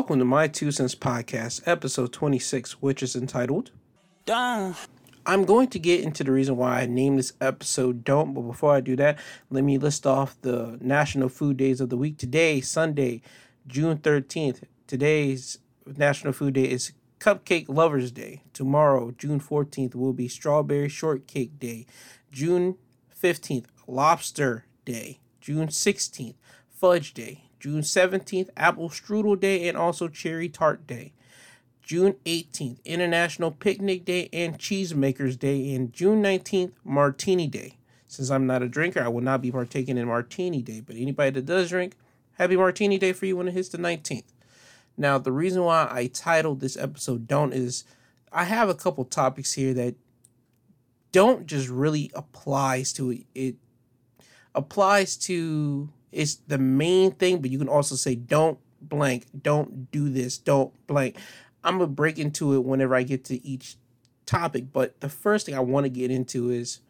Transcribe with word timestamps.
Welcome 0.00 0.20
to 0.20 0.24
My 0.24 0.48
Two 0.48 0.72
Cents 0.72 0.94
Podcast, 0.94 1.60
episode 1.66 2.10
26, 2.10 2.80
which 2.80 3.02
is 3.02 3.14
entitled 3.14 3.70
Done. 4.24 4.74
I'm 5.26 5.44
going 5.44 5.68
to 5.68 5.78
get 5.78 6.00
into 6.00 6.24
the 6.24 6.32
reason 6.32 6.56
why 6.56 6.80
I 6.80 6.86
named 6.86 7.18
this 7.18 7.34
episode 7.38 8.02
Don't, 8.02 8.32
but 8.32 8.40
before 8.40 8.72
I 8.72 8.80
do 8.80 8.96
that, 8.96 9.18
let 9.50 9.62
me 9.62 9.76
list 9.76 10.06
off 10.06 10.40
the 10.40 10.78
national 10.80 11.28
food 11.28 11.58
days 11.58 11.82
of 11.82 11.90
the 11.90 11.98
week. 11.98 12.16
Today, 12.16 12.62
Sunday, 12.62 13.20
June 13.66 13.98
13th, 13.98 14.62
today's 14.86 15.58
National 15.84 16.32
Food 16.32 16.54
Day 16.54 16.70
is 16.70 16.92
Cupcake 17.18 17.68
Lovers 17.68 18.10
Day. 18.10 18.42
Tomorrow, 18.54 19.10
June 19.18 19.38
14th, 19.38 19.94
will 19.94 20.14
be 20.14 20.28
Strawberry 20.28 20.88
Shortcake 20.88 21.58
Day. 21.58 21.84
June 22.32 22.78
15th, 23.22 23.66
Lobster 23.86 24.64
Day. 24.86 25.20
June 25.42 25.68
16th, 25.68 26.36
Fudge 26.70 27.12
Day. 27.12 27.49
June 27.60 27.82
17th, 27.82 28.48
Apple 28.56 28.88
Strudel 28.88 29.38
Day, 29.38 29.68
and 29.68 29.76
also 29.76 30.08
Cherry 30.08 30.48
Tart 30.48 30.86
Day. 30.86 31.12
June 31.82 32.14
18th, 32.24 32.82
International 32.84 33.50
Picnic 33.50 34.04
Day 34.04 34.28
and 34.32 34.58
Cheesemakers 34.58 35.38
Day, 35.38 35.74
and 35.74 35.92
June 35.92 36.22
19th, 36.22 36.72
Martini 36.84 37.46
Day. 37.46 37.78
Since 38.06 38.30
I'm 38.30 38.46
not 38.46 38.62
a 38.62 38.68
drinker, 38.68 39.02
I 39.02 39.08
will 39.08 39.20
not 39.20 39.42
be 39.42 39.50
partaking 39.50 39.98
in 39.98 40.06
Martini 40.06 40.62
Day, 40.62 40.80
but 40.80 40.96
anybody 40.96 41.30
that 41.30 41.46
does 41.46 41.68
drink, 41.68 41.96
happy 42.38 42.56
Martini 42.56 42.98
Day 42.98 43.12
for 43.12 43.26
you 43.26 43.36
when 43.36 43.48
it 43.48 43.54
hits 43.54 43.68
the 43.68 43.78
19th. 43.78 44.24
Now, 44.96 45.18
the 45.18 45.32
reason 45.32 45.64
why 45.64 45.88
I 45.90 46.06
titled 46.06 46.60
this 46.60 46.76
episode 46.76 47.26
Don't 47.26 47.52
is 47.52 47.84
I 48.32 48.44
have 48.44 48.68
a 48.68 48.74
couple 48.74 49.04
topics 49.04 49.54
here 49.54 49.74
that 49.74 49.94
don't 51.12 51.46
just 51.46 51.68
really 51.68 52.10
applies 52.14 52.92
to 52.94 53.10
it. 53.10 53.26
It 53.34 53.56
applies 54.54 55.16
to 55.16 55.88
it's 56.12 56.36
the 56.36 56.58
main 56.58 57.12
thing, 57.12 57.40
but 57.40 57.50
you 57.50 57.58
can 57.58 57.68
also 57.68 57.94
say 57.94 58.14
don't 58.14 58.58
blank, 58.80 59.26
don't 59.42 59.90
do 59.90 60.08
this, 60.08 60.38
don't 60.38 60.72
blank. 60.86 61.16
I'm 61.62 61.78
gonna 61.78 61.88
break 61.88 62.18
into 62.18 62.54
it 62.54 62.64
whenever 62.64 62.94
I 62.94 63.02
get 63.02 63.24
to 63.26 63.44
each 63.46 63.76
topic, 64.26 64.72
but 64.72 65.00
the 65.00 65.08
first 65.08 65.46
thing 65.46 65.54
I 65.54 65.60
want 65.60 65.84
to 65.84 65.90
get 65.90 66.10
into 66.10 66.50
is 66.50 66.80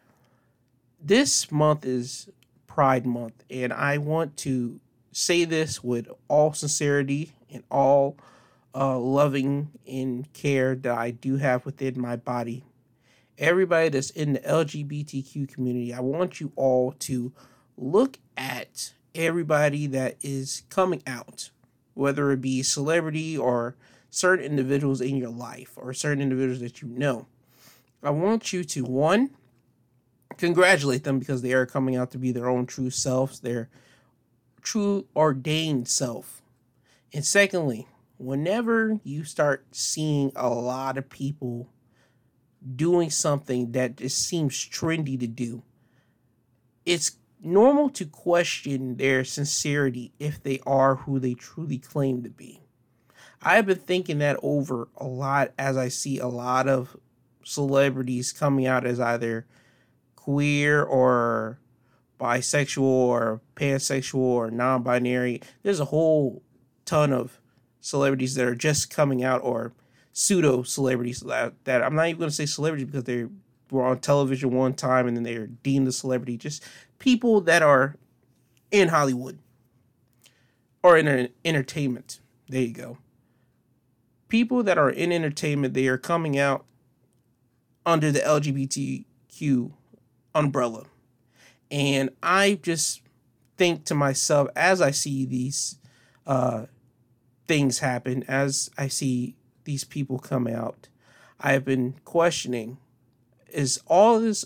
this 1.03 1.51
month 1.51 1.85
is 1.85 2.29
Pride 2.67 3.05
Month, 3.05 3.43
and 3.49 3.73
I 3.73 3.97
want 3.97 4.37
to 4.37 4.79
say 5.11 5.43
this 5.43 5.83
with 5.83 6.07
all 6.27 6.53
sincerity 6.53 7.33
and 7.51 7.63
all 7.69 8.17
uh, 8.73 8.97
loving 8.97 9.71
and 9.85 10.31
care 10.33 10.75
that 10.75 10.97
I 10.97 11.11
do 11.11 11.37
have 11.37 11.65
within 11.65 11.99
my 11.99 12.15
body. 12.15 12.63
Everybody 13.37 13.89
that's 13.89 14.11
in 14.11 14.33
the 14.33 14.39
LGBTQ 14.39 15.51
community, 15.51 15.93
I 15.93 15.99
want 15.99 16.39
you 16.39 16.51
all 16.55 16.93
to 16.99 17.33
look 17.75 18.19
at 18.37 18.93
everybody 19.15 19.87
that 19.87 20.17
is 20.21 20.63
coming 20.69 21.03
out, 21.05 21.49
whether 21.93 22.31
it 22.31 22.41
be 22.41 22.63
celebrity 22.63 23.37
or 23.37 23.75
certain 24.09 24.45
individuals 24.45 25.01
in 25.01 25.15
your 25.17 25.29
life 25.29 25.73
or 25.75 25.93
certain 25.93 26.21
individuals 26.21 26.59
that 26.59 26.81
you 26.81 26.87
know. 26.87 27.27
I 28.03 28.09
want 28.09 28.51
you 28.51 28.63
to 28.63 28.83
one 28.83 29.31
congratulate 30.37 31.03
them 31.03 31.19
because 31.19 31.41
they 31.41 31.53
are 31.53 31.65
coming 31.65 31.95
out 31.95 32.11
to 32.11 32.17
be 32.17 32.31
their 32.31 32.49
own 32.49 32.65
true 32.65 32.89
selves, 32.89 33.39
their 33.39 33.69
true 34.61 35.05
ordained 35.15 35.87
self. 35.87 36.41
And 37.13 37.25
secondly, 37.25 37.87
whenever 38.17 38.99
you 39.03 39.23
start 39.23 39.65
seeing 39.71 40.31
a 40.35 40.49
lot 40.49 40.97
of 40.97 41.09
people 41.09 41.69
doing 42.75 43.09
something 43.09 43.71
that 43.73 43.97
just 43.97 44.17
seems 44.27 44.53
trendy 44.55 45.19
to 45.19 45.27
do, 45.27 45.63
it's 46.85 47.17
normal 47.43 47.89
to 47.89 48.05
question 48.05 48.97
their 48.97 49.23
sincerity 49.23 50.13
if 50.19 50.41
they 50.41 50.59
are 50.65 50.95
who 50.95 51.19
they 51.19 51.33
truly 51.33 51.77
claim 51.77 52.23
to 52.23 52.29
be. 52.29 52.61
I've 53.41 53.65
been 53.65 53.79
thinking 53.79 54.19
that 54.19 54.39
over 54.43 54.87
a 54.97 55.05
lot 55.05 55.51
as 55.57 55.75
I 55.75 55.87
see 55.87 56.19
a 56.19 56.27
lot 56.27 56.67
of 56.67 56.95
celebrities 57.43 58.31
coming 58.31 58.67
out 58.67 58.85
as 58.85 58.99
either 58.99 59.47
queer 60.15 60.83
or 60.83 61.59
bisexual 62.19 62.83
or 62.83 63.41
pansexual 63.55 64.19
or 64.19 64.51
non 64.51 64.83
binary. 64.83 65.41
There's 65.63 65.79
a 65.79 65.85
whole 65.85 66.43
ton 66.85 67.11
of 67.11 67.39
celebrities 67.79 68.35
that 68.35 68.45
are 68.45 68.55
just 68.55 68.93
coming 68.93 69.23
out 69.23 69.41
or 69.43 69.73
pseudo 70.13 70.61
celebrities 70.61 71.21
that, 71.21 71.53
that 71.63 71.81
I'm 71.81 71.95
not 71.95 72.07
even 72.07 72.19
going 72.19 72.29
to 72.29 72.35
say 72.35 72.45
celebrities 72.45 72.85
because 72.85 73.05
they 73.05 73.25
were 73.71 73.85
on 73.85 73.99
television 73.99 74.51
one 74.51 74.73
time 74.73 75.07
and 75.07 75.17
then 75.17 75.23
they 75.23 75.35
are 75.35 75.47
deemed 75.47 75.87
a 75.87 75.91
celebrity. 75.91 76.37
Just 76.37 76.63
people 77.01 77.41
that 77.41 77.63
are 77.63 77.95
in 78.69 78.89
Hollywood 78.89 79.39
or 80.83 80.99
in 80.99 81.29
entertainment. 81.43 82.19
There 82.47 82.61
you 82.61 82.73
go. 82.73 82.99
People 84.27 84.61
that 84.61 84.77
are 84.77 84.91
in 84.91 85.11
entertainment, 85.11 85.73
they 85.73 85.87
are 85.87 85.97
coming 85.97 86.37
out 86.37 86.63
under 87.87 88.11
the 88.11 88.19
LGBTQ 88.19 89.71
umbrella. 90.35 90.83
And 91.71 92.11
I 92.21 92.59
just 92.61 93.01
think 93.57 93.83
to 93.85 93.95
myself 93.95 94.49
as 94.55 94.79
I 94.79 94.91
see 94.91 95.25
these 95.25 95.79
uh, 96.27 96.67
things 97.47 97.79
happen, 97.79 98.23
as 98.27 98.69
I 98.77 98.87
see 98.87 99.35
these 99.63 99.83
people 99.83 100.19
come 100.19 100.45
out, 100.45 100.87
I 101.39 101.53
have 101.53 101.65
been 101.65 101.95
questioning 102.05 102.77
is 103.49 103.81
all 103.87 104.19
this 104.19 104.45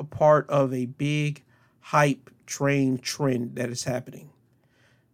a 0.00 0.04
part 0.04 0.48
of 0.48 0.72
a 0.72 0.86
big 0.86 1.41
hype 1.82 2.30
train 2.46 2.98
trend 2.98 3.56
that 3.56 3.70
is 3.70 3.84
happening? 3.84 4.30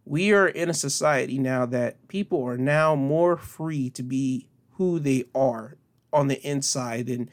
We 0.05 0.31
are 0.31 0.47
in 0.47 0.69
a 0.69 0.73
society 0.73 1.37
now 1.37 1.65
that 1.67 2.07
people 2.07 2.43
are 2.43 2.57
now 2.57 2.95
more 2.95 3.37
free 3.37 3.89
to 3.91 4.01
be 4.01 4.47
who 4.73 4.97
they 4.97 5.25
are 5.35 5.77
on 6.11 6.27
the 6.27 6.41
inside 6.41 7.07
than 7.07 7.29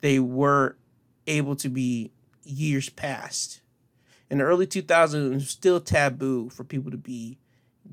they 0.00 0.18
were 0.18 0.76
able 1.26 1.56
to 1.56 1.68
be 1.68 2.10
years 2.44 2.88
past. 2.88 3.60
In 4.30 4.38
the 4.38 4.44
early 4.44 4.66
2000s, 4.66 5.14
it 5.14 5.34
was 5.34 5.48
still 5.50 5.80
taboo 5.80 6.48
for 6.48 6.64
people 6.64 6.90
to 6.90 6.96
be 6.96 7.38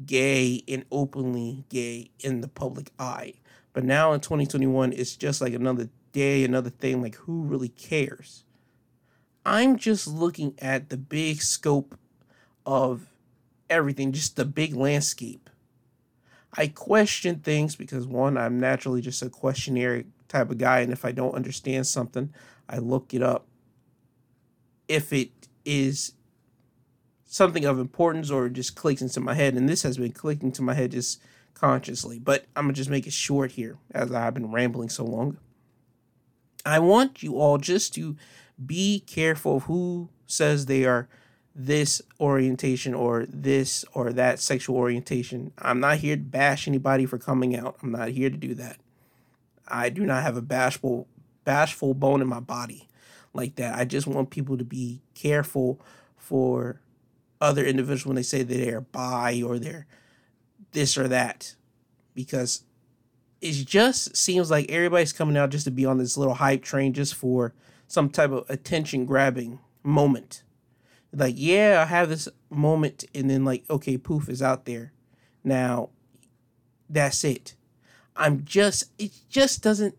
gay 0.06 0.64
and 0.68 0.86
openly 0.92 1.66
gay 1.70 2.12
in 2.20 2.42
the 2.42 2.48
public 2.48 2.92
eye. 2.98 3.34
But 3.74 3.84
now 3.84 4.14
in 4.14 4.22
2021, 4.22 4.94
it's 4.94 5.18
just 5.18 5.42
like 5.42 5.54
another 5.54 5.90
day, 6.14 6.46
another 6.46 6.70
thing. 6.70 7.02
Like, 7.02 7.16
who 7.16 7.42
really 7.42 7.70
cares? 7.70 8.45
I'm 9.46 9.78
just 9.78 10.08
looking 10.08 10.56
at 10.60 10.90
the 10.90 10.98
big 10.98 11.42
scope 11.42 11.98
of 12.66 13.08
everything, 13.70 14.12
just 14.12 14.36
the 14.36 14.46
big 14.46 14.76
landscape. 14.76 15.50
I 16.58 16.68
question 16.68 17.40
things 17.40 17.76
because 17.76 18.08
one, 18.08 18.38
I'm 18.38 18.60
naturally 18.60 19.02
just 19.02 19.22
a 19.22 19.30
questionnaire 19.30 20.06
type 20.28 20.50
of 20.50 20.58
guy, 20.58 20.80
and 20.80 20.92
if 20.92 21.06
I 21.06 21.12
don't 21.12 21.36
understand 21.36 21.86
something, 21.86 22.34
I 22.68 22.78
look 22.78 23.14
it 23.14 23.22
up. 23.22 23.46
If 24.88 25.14
it 25.14 25.32
is 25.64 26.14
something 27.26 27.66
of 27.66 27.80
importance 27.80 28.32
or 28.32 28.50
just 28.50 28.76
clicks 28.76 29.02
into 29.02 29.20
my 29.20 29.34
head, 29.34 29.56
and 29.56 29.68
this 29.68 29.84
has 29.84 29.98
been 29.98 30.12
clicking 30.12 30.52
to 30.54 30.62
my 30.62 30.74
head 30.74 30.92
just 30.92 31.22
consciously, 31.54 32.20
but 32.20 32.46
I'm 32.56 32.66
gonna 32.66 32.74
just 32.74 32.90
make 32.90 33.06
it 33.06 33.14
short 33.14 33.52
here 33.52 33.78
as 33.92 34.12
I've 34.12 34.34
been 34.34 34.52
rambling 34.52 34.90
so 34.90 35.04
long. 35.04 35.38
I 36.66 36.80
want 36.80 37.22
you 37.22 37.38
all 37.38 37.58
just 37.58 37.94
to 37.96 38.16
be 38.64 39.00
careful 39.00 39.58
of 39.58 39.64
who 39.64 40.10
says 40.28 40.66
they 40.66 40.86
are 40.86 41.08
this 41.56 42.02
orientation 42.20 42.94
or 42.94 43.26
this 43.30 43.86
or 43.94 44.12
that 44.12 44.40
sexual 44.40 44.76
orientation. 44.76 45.54
I'm 45.58 45.80
not 45.80 46.00
here 46.00 46.16
to 46.18 46.22
bash 46.22 46.68
anybody 46.68 47.06
for 47.06 47.18
coming 47.18 47.56
out. 47.56 47.78
I'm 47.82 47.92
not 47.92 48.10
here 48.10 48.30
to 48.30 48.38
do 48.38 48.54
that. 48.56 48.78
I 49.68 49.90
do 49.90 50.06
not 50.06 50.24
have 50.24 50.38
a 50.38 50.42
bashful 50.42 51.08
bashful 51.44 51.94
bone 51.94 52.22
in 52.22 52.28
my 52.28 52.40
body 52.40 52.90
like 53.34 53.56
that. 53.56 53.78
I 53.78 53.86
just 53.86 54.08
want 54.08 54.32
people 54.32 54.58
to 54.58 54.64
be 54.64 55.02
careful 55.14 55.80
for 56.18 56.82
other 57.40 57.64
individuals 57.64 58.06
when 58.06 58.16
they 58.16 58.24
say 58.24 58.44
that 58.44 58.54
they're 58.54 58.82
bi 58.82 59.42
or 59.46 59.60
they're 59.60 59.86
this 60.72 60.98
or 60.98 61.08
that 61.08 61.56
because 62.14 62.64
it 63.42 63.54
just 63.66 64.16
seems 64.18 64.50
like 64.50 64.70
everybody's 64.72 65.14
coming 65.14 65.38
out 65.38 65.52
just 65.52 65.66
to 65.66 65.72
be 65.72 65.86
on 65.86 65.98
this 65.98 66.18
little 66.18 66.34
hype 66.34 66.64
train 66.64 66.94
just 66.94 67.14
for 67.14 67.54
some 67.88 68.10
type 68.10 68.32
of 68.32 68.50
attention 68.50 69.06
grabbing 69.06 69.60
moment. 69.84 70.44
Like, 71.14 71.36
yeah, 71.38 71.82
I 71.82 71.86
have 71.86 72.10
this 72.10 72.28
moment, 72.50 73.06
and 73.14 73.30
then, 73.30 73.46
like, 73.46 73.64
okay, 73.70 73.98
poof 73.98 74.28
is 74.28 74.42
out 74.42 74.66
there. 74.66 74.92
Now, 75.44 75.90
that's 76.90 77.24
it. 77.24 77.56
I'm 78.16 78.44
just, 78.44 78.86
it 78.98 79.12
just 79.30 79.64
doesn't. 79.64 79.96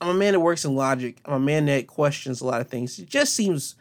I'm 0.00 0.08
a 0.08 0.14
man 0.14 0.32
that 0.32 0.40
works 0.40 0.64
in 0.64 0.74
logic. 0.74 1.20
I'm 1.24 1.34
a 1.34 1.40
man 1.40 1.66
that 1.66 1.86
questions 1.86 2.40
a 2.40 2.46
lot 2.46 2.60
of 2.60 2.68
things. 2.68 2.98
It 2.98 3.08
just 3.08 3.34
seems 3.34 3.76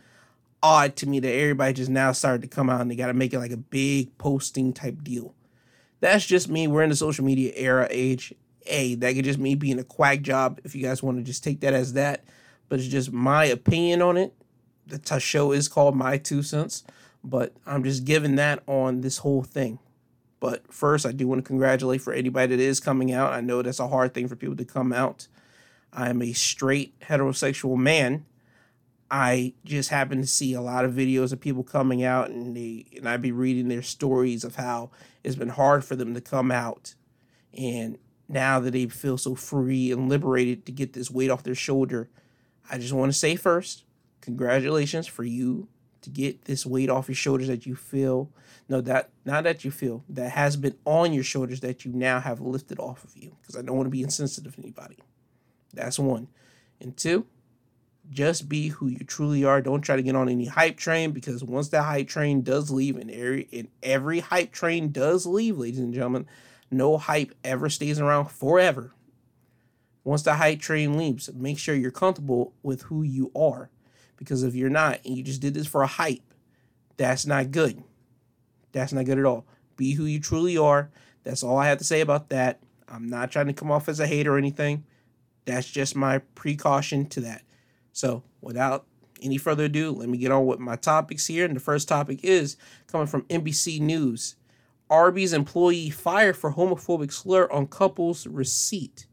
odd 0.61 0.95
to 0.97 1.07
me 1.07 1.19
that 1.19 1.33
everybody 1.33 1.73
just 1.73 1.89
now 1.89 2.11
started 2.11 2.41
to 2.41 2.47
come 2.47 2.69
out 2.69 2.81
and 2.81 2.91
they 2.91 2.95
got 2.95 3.07
to 3.07 3.13
make 3.13 3.33
it 3.33 3.39
like 3.39 3.51
a 3.51 3.57
big 3.57 4.17
posting 4.17 4.73
type 4.73 5.03
deal. 5.03 5.33
That's 6.01 6.25
just 6.25 6.49
me. 6.49 6.67
We're 6.67 6.83
in 6.83 6.89
the 6.89 6.95
social 6.95 7.23
media 7.23 7.53
era 7.55 7.87
age. 7.89 8.33
A 8.65 8.95
that 8.95 9.15
could 9.15 9.25
just 9.25 9.39
me 9.39 9.55
being 9.55 9.79
a 9.79 9.83
quack 9.83 10.21
job. 10.21 10.59
If 10.63 10.75
you 10.75 10.83
guys 10.83 11.01
want 11.01 11.17
to 11.17 11.23
just 11.23 11.43
take 11.43 11.61
that 11.61 11.73
as 11.73 11.93
that, 11.93 12.25
but 12.69 12.79
it's 12.79 12.87
just 12.87 13.11
my 13.11 13.45
opinion 13.45 14.01
on 14.01 14.17
it. 14.17 14.33
The 14.87 15.19
show 15.19 15.51
is 15.51 15.67
called 15.67 15.95
My 15.95 16.17
Two 16.17 16.41
Cents, 16.41 16.83
but 17.23 17.53
I'm 17.65 17.83
just 17.83 18.05
giving 18.05 18.35
that 18.35 18.63
on 18.65 19.01
this 19.01 19.19
whole 19.19 19.43
thing. 19.43 19.79
But 20.39 20.71
first, 20.73 21.05
I 21.05 21.11
do 21.11 21.27
want 21.27 21.43
to 21.43 21.47
congratulate 21.47 22.01
for 22.01 22.13
anybody 22.13 22.55
that 22.55 22.63
is 22.63 22.79
coming 22.79 23.11
out. 23.11 23.33
I 23.33 23.41
know 23.41 23.61
that's 23.61 23.79
a 23.79 23.89
hard 23.89 24.13
thing 24.13 24.27
for 24.27 24.35
people 24.35 24.55
to 24.55 24.65
come 24.65 24.93
out. 24.93 25.27
I'm 25.91 26.21
a 26.21 26.33
straight 26.33 26.97
heterosexual 27.01 27.77
man. 27.77 28.25
I 29.11 29.53
just 29.65 29.89
happen 29.89 30.21
to 30.21 30.27
see 30.27 30.53
a 30.53 30.61
lot 30.61 30.85
of 30.85 30.93
videos 30.93 31.33
of 31.33 31.41
people 31.41 31.63
coming 31.63 32.03
out 32.03 32.29
and 32.29 32.55
they 32.55 32.85
and 32.95 33.09
I'd 33.09 33.23
be 33.23 33.31
reading 33.31 33.67
their 33.67 33.81
stories 33.81 34.43
of 34.43 34.55
how 34.55 34.91
it's 35.23 35.35
been 35.35 35.49
hard 35.49 35.83
for 35.83 35.95
them 35.95 36.13
to 36.13 36.21
come 36.21 36.51
out. 36.51 36.93
And 37.57 37.97
now 38.27 38.59
that 38.59 38.71
they 38.71 38.85
feel 38.85 39.17
so 39.17 39.33
free 39.33 39.91
and 39.91 40.09
liberated 40.09 40.65
to 40.67 40.71
get 40.71 40.93
this 40.93 41.09
weight 41.09 41.31
off 41.31 41.41
their 41.41 41.55
shoulder, 41.55 42.07
I 42.69 42.77
just 42.77 42.93
want 42.93 43.11
to 43.11 43.17
say 43.17 43.35
first, 43.35 43.83
congratulations 44.21 45.07
for 45.07 45.23
you 45.23 45.67
to 46.01 46.09
get 46.09 46.45
this 46.45 46.65
weight 46.65 46.89
off 46.89 47.07
your 47.07 47.15
shoulders 47.15 47.47
that 47.47 47.65
you 47.65 47.75
feel 47.75 48.29
no 48.69 48.79
that 48.79 49.09
not 49.25 49.43
that 49.43 49.65
you 49.65 49.71
feel 49.71 50.03
that 50.07 50.31
has 50.31 50.55
been 50.55 50.75
on 50.85 51.11
your 51.11 51.25
shoulders 51.25 51.59
that 51.59 51.83
you 51.83 51.91
now 51.91 52.21
have 52.21 52.39
lifted 52.39 52.79
off 52.79 53.03
of 53.03 53.17
you 53.17 53.35
because 53.41 53.57
i 53.57 53.61
don't 53.61 53.75
want 53.75 53.85
to 53.85 53.91
be 53.91 54.01
insensitive 54.01 54.55
to 54.55 54.61
anybody. 54.61 54.97
That's 55.73 55.99
one. 55.99 56.27
And 56.79 56.95
two 56.95 57.25
just 58.09 58.49
be 58.49 58.69
who 58.69 58.87
you 58.87 58.99
truly 58.99 59.43
are. 59.43 59.61
Don't 59.61 59.81
try 59.81 59.95
to 59.95 60.01
get 60.01 60.15
on 60.15 60.29
any 60.29 60.45
hype 60.45 60.77
train 60.77 61.11
because 61.11 61.43
once 61.43 61.69
that 61.69 61.83
hype 61.83 62.07
train 62.07 62.41
does 62.41 62.71
leave 62.71 62.97
and 62.97 63.11
every 63.11 63.47
and 63.53 63.67
every 63.83 64.19
hype 64.19 64.51
train 64.51 64.91
does 64.91 65.25
leave 65.25 65.57
ladies 65.57 65.79
and 65.79 65.93
gentlemen 65.93 66.25
no 66.71 66.97
hype 66.97 67.33
ever 67.43 67.69
stays 67.69 67.99
around 67.99 68.25
forever 68.25 68.93
once 70.03 70.23
the 70.23 70.35
hype 70.35 70.59
train 70.59 70.97
leaps, 70.97 71.29
make 71.33 71.57
sure 71.57 71.75
you're 71.75 71.91
comfortable 71.91 72.53
with 72.63 72.83
who 72.83 73.03
you 73.03 73.31
are 73.35 73.69
because 74.19 74.43
if 74.43 74.53
you're 74.53 74.69
not 74.69 74.99
and 75.05 75.15
you 75.17 75.23
just 75.23 75.41
did 75.41 75.53
this 75.53 75.65
for 75.65 75.81
a 75.81 75.87
hype, 75.87 76.33
that's 76.97 77.25
not 77.25 77.51
good. 77.51 77.81
That's 78.73 78.93
not 78.93 79.05
good 79.05 79.17
at 79.17 79.25
all. 79.25 79.45
Be 79.77 79.93
who 79.93 80.03
you 80.03 80.19
truly 80.19 80.57
are. 80.57 80.91
That's 81.23 81.41
all 81.41 81.57
I 81.57 81.67
have 81.67 81.77
to 81.77 81.83
say 81.85 82.01
about 82.01 82.29
that. 82.29 82.59
I'm 82.87 83.07
not 83.07 83.31
trying 83.31 83.47
to 83.47 83.53
come 83.53 83.71
off 83.71 83.87
as 83.87 83.99
a 83.99 84.07
hater 84.07 84.35
or 84.35 84.37
anything. 84.37 84.83
That's 85.45 85.69
just 85.69 85.95
my 85.95 86.19
precaution 86.35 87.05
to 87.07 87.21
that. 87.21 87.43
So, 87.93 88.23
without 88.41 88.85
any 89.21 89.37
further 89.37 89.65
ado, 89.65 89.91
let 89.91 90.09
me 90.09 90.17
get 90.17 90.31
on 90.31 90.45
with 90.45 90.59
my 90.59 90.75
topics 90.75 91.27
here. 91.27 91.45
And 91.45 91.55
the 91.55 91.61
first 91.61 91.87
topic 91.87 92.19
is 92.23 92.57
coming 92.87 93.07
from 93.07 93.23
NBC 93.23 93.79
News. 93.79 94.35
Arby's 94.89 95.33
employee 95.33 95.89
fired 95.89 96.35
for 96.35 96.53
homophobic 96.53 97.13
slur 97.13 97.49
on 97.51 97.67
couple's 97.67 98.27
receipt. 98.27 99.05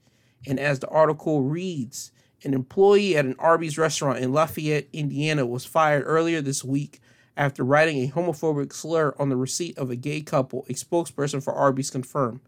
And 0.47 0.61
as 0.61 0.79
the 0.79 0.89
article 0.89 1.43
reads, 1.43 2.13
an 2.45 2.55
employee 2.55 3.17
at 3.17 3.25
an 3.25 3.35
Arby's 3.39 3.79
restaurant 3.79 4.19
in 4.19 4.33
Lafayette, 4.33 4.89
Indiana, 4.93 5.45
was 5.45 5.65
fired 5.65 6.05
earlier 6.07 6.41
this 6.41 6.63
week 6.63 7.01
after 7.37 7.65
writing 7.65 7.99
a 7.99 8.13
homophobic 8.13 8.73
slur 8.73 9.15
on 9.19 9.29
the 9.29 9.37
receipt 9.37 9.77
of 9.77 9.91
a 9.91 9.97
gay 9.97 10.21
couple, 10.21 10.65
a 10.69 10.75
spokesperson 10.75 11.43
for 11.43 11.53
Arby's 11.53 11.91
confirmed. 11.91 12.41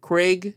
Craig 0.00 0.54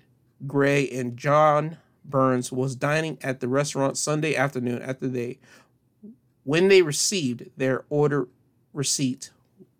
Gray 0.47 0.89
and 0.89 1.17
John 1.17 1.77
Burns 2.03 2.51
was 2.51 2.75
dining 2.75 3.17
at 3.21 3.39
the 3.39 3.47
restaurant 3.47 3.97
Sunday 3.97 4.35
afternoon 4.35 4.81
after 4.81 5.07
they 5.07 5.39
when 6.43 6.67
they 6.67 6.81
received 6.81 7.49
their 7.57 7.85
order 7.89 8.27
receipt 8.73 9.29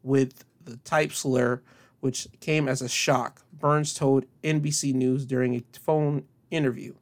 with 0.03 0.45
the 0.63 0.77
type 0.77 1.11
slur 1.11 1.61
which 2.00 2.27
came 2.39 2.67
as 2.67 2.81
a 2.81 2.88
shock, 2.88 3.41
Burns 3.51 3.94
told 3.94 4.25
NBC 4.44 4.94
News 4.94 5.25
during 5.25 5.56
a 5.56 5.63
phone 5.79 6.23
interview. 6.51 6.94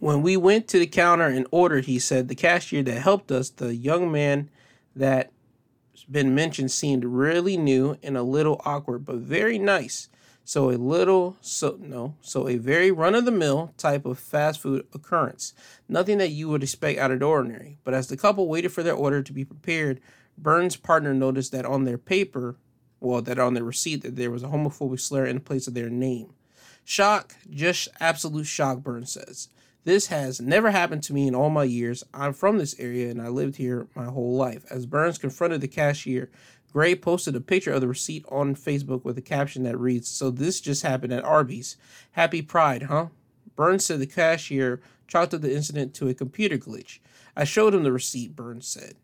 When 0.00 0.22
we 0.22 0.36
went 0.36 0.68
to 0.68 0.78
the 0.78 0.86
counter 0.86 1.26
and 1.26 1.46
ordered, 1.50 1.86
he 1.86 1.98
said, 1.98 2.28
the 2.28 2.34
cashier 2.34 2.82
that 2.82 3.00
helped 3.00 3.32
us, 3.32 3.48
the 3.50 3.74
young 3.74 4.12
man 4.12 4.50
that's 4.94 5.30
been 6.10 6.34
mentioned 6.34 6.72
seemed 6.72 7.04
really 7.04 7.56
new 7.56 7.96
and 8.02 8.16
a 8.16 8.22
little 8.22 8.60
awkward, 8.64 9.04
but 9.04 9.16
very 9.16 9.58
nice. 9.58 10.08
So 10.46 10.70
a 10.70 10.76
little 10.76 11.38
so 11.40 11.78
no, 11.80 12.16
so 12.20 12.48
a 12.48 12.58
very 12.58 12.90
run 12.90 13.14
of 13.14 13.24
the 13.24 13.30
mill 13.30 13.72
type 13.78 14.04
of 14.04 14.18
fast 14.18 14.60
food 14.60 14.86
occurrence. 14.92 15.54
Nothing 15.88 16.18
that 16.18 16.32
you 16.32 16.50
would 16.50 16.62
expect 16.62 16.98
out 16.98 17.10
of 17.10 17.20
the 17.20 17.24
ordinary. 17.24 17.78
But 17.82 17.94
as 17.94 18.08
the 18.08 18.18
couple 18.18 18.46
waited 18.46 18.70
for 18.70 18.82
their 18.82 18.94
order 18.94 19.22
to 19.22 19.32
be 19.32 19.46
prepared, 19.46 20.02
Burns' 20.36 20.76
partner 20.76 21.14
noticed 21.14 21.50
that 21.52 21.64
on 21.64 21.84
their 21.84 21.96
paper, 21.96 22.56
well, 23.00 23.22
that 23.22 23.38
on 23.38 23.54
their 23.54 23.64
receipt 23.64 24.02
that 24.02 24.16
there 24.16 24.30
was 24.30 24.42
a 24.42 24.48
homophobic 24.48 25.00
slur 25.00 25.24
in 25.24 25.40
place 25.40 25.66
of 25.66 25.72
their 25.72 25.88
name. 25.88 26.34
Shock, 26.84 27.34
just 27.48 27.88
absolute 27.98 28.44
shock, 28.44 28.78
Burns 28.78 29.12
says. 29.12 29.48
This 29.84 30.08
has 30.08 30.40
never 30.40 30.70
happened 30.70 31.02
to 31.04 31.14
me 31.14 31.26
in 31.26 31.34
all 31.34 31.50
my 31.50 31.64
years. 31.64 32.04
I'm 32.12 32.32
from 32.34 32.58
this 32.58 32.78
area 32.78 33.10
and 33.10 33.20
I 33.20 33.28
lived 33.28 33.56
here 33.56 33.86
my 33.94 34.04
whole 34.04 34.36
life. 34.36 34.64
As 34.70 34.86
Burns 34.86 35.18
confronted 35.18 35.60
the 35.62 35.68
cashier, 35.68 36.30
Gray 36.72 36.94
posted 36.94 37.36
a 37.36 37.40
picture 37.40 37.72
of 37.72 37.80
the 37.80 37.88
receipt 37.88 38.24
on 38.28 38.54
Facebook 38.54 39.04
with 39.04 39.16
a 39.16 39.22
caption 39.22 39.62
that 39.62 39.78
reads, 39.78 40.08
So 40.08 40.30
this 40.30 40.60
just 40.60 40.82
happened 40.82 41.12
at 41.12 41.24
Arby's. 41.24 41.76
Happy 42.12 42.42
Pride, 42.42 42.84
huh? 42.84 43.08
Burns 43.56 43.86
said 43.86 44.00
the 44.00 44.06
cashier 44.06 44.82
chalked 45.06 45.32
up 45.32 45.40
the 45.40 45.54
incident 45.54 45.94
to 45.94 46.08
a 46.08 46.14
computer 46.14 46.58
glitch. 46.58 46.98
I 47.36 47.44
showed 47.44 47.74
him 47.74 47.84
the 47.84 47.92
receipt, 47.92 48.34
Burns 48.34 48.66
said. 48.66 48.96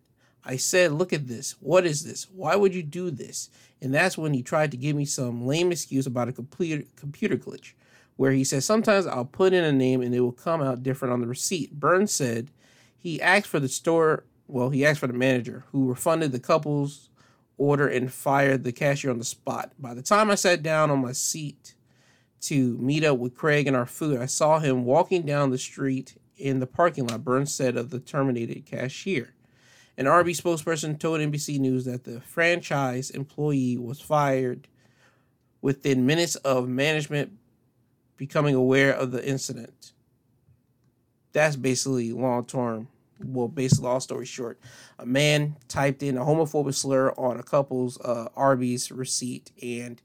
I 0.45 0.57
said, 0.57 0.93
Look 0.93 1.13
at 1.13 1.29
this. 1.29 1.57
What 1.61 1.87
is 1.87 2.05
this? 2.05 2.27
Why 2.31 2.57
would 2.57 2.75
you 2.75 2.83
do 2.83 3.11
this? 3.11 3.51
And 3.83 3.95
that's 3.95 4.19
when 4.19 4.35
he 4.35 4.43
tried 4.43 4.71
to 4.73 4.77
give 4.77 4.95
me 4.95 5.05
some 5.05 5.47
lame 5.47 5.73
excuse 5.73 6.07
about 6.07 6.29
a 6.29 6.33
computer, 6.33 6.85
computer 6.97 7.37
glitch 7.37 7.73
where 8.17 8.33
he 8.33 8.45
says, 8.45 8.65
Sometimes 8.67 9.07
I'll 9.07 9.25
put 9.25 9.55
in 9.55 9.65
a 9.65 9.73
name 9.73 10.03
and 10.03 10.15
it 10.15 10.21
will 10.21 10.33
come 10.33 10.61
out 10.61 10.83
different 10.83 11.15
on 11.15 11.23
the 11.23 11.27
receipt. 11.27 11.73
Burns 11.73 12.13
said 12.13 12.51
he 12.99 13.21
asked 13.23 13.47
for 13.47 13.61
the 13.61 13.69
store, 13.69 14.25
well, 14.47 14.71
he 14.71 14.85
asked 14.85 15.01
for 15.01 15.07
the 15.07 15.13
manager 15.13 15.65
who 15.73 15.89
refunded 15.89 16.33
the 16.33 16.41
couple's 16.41 17.09
order 17.57 17.89
and 17.89 18.13
fired 18.13 18.65
the 18.65 18.73
cashier 18.73 19.11
on 19.11 19.19
the 19.19 19.25
spot. 19.25 19.73
By 19.79 19.95
the 19.95 20.03
time 20.03 20.31
I 20.31 20.35
sat 20.35 20.63
down 20.63 20.91
on 20.91 21.01
my 21.01 21.13
seat 21.13 21.75
to 22.43 22.77
meet 22.79 23.05
up 23.05 23.19
with 23.19 23.35
Craig 23.35 23.67
and 23.67 23.77
our 23.77 23.87
food, 23.87 24.21
I 24.21 24.27
saw 24.27 24.59
him 24.59 24.85
walking 24.85 25.23
down 25.23 25.51
the 25.51 25.59
street 25.59 26.21
in 26.37 26.59
the 26.59 26.67
parking 26.67 27.07
lot, 27.07 27.25
Burns 27.25 27.55
said 27.55 27.77
of 27.77 27.91
the 27.91 28.01
terminated 28.01 28.67
cashier. 28.67 29.35
An 29.97 30.07
Arby's 30.07 30.41
spokesperson 30.41 30.99
told 30.99 31.21
NBC 31.21 31.59
News 31.59 31.85
that 31.85 32.05
the 32.05 32.21
franchise 32.21 33.11
employee 33.11 33.77
was 33.77 34.01
fired 34.01 34.69
within 35.61 36.07
minutes 36.07 36.37
of 36.37 36.69
management 36.69 37.33
becoming 38.17 38.55
aware 38.55 38.93
of 38.93 39.13
the 39.13 39.27
incident. 39.27 39.93
That's 41.33 41.57
basically 41.57 42.13
long 42.13 42.45
term. 42.45 42.89
Well, 43.23 43.49
basically, 43.49 43.87
all 43.87 44.01
story 44.01 44.25
short, 44.25 44.59
a 44.99 45.05
man 45.05 45.57
typed 45.69 46.03
in 46.03 46.17
a 46.17 46.25
homophobic 46.25 46.75
slur 46.75 47.11
on 47.19 47.39
a 47.39 47.43
couple's 47.43 48.01
uh, 48.01 48.29
Arby's 48.35 48.91
receipt, 48.91 49.51
and 49.63 50.01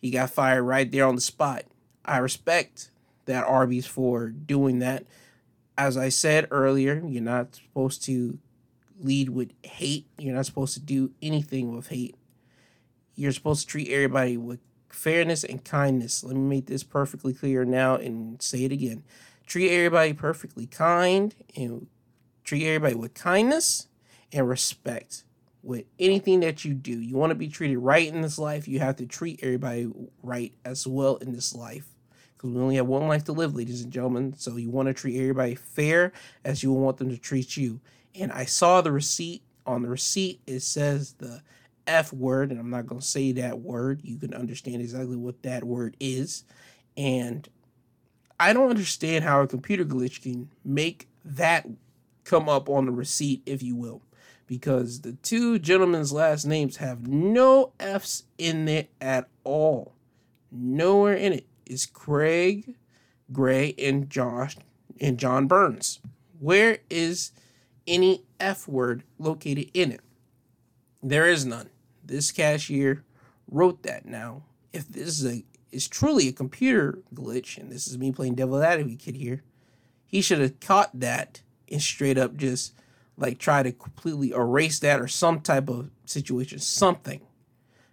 he 0.00 0.10
got 0.10 0.30
fired 0.30 0.62
right 0.62 0.90
there 0.90 1.06
on 1.06 1.14
the 1.14 1.20
spot. 1.20 1.64
I 2.04 2.18
respect 2.18 2.90
that 3.26 3.44
Arby's 3.44 3.86
for 3.86 4.28
doing 4.28 4.78
that. 4.78 5.04
As 5.76 5.96
I 5.96 6.08
said 6.08 6.48
earlier, 6.50 7.02
you're 7.06 7.22
not 7.22 7.56
supposed 7.56 8.02
to 8.04 8.38
lead 9.00 9.30
with 9.30 9.52
hate. 9.62 10.06
You're 10.18 10.34
not 10.34 10.46
supposed 10.46 10.74
to 10.74 10.80
do 10.80 11.12
anything 11.22 11.74
with 11.74 11.88
hate. 11.88 12.16
You're 13.14 13.32
supposed 13.32 13.62
to 13.62 13.66
treat 13.66 13.90
everybody 13.90 14.36
with 14.36 14.60
fairness 14.88 15.44
and 15.44 15.64
kindness. 15.64 16.24
Let 16.24 16.36
me 16.36 16.42
make 16.42 16.66
this 16.66 16.82
perfectly 16.82 17.32
clear 17.32 17.64
now 17.64 17.96
and 17.96 18.40
say 18.40 18.64
it 18.64 18.72
again. 18.72 19.04
Treat 19.46 19.70
everybody 19.70 20.12
perfectly 20.12 20.66
kind 20.66 21.34
and 21.56 21.86
treat 22.44 22.66
everybody 22.66 22.94
with 22.94 23.14
kindness 23.14 23.88
and 24.32 24.48
respect 24.48 25.24
with 25.62 25.84
anything 25.98 26.40
that 26.40 26.64
you 26.64 26.74
do. 26.74 26.98
You 26.98 27.16
want 27.16 27.30
to 27.30 27.34
be 27.34 27.48
treated 27.48 27.78
right 27.78 28.06
in 28.06 28.22
this 28.22 28.38
life, 28.38 28.68
you 28.68 28.78
have 28.80 28.96
to 28.96 29.06
treat 29.06 29.40
everybody 29.42 29.90
right 30.22 30.54
as 30.64 30.86
well 30.86 31.16
in 31.16 31.32
this 31.32 31.54
life. 31.54 31.86
Because 32.36 32.50
we 32.50 32.62
only 32.62 32.76
have 32.76 32.86
one 32.86 33.08
life 33.08 33.24
to 33.24 33.32
live, 33.32 33.56
ladies 33.56 33.82
and 33.82 33.92
gentlemen. 33.92 34.34
So 34.36 34.56
you 34.56 34.70
want 34.70 34.86
to 34.86 34.94
treat 34.94 35.18
everybody 35.18 35.56
fair 35.56 36.12
as 36.44 36.62
you 36.62 36.72
want 36.72 36.98
them 36.98 37.10
to 37.10 37.18
treat 37.18 37.56
you. 37.56 37.80
And 38.18 38.32
I 38.32 38.44
saw 38.44 38.80
the 38.80 38.92
receipt. 38.92 39.42
On 39.66 39.82
the 39.82 39.88
receipt, 39.88 40.40
it 40.46 40.60
says 40.60 41.12
the 41.18 41.42
F 41.86 42.10
word, 42.10 42.50
and 42.50 42.58
I'm 42.58 42.70
not 42.70 42.86
going 42.86 43.02
to 43.02 43.06
say 43.06 43.32
that 43.32 43.60
word. 43.60 44.00
You 44.02 44.16
can 44.16 44.32
understand 44.32 44.80
exactly 44.80 45.16
what 45.16 45.42
that 45.42 45.62
word 45.62 45.94
is. 46.00 46.44
And 46.96 47.46
I 48.40 48.54
don't 48.54 48.70
understand 48.70 49.24
how 49.24 49.42
a 49.42 49.46
computer 49.46 49.84
glitch 49.84 50.22
can 50.22 50.48
make 50.64 51.06
that 51.22 51.66
come 52.24 52.48
up 52.48 52.70
on 52.70 52.86
the 52.86 52.92
receipt, 52.92 53.42
if 53.44 53.62
you 53.62 53.76
will, 53.76 54.00
because 54.46 55.02
the 55.02 55.12
two 55.12 55.58
gentlemen's 55.58 56.12
last 56.12 56.46
names 56.46 56.76
have 56.76 57.06
no 57.06 57.72
F's 57.78 58.24
in 58.38 58.68
it 58.68 58.90
at 59.02 59.28
all. 59.44 59.92
Nowhere 60.50 61.14
in 61.14 61.34
it 61.34 61.46
is 61.66 61.84
Craig 61.84 62.74
Gray 63.32 63.74
and 63.78 64.08
Josh 64.08 64.56
and 64.98 65.18
John 65.18 65.46
Burns. 65.46 66.00
Where 66.40 66.78
is 66.88 67.32
any 67.88 68.24
F 68.38 68.68
word 68.68 69.02
located 69.18 69.70
in 69.74 69.90
it? 69.90 70.00
There 71.02 71.28
is 71.28 71.44
none. 71.44 71.70
This 72.04 72.30
cashier 72.30 73.04
wrote 73.50 73.82
that. 73.82 74.06
Now, 74.06 74.44
if 74.72 74.88
this 74.88 75.20
is 75.20 75.26
a 75.26 75.44
is 75.70 75.88
truly 75.88 76.28
a 76.28 76.32
computer 76.32 77.00
glitch, 77.14 77.58
and 77.58 77.70
this 77.70 77.86
is 77.86 77.98
me 77.98 78.10
playing 78.12 78.34
devil 78.36 78.62
advocate 78.62 79.16
here, 79.16 79.42
he 80.06 80.22
should 80.22 80.38
have 80.38 80.60
caught 80.60 80.98
that 80.98 81.42
and 81.70 81.82
straight 81.82 82.16
up 82.16 82.36
just 82.36 82.72
like 83.16 83.38
try 83.38 83.62
to 83.62 83.72
completely 83.72 84.30
erase 84.30 84.78
that 84.78 85.00
or 85.00 85.08
some 85.08 85.40
type 85.40 85.68
of 85.68 85.90
situation, 86.06 86.58
something. 86.58 87.20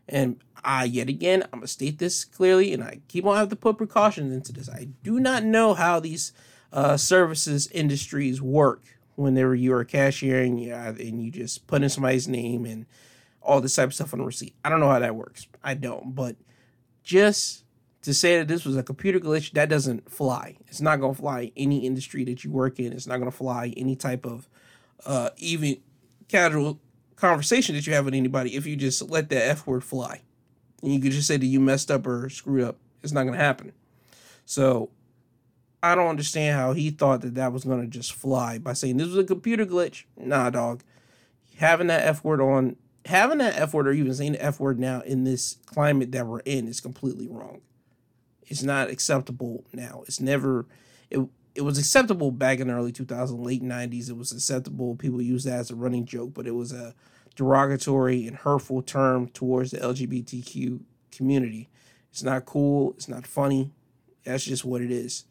And 0.07 0.41
I 0.63 0.85
yet 0.85 1.09
again, 1.09 1.43
I'm 1.43 1.59
gonna 1.59 1.67
state 1.67 1.99
this 1.99 2.23
clearly, 2.23 2.73
and 2.73 2.83
I 2.83 3.01
keep 3.07 3.25
on 3.25 3.35
having 3.35 3.49
to 3.49 3.55
put 3.55 3.77
precautions 3.77 4.33
into 4.33 4.53
this. 4.53 4.69
I 4.69 4.89
do 5.03 5.19
not 5.19 5.43
know 5.43 5.73
how 5.73 5.99
these 5.99 6.31
uh, 6.71 6.97
services 6.97 7.67
industries 7.67 8.41
work 8.41 8.83
whenever 9.15 9.55
you 9.55 9.73
are 9.73 9.85
cashiering 9.85 10.65
yeah, 10.65 10.89
and 10.89 11.23
you 11.23 11.31
just 11.31 11.67
put 11.67 11.83
in 11.83 11.89
somebody's 11.89 12.27
name 12.27 12.65
and 12.65 12.85
all 13.41 13.61
this 13.61 13.75
type 13.75 13.87
of 13.87 13.93
stuff 13.93 14.13
on 14.13 14.19
the 14.19 14.25
receipt. 14.25 14.55
I 14.63 14.69
don't 14.69 14.79
know 14.79 14.89
how 14.89 14.99
that 14.99 15.15
works. 15.15 15.47
I 15.63 15.73
don't, 15.73 16.15
but 16.15 16.35
just 17.03 17.63
to 18.01 18.13
say 18.13 18.37
that 18.37 18.47
this 18.47 18.65
was 18.65 18.75
a 18.77 18.83
computer 18.83 19.19
glitch, 19.19 19.51
that 19.53 19.69
doesn't 19.69 20.11
fly. 20.11 20.57
It's 20.67 20.81
not 20.81 20.99
gonna 20.99 21.13
fly 21.13 21.51
any 21.55 21.85
industry 21.85 22.23
that 22.25 22.43
you 22.43 22.51
work 22.51 22.79
in. 22.79 22.93
It's 22.93 23.07
not 23.07 23.17
gonna 23.17 23.31
fly 23.31 23.73
any 23.77 23.95
type 23.95 24.25
of 24.25 24.47
uh, 25.05 25.29
even 25.37 25.77
casual 26.27 26.79
conversation 27.15 27.75
that 27.75 27.87
you 27.87 27.93
have 27.93 28.05
with 28.05 28.13
anybody 28.13 28.55
if 28.55 28.65
you 28.65 28.75
just 28.75 29.01
let 29.09 29.29
that 29.29 29.47
F 29.47 29.67
word 29.67 29.83
fly. 29.83 30.21
And 30.81 30.93
you 30.93 30.99
could 30.99 31.11
just 31.11 31.27
say 31.27 31.37
that 31.37 31.45
you 31.45 31.59
messed 31.59 31.89
up 31.89 32.05
or 32.05 32.29
screwed 32.29 32.63
up. 32.63 32.77
It's 33.01 33.13
not 33.13 33.23
going 33.23 33.37
to 33.37 33.43
happen. 33.43 33.71
So 34.45 34.89
I 35.85 35.93
don't 35.93 36.07
understand 36.07 36.59
how 36.59 36.73
he 36.73 36.89
thought 36.89 37.21
that 37.21 37.35
that 37.35 37.53
was 37.53 37.63
going 37.63 37.79
to 37.81 37.87
just 37.87 38.11
fly 38.11 38.57
by 38.57 38.73
saying 38.73 38.97
this 38.97 39.09
was 39.09 39.17
a 39.17 39.23
computer 39.23 39.67
glitch. 39.67 40.05
Nah, 40.17 40.49
dog. 40.49 40.81
Having 41.57 41.87
that 41.87 42.07
F 42.07 42.23
word 42.23 42.41
on, 42.41 42.75
having 43.05 43.37
that 43.37 43.55
F 43.55 43.75
word 43.75 43.87
or 43.87 43.91
even 43.91 44.11
saying 44.15 44.31
the 44.31 44.43
F 44.43 44.59
word 44.59 44.79
now 44.79 45.01
in 45.01 45.25
this 45.25 45.59
climate 45.67 46.11
that 46.11 46.25
we're 46.25 46.39
in 46.39 46.67
is 46.67 46.81
completely 46.81 47.27
wrong. 47.27 47.61
It's 48.47 48.63
not 48.63 48.89
acceptable 48.89 49.63
now. 49.73 50.01
It's 50.07 50.19
never, 50.19 50.65
it, 51.11 51.19
it 51.53 51.61
was 51.61 51.77
acceptable 51.77 52.31
back 52.31 52.59
in 52.59 52.69
the 52.69 52.73
early 52.73 52.91
2000s, 52.91 53.45
late 53.45 53.61
90s. 53.61 54.09
It 54.09 54.17
was 54.17 54.31
acceptable. 54.31 54.95
People 54.95 55.21
used 55.21 55.45
that 55.45 55.59
as 55.59 55.69
a 55.69 55.75
running 55.75 56.05
joke, 56.05 56.33
but 56.33 56.47
it 56.47 56.55
was 56.55 56.71
a 56.73 56.95
derogatory 57.35 58.25
and 58.25 58.37
hurtful 58.37 58.81
term 58.81 59.27
towards 59.27 59.69
the 59.69 59.77
LGBTQ 59.77 60.79
community. 61.11 61.69
It's 62.11 62.23
not 62.23 62.47
cool. 62.47 62.93
It's 62.93 63.07
not 63.07 63.27
funny. 63.27 63.71
That's 64.23 64.45
just 64.45 64.65
what 64.65 64.81
it 64.81 64.89
is. 64.89 65.25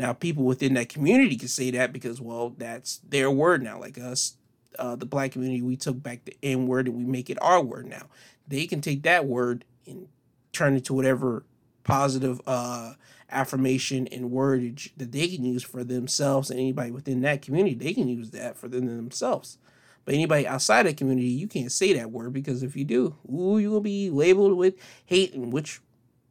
Now, 0.00 0.14
people 0.14 0.44
within 0.44 0.72
that 0.74 0.88
community 0.88 1.36
can 1.36 1.48
say 1.48 1.70
that 1.72 1.92
because, 1.92 2.22
well, 2.22 2.54
that's 2.56 3.02
their 3.06 3.30
word 3.30 3.62
now. 3.62 3.78
Like 3.78 3.98
us, 3.98 4.36
uh, 4.78 4.96
the 4.96 5.04
black 5.04 5.32
community, 5.32 5.60
we 5.60 5.76
took 5.76 6.02
back 6.02 6.24
the 6.24 6.34
N 6.42 6.66
word 6.66 6.88
and 6.88 6.96
we 6.96 7.04
make 7.04 7.28
it 7.28 7.36
our 7.42 7.62
word 7.62 7.86
now. 7.86 8.06
They 8.48 8.66
can 8.66 8.80
take 8.80 9.02
that 9.02 9.26
word 9.26 9.66
and 9.86 10.08
turn 10.52 10.74
it 10.74 10.86
to 10.86 10.94
whatever 10.94 11.44
positive 11.84 12.40
uh, 12.46 12.94
affirmation 13.30 14.06
and 14.06 14.30
wordage 14.30 14.90
that 14.96 15.12
they 15.12 15.28
can 15.28 15.44
use 15.44 15.62
for 15.62 15.84
themselves 15.84 16.50
and 16.50 16.58
anybody 16.58 16.90
within 16.90 17.20
that 17.20 17.42
community 17.42 17.74
they 17.74 17.92
can 17.92 18.08
use 18.08 18.30
that 18.30 18.56
for 18.56 18.68
them 18.68 18.86
themselves 18.86 19.56
but 20.04 20.14
anybody 20.14 20.46
outside 20.46 20.84
the 20.84 20.92
community 20.92 21.28
you 21.28 21.46
can't 21.46 21.70
say 21.70 21.92
that 21.92 22.10
word 22.10 22.32
because 22.32 22.62
if 22.62 22.74
you 22.74 22.84
do 22.84 23.16
ooh, 23.32 23.58
you 23.58 23.70
will 23.70 23.80
be 23.80 24.10
labeled 24.10 24.56
with 24.56 24.74
hate 25.06 25.32
and 25.32 25.52
which 25.52 25.80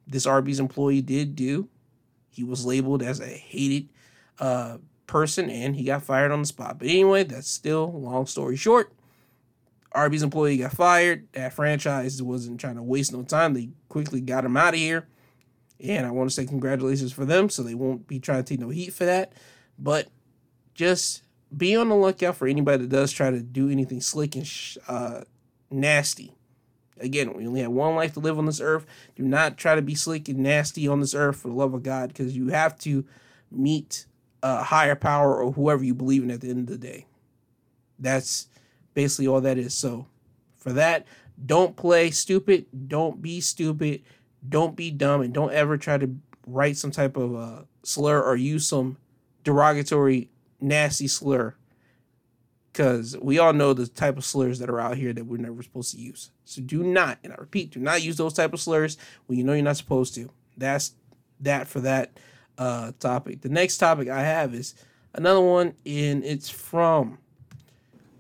this 0.06 0.26
arby's 0.26 0.60
employee 0.60 1.02
did 1.02 1.36
do 1.36 1.70
he 2.40 2.46
was 2.46 2.66
labeled 2.66 3.04
as 3.04 3.20
a 3.20 3.28
hated 3.28 3.90
uh, 4.40 4.78
person 5.08 5.50
and 5.50 5.76
he 5.76 5.84
got 5.84 6.04
fired 6.04 6.32
on 6.32 6.40
the 6.40 6.48
spot. 6.48 6.80
But 6.80 6.88
anyway 6.88 7.24
that's 7.24 7.50
still 7.50 7.92
long 7.92 8.26
story 8.28 8.56
short. 8.56 8.94
Arby's 9.92 10.24
employee 10.24 10.58
got 10.58 10.72
fired. 10.72 11.28
That 11.34 11.52
franchise 11.52 12.22
wasn't 12.24 12.62
trying 12.62 12.78
to 12.78 12.84
waste 12.84 13.12
no 13.12 13.24
time. 13.24 13.56
They 13.56 13.72
quickly 13.90 14.22
got 14.22 14.46
him 14.46 14.56
out 14.56 14.74
of 14.74 14.80
here. 14.80 15.08
And 15.82 16.06
I 16.06 16.12
want 16.12 16.30
to 16.30 16.34
say 16.34 16.46
congratulations 16.46 17.12
for 17.12 17.26
them, 17.26 17.50
so 17.50 17.62
they 17.62 17.74
won't 17.74 18.08
be 18.08 18.20
trying 18.20 18.44
to 18.44 18.48
take 18.48 18.60
no 18.60 18.70
heat 18.70 18.94
for 18.94 19.06
that. 19.06 19.34
But 19.78 20.08
just 20.76 21.24
be 21.56 21.76
on 21.76 21.90
the 21.90 21.96
lookout 21.96 22.36
for 22.36 22.48
anybody 22.48 22.84
that 22.84 22.90
does 22.90 23.12
try 23.12 23.32
to 23.32 23.42
do 23.42 23.70
anything 23.70 24.00
slick 24.00 24.36
and 24.36 24.48
sh- 24.48 24.78
uh, 24.88 25.22
nasty. 25.70 26.34
Again, 27.00 27.34
we 27.34 27.48
only 27.48 27.62
have 27.62 27.72
one 27.72 27.96
life 27.96 28.14
to 28.14 28.20
live 28.20 28.38
on 28.38 28.46
this 28.46 28.62
earth. 28.62 28.86
Do 29.16 29.24
not 29.24 29.58
try 29.58 29.76
to 29.76 29.82
be 29.82 29.96
slick 29.96 30.28
and 30.28 30.40
nasty 30.40 30.88
on 30.88 31.00
this 31.00 31.14
earth 31.14 31.38
for 31.38 31.48
the 31.48 31.54
love 31.54 31.74
of 31.74 31.84
God, 31.84 32.10
because 32.10 32.36
you 32.36 32.50
have 32.50 32.78
to 32.80 33.06
meet 33.52 34.06
a 34.44 34.64
higher 34.64 34.96
power 34.96 35.42
or 35.42 35.52
whoever 35.54 35.84
you 35.84 35.94
believe 35.94 36.24
in 36.24 36.32
at 36.32 36.42
the 36.42 36.50
end 36.50 36.60
of 36.60 36.68
the 36.68 36.78
day. 36.78 37.06
That's 37.98 38.48
basically 38.94 39.28
all 39.28 39.42
that 39.42 39.58
is. 39.58 39.74
So, 39.74 40.08
for 40.58 40.74
that, 40.74 41.06
don't 41.46 41.76
play 41.76 42.12
stupid. 42.12 42.66
Don't 42.88 43.22
be 43.22 43.42
stupid 43.42 44.02
don't 44.48 44.76
be 44.76 44.92
dumb 44.92 45.22
and 45.22 45.34
don't 45.34 45.52
ever 45.54 45.78
try 45.78 45.98
to 45.98 46.16
write 46.48 46.78
some 46.78 46.92
type 46.92 47.18
of 47.18 47.36
uh, 47.36 47.62
slur 47.84 48.22
or 48.22 48.36
use 48.36 48.68
some 48.68 48.98
derogatory, 49.44 50.30
nasty 50.62 51.08
slur. 51.08 51.56
Because 52.80 53.18
we 53.18 53.40
all 53.40 53.52
know 53.52 53.74
the 53.74 53.88
type 53.88 54.16
of 54.16 54.24
slurs 54.24 54.60
that 54.60 54.70
are 54.70 54.80
out 54.80 54.96
here 54.96 55.12
that 55.12 55.26
we're 55.26 55.36
never 55.36 55.62
supposed 55.62 55.92
to 55.92 56.00
use. 56.00 56.32
So 56.46 56.62
do 56.62 56.82
not, 56.82 57.20
and 57.26 57.34
I 57.34 57.36
repeat, 57.36 57.72
do 57.72 57.82
not 57.82 58.02
use 58.02 58.16
those 58.16 58.32
type 58.32 58.54
of 58.54 58.62
slurs 58.62 58.98
when 59.26 59.38
you 59.38 59.44
know 59.44 59.52
you're 59.52 59.64
not 59.64 59.76
supposed 59.76 60.16
to. 60.16 60.30
That's 60.56 60.94
that 61.42 61.68
for 61.68 61.82
that 61.82 62.18
uh, 62.58 62.94
topic. 62.98 63.42
The 63.42 63.50
next 63.50 63.80
topic 63.80 64.08
I 64.08 64.22
have 64.22 64.54
is 64.54 64.76
another 65.14 65.42
one, 65.42 65.74
and 65.86 66.24
it's 66.24 66.50
from 66.50 67.18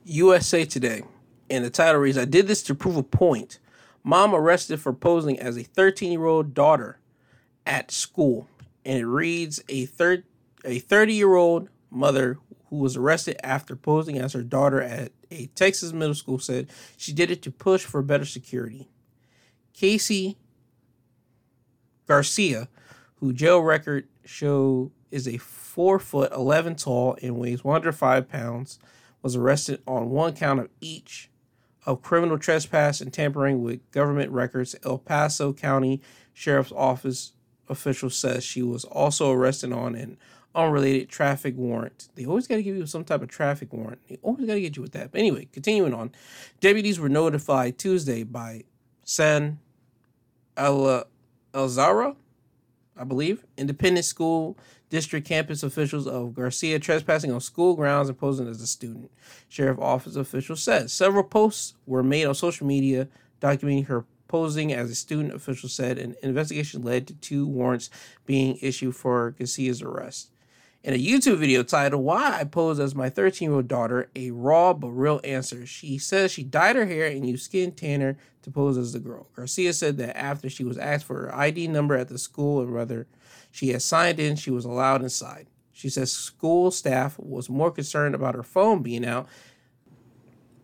USA 0.04 0.66
Today. 0.66 1.04
And 1.50 1.63
the 1.63 1.70
title 1.70 2.01
reads 2.01 2.18
I 2.18 2.25
did 2.25 2.48
this 2.48 2.62
to 2.63 2.75
prove 2.75 2.98
a 2.98 3.04
point. 3.04 3.60
Mom 4.04 4.36
arrested 4.36 4.82
for 4.82 4.92
posing 4.92 5.39
as 5.39 5.58
a 5.58 5.63
13 5.63 6.12
year 6.12 6.25
old 6.25 6.54
daughter 6.54 7.00
at 7.66 7.92
school. 7.92 8.50
And 8.84 9.00
it 9.00 9.06
reads 9.06 9.63
a 9.70 9.86
third 9.86 10.25
a 10.66 10.80
30 10.80 11.13
year 11.13 11.36
old 11.36 11.70
mother 11.89 12.39
who 12.70 12.78
was 12.78 12.96
arrested 12.96 13.38
after 13.44 13.76
posing 13.76 14.18
as 14.18 14.34
her 14.34 14.44
daughter 14.44 14.82
at 14.82 15.12
a 15.32 15.48
Texas 15.48 15.94
middle 15.94 16.16
school 16.16 16.40
said 16.40 16.70
she 16.98 17.14
did 17.14 17.32
it 17.32 17.42
to 17.42 17.52
push 17.52 17.84
for 17.84 18.02
better 18.02 18.26
security. 18.26 18.90
Casey 19.74 20.38
Garcia, 22.08 22.70
who 23.16 23.34
jail 23.34 23.60
record 23.60 24.08
show 24.26 24.92
is 25.12 25.28
a 25.28 25.38
four 25.38 26.00
foot 26.00 26.32
eleven 26.32 26.76
tall 26.76 27.18
and 27.22 27.38
weighs 27.38 27.64
105 27.64 28.30
pounds, 28.30 28.80
was 29.22 29.36
arrested 29.36 29.82
on 29.88 30.10
one 30.10 30.34
count 30.34 30.60
of 30.60 30.70
each 30.82 31.30
of 31.86 32.02
criminal 32.02 32.38
trespass 32.38 33.02
and 33.02 33.14
tampering 33.14 33.64
with 33.64 33.90
government 33.92 34.32
records, 34.32 34.76
El 34.84 34.98
Paso 34.98 35.54
County 35.54 36.02
Sheriff's 36.34 36.72
Office 36.72 37.34
official 37.68 38.10
says 38.10 38.44
she 38.44 38.62
was 38.62 38.84
also 38.86 39.32
arrested 39.32 39.72
on 39.72 39.96
an 39.96 40.18
unrelated 40.60 41.10
traffic 41.10 41.56
warrant. 41.58 42.10
They 42.16 42.25
always 42.25 42.48
got 42.48 42.56
to 42.58 42.63
give 42.63 42.75
you 42.75 42.86
some 42.86 43.04
type 43.04 43.22
of 43.22 43.30
traffic 43.30 43.72
warrant. 43.74 44.01
They 44.08 44.20
always 44.22 44.46
got 44.46 44.54
to 44.54 44.62
get 44.62 44.75
you 44.75 44.82
with 44.82 44.92
that. 44.94 45.12
But 45.12 45.20
anyway, 45.20 45.48
continuing 45.51 45.94
on, 45.94 46.12
deputies 46.60 47.00
were 47.00 47.10
notified 47.10 47.78
Tuesday 47.78 48.24
by 48.24 48.63
San 49.04 49.60
El 50.58 51.06
Elzara, 51.54 52.16
I 52.98 53.04
believe, 53.04 53.46
independent 53.58 54.06
school 54.06 54.58
district 54.89 55.28
campus 55.28 55.63
officials 55.63 56.08
of 56.08 56.34
Garcia 56.34 56.80
trespassing 56.80 57.32
on 57.32 57.39
school 57.39 57.75
grounds 57.75 58.10
and 58.10 58.18
posing 58.18 58.48
as 58.48 58.62
a 58.62 58.68
student. 58.68 59.12
Sheriff 59.48 59.80
office 59.80 60.16
official 60.16 60.56
said 60.56 60.89
several 60.89 61.24
posts 61.24 61.75
were 61.86 62.04
made 62.04 62.25
on 62.25 62.36
social 62.36 62.68
media 62.68 63.08
documenting 63.39 63.86
her 63.88 64.06
posing 64.28 64.74
as 64.74 64.89
a 64.89 64.96
student. 64.96 65.34
Official 65.34 65.70
said 65.70 65.98
an 65.98 66.16
investigation 66.24 66.82
led 66.82 67.08
to 67.08 67.13
two 67.16 67.48
warrants 67.48 67.89
being 68.25 68.58
issued 68.62 68.96
for 68.96 69.32
Garcia's 69.32 69.82
arrest. 69.82 70.32
In 70.81 70.93
a 70.93 70.98
YouTube 70.98 71.39
video 71.39 71.62
titled 71.62 72.05
Why 72.05 72.39
I 72.39 72.45
Pose 72.45 72.79
as 72.79 72.95
My 72.95 73.09
13 73.09 73.50
Year 73.50 73.55
Old 73.57 73.67
Daughter, 73.67 74.09
a 74.15 74.31
raw 74.31 74.74
but 74.74 74.91
real 74.91 75.19
answer, 75.25 75.65
she 75.65 75.98
says 75.98 76.31
she 76.31 76.43
dyed 76.43 76.77
her 76.77 76.86
hair 76.86 77.07
and 77.07 77.27
used 77.27 77.43
skin 77.43 77.74
tanner 77.74 78.17
to 78.43 78.50
pose 78.50 78.77
as 78.77 78.93
the 78.93 79.00
girl. 79.00 79.27
Garcia 79.36 79.74
said 79.74 79.98
that 79.98 80.17
after 80.17 80.50
she 80.50 80.63
was 80.63 80.77
asked 80.77 81.05
for 81.05 81.15
her 81.15 81.36
ID 81.36 81.67
number 81.67 81.95
at 81.95 82.07
the 82.07 82.17
school 82.17 82.62
and 82.62 82.74
whether 82.74 83.07
she 83.51 83.69
had 83.69 83.81
signed 83.81 84.21
in, 84.21 84.38
she 84.38 84.51
was 84.51 84.63
allowed 84.63 85.01
inside. 85.01 85.48
She 85.74 85.89
says 85.89 86.13
school 86.13 86.71
staff 86.71 87.19
was 87.19 87.50
more 87.50 87.71
concerned 87.71 88.15
about 88.15 88.36
her 88.36 88.43
phone 88.43 88.81
being 88.81 89.05
out 89.05 89.27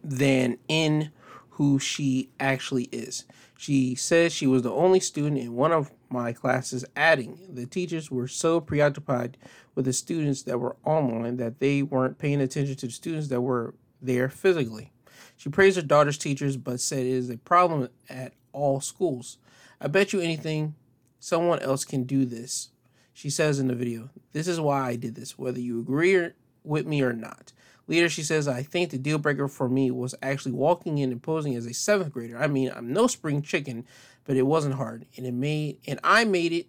than 0.01 0.59
in 0.69 1.11
who 1.51 1.77
she 1.77 2.29
actually 2.39 2.85
is. 2.85 3.25
She 3.57 3.95
says 3.95 4.31
she 4.31 4.47
was 4.47 4.61
the 4.61 4.71
only 4.71 5.01
student 5.01 5.41
in 5.41 5.55
one 5.55 5.73
of 5.73 5.91
my 6.09 6.33
classes, 6.33 6.85
adding, 6.95 7.39
the 7.49 7.65
teachers 7.65 8.11
were 8.11 8.27
so 8.27 8.61
preoccupied 8.61 9.37
with 9.75 9.85
the 9.85 9.93
students 9.93 10.43
that 10.43 10.59
were 10.59 10.77
online 10.83 11.37
that 11.37 11.59
they 11.59 11.83
weren't 11.83 12.17
paying 12.17 12.41
attention 12.41 12.75
to 12.75 12.87
the 12.87 12.91
students 12.91 13.27
that 13.27 13.41
were 13.41 13.75
there 14.01 14.29
physically. 14.29 14.91
She 15.37 15.49
praised 15.49 15.75
her 15.75 15.81
daughter's 15.81 16.17
teachers, 16.17 16.57
but 16.57 16.79
said 16.79 16.99
it 16.99 17.07
is 17.07 17.29
a 17.29 17.37
problem 17.37 17.89
at 18.09 18.33
all 18.53 18.79
schools. 18.79 19.37
I 19.81 19.87
bet 19.87 20.13
you 20.13 20.21
anything 20.21 20.75
someone 21.19 21.59
else 21.59 21.83
can 21.83 22.03
do 22.03 22.25
this. 22.25 22.69
She 23.13 23.29
says 23.29 23.59
in 23.59 23.67
the 23.67 23.75
video, 23.75 24.09
This 24.31 24.47
is 24.47 24.59
why 24.59 24.87
I 24.87 24.95
did 24.95 25.15
this, 25.15 25.37
whether 25.37 25.59
you 25.59 25.79
agree 25.79 26.15
or, 26.15 26.35
with 26.63 26.85
me 26.85 27.01
or 27.01 27.13
not. 27.13 27.51
Later, 27.87 28.09
she 28.09 28.23
says, 28.23 28.47
I 28.47 28.63
think 28.63 28.89
the 28.89 28.97
deal 28.97 29.19
breaker 29.19 29.47
for 29.47 29.69
me 29.69 29.91
was 29.91 30.15
actually 30.21 30.53
walking 30.53 30.97
in 30.97 31.11
and 31.11 31.21
posing 31.21 31.55
as 31.55 31.65
a 31.65 31.73
seventh 31.73 32.11
grader. 32.11 32.37
I 32.37 32.47
mean, 32.47 32.71
I'm 32.75 32.91
no 32.91 33.07
spring 33.07 33.41
chicken, 33.41 33.85
but 34.23 34.37
it 34.37 34.43
wasn't 34.43 34.75
hard. 34.75 35.05
And 35.15 35.25
it 35.25 35.33
made 35.33 35.77
and 35.85 35.99
I 36.03 36.25
made 36.25 36.51
it 36.51 36.67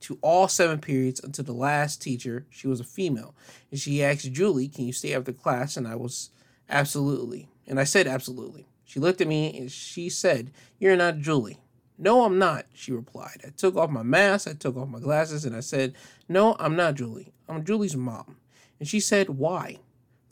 to 0.00 0.18
all 0.22 0.48
seven 0.48 0.80
periods 0.80 1.20
until 1.22 1.44
the 1.44 1.52
last 1.52 2.00
teacher. 2.00 2.46
She 2.50 2.68
was 2.68 2.80
a 2.80 2.84
female. 2.84 3.34
And 3.70 3.80
she 3.80 4.02
asked 4.02 4.32
Julie, 4.32 4.68
Can 4.68 4.86
you 4.86 4.92
stay 4.92 5.14
after 5.14 5.32
class? 5.32 5.76
And 5.76 5.86
I 5.86 5.96
was 5.96 6.30
absolutely. 6.68 7.48
And 7.66 7.78
I 7.80 7.84
said 7.84 8.06
absolutely. 8.06 8.68
She 8.84 9.00
looked 9.00 9.20
at 9.20 9.28
me 9.28 9.56
and 9.58 9.70
she 9.70 10.08
said, 10.08 10.50
You're 10.78 10.96
not 10.96 11.18
Julie. 11.18 11.58
No, 12.00 12.24
I'm 12.24 12.38
not, 12.38 12.66
she 12.72 12.92
replied. 12.92 13.42
I 13.44 13.50
took 13.50 13.76
off 13.76 13.90
my 13.90 14.04
mask, 14.04 14.46
I 14.46 14.52
took 14.52 14.76
off 14.76 14.88
my 14.88 15.00
glasses, 15.00 15.44
and 15.44 15.56
I 15.56 15.60
said, 15.60 15.94
No, 16.28 16.56
I'm 16.60 16.76
not 16.76 16.94
Julie. 16.94 17.32
I'm 17.48 17.64
Julie's 17.64 17.96
mom. 17.96 18.36
And 18.78 18.88
she 18.88 19.00
said, 19.00 19.30
Why? 19.30 19.78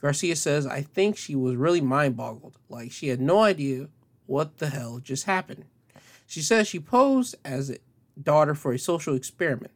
Garcia 0.01 0.35
says, 0.35 0.65
I 0.65 0.81
think 0.81 1.17
she 1.17 1.35
was 1.35 1.55
really 1.55 1.81
mind 1.81 2.15
boggled. 2.15 2.57
Like 2.69 2.91
she 2.91 3.09
had 3.09 3.19
no 3.19 3.43
idea 3.43 3.89
what 4.25 4.59
the 4.59 4.69
hell 4.69 4.99
just 4.99 5.25
happened. 5.25 5.65
She 6.25 6.41
says 6.41 6.67
she 6.67 6.79
posed 6.79 7.35
as 7.43 7.75
daughter 8.23 8.55
for 8.55 8.73
a 8.73 8.79
social 8.79 9.15
experiment. 9.15 9.71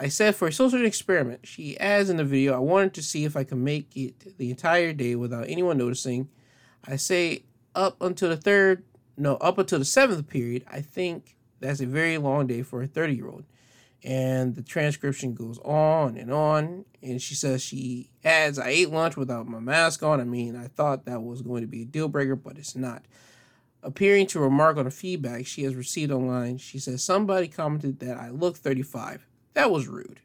I 0.00 0.08
said 0.08 0.34
for 0.34 0.48
a 0.48 0.52
social 0.52 0.84
experiment, 0.84 1.46
she 1.46 1.78
adds 1.78 2.10
in 2.10 2.16
the 2.16 2.24
video, 2.24 2.54
I 2.54 2.58
wanted 2.58 2.94
to 2.94 3.02
see 3.02 3.24
if 3.24 3.36
I 3.36 3.44
could 3.44 3.58
make 3.58 3.96
it 3.96 4.38
the 4.38 4.50
entire 4.50 4.92
day 4.92 5.14
without 5.14 5.48
anyone 5.48 5.78
noticing. 5.78 6.28
I 6.84 6.96
say 6.96 7.44
up 7.74 7.96
until 8.00 8.30
the 8.30 8.36
third 8.36 8.84
no, 9.16 9.36
up 9.36 9.58
until 9.58 9.78
the 9.78 9.84
seventh 9.84 10.26
period, 10.28 10.64
I 10.70 10.80
think 10.80 11.36
that's 11.60 11.80
a 11.80 11.86
very 11.86 12.18
long 12.18 12.46
day 12.46 12.62
for 12.62 12.82
a 12.82 12.86
30 12.86 13.14
year 13.14 13.28
old. 13.28 13.44
And 14.04 14.56
the 14.56 14.62
transcription 14.62 15.34
goes 15.34 15.58
on 15.60 16.16
and 16.16 16.32
on. 16.32 16.84
And 17.02 17.22
she 17.22 17.34
says 17.34 17.62
she 17.62 18.10
adds, 18.24 18.58
I 18.58 18.68
ate 18.68 18.90
lunch 18.90 19.16
without 19.16 19.46
my 19.46 19.60
mask 19.60 20.02
on. 20.02 20.20
I 20.20 20.24
mean, 20.24 20.56
I 20.56 20.66
thought 20.66 21.04
that 21.04 21.22
was 21.22 21.42
going 21.42 21.62
to 21.62 21.68
be 21.68 21.82
a 21.82 21.86
deal 21.86 22.08
breaker, 22.08 22.34
but 22.34 22.58
it's 22.58 22.74
not. 22.74 23.04
Appearing 23.82 24.28
to 24.28 24.38
remark 24.40 24.76
on 24.76 24.84
the 24.84 24.90
feedback 24.90 25.46
she 25.46 25.64
has 25.64 25.74
received 25.74 26.12
online, 26.12 26.58
she 26.58 26.78
says, 26.78 27.02
Somebody 27.02 27.48
commented 27.48 27.98
that 28.00 28.16
I 28.16 28.30
look 28.30 28.56
35. 28.56 29.26
That 29.54 29.70
was 29.70 29.88
rude. 29.88 30.20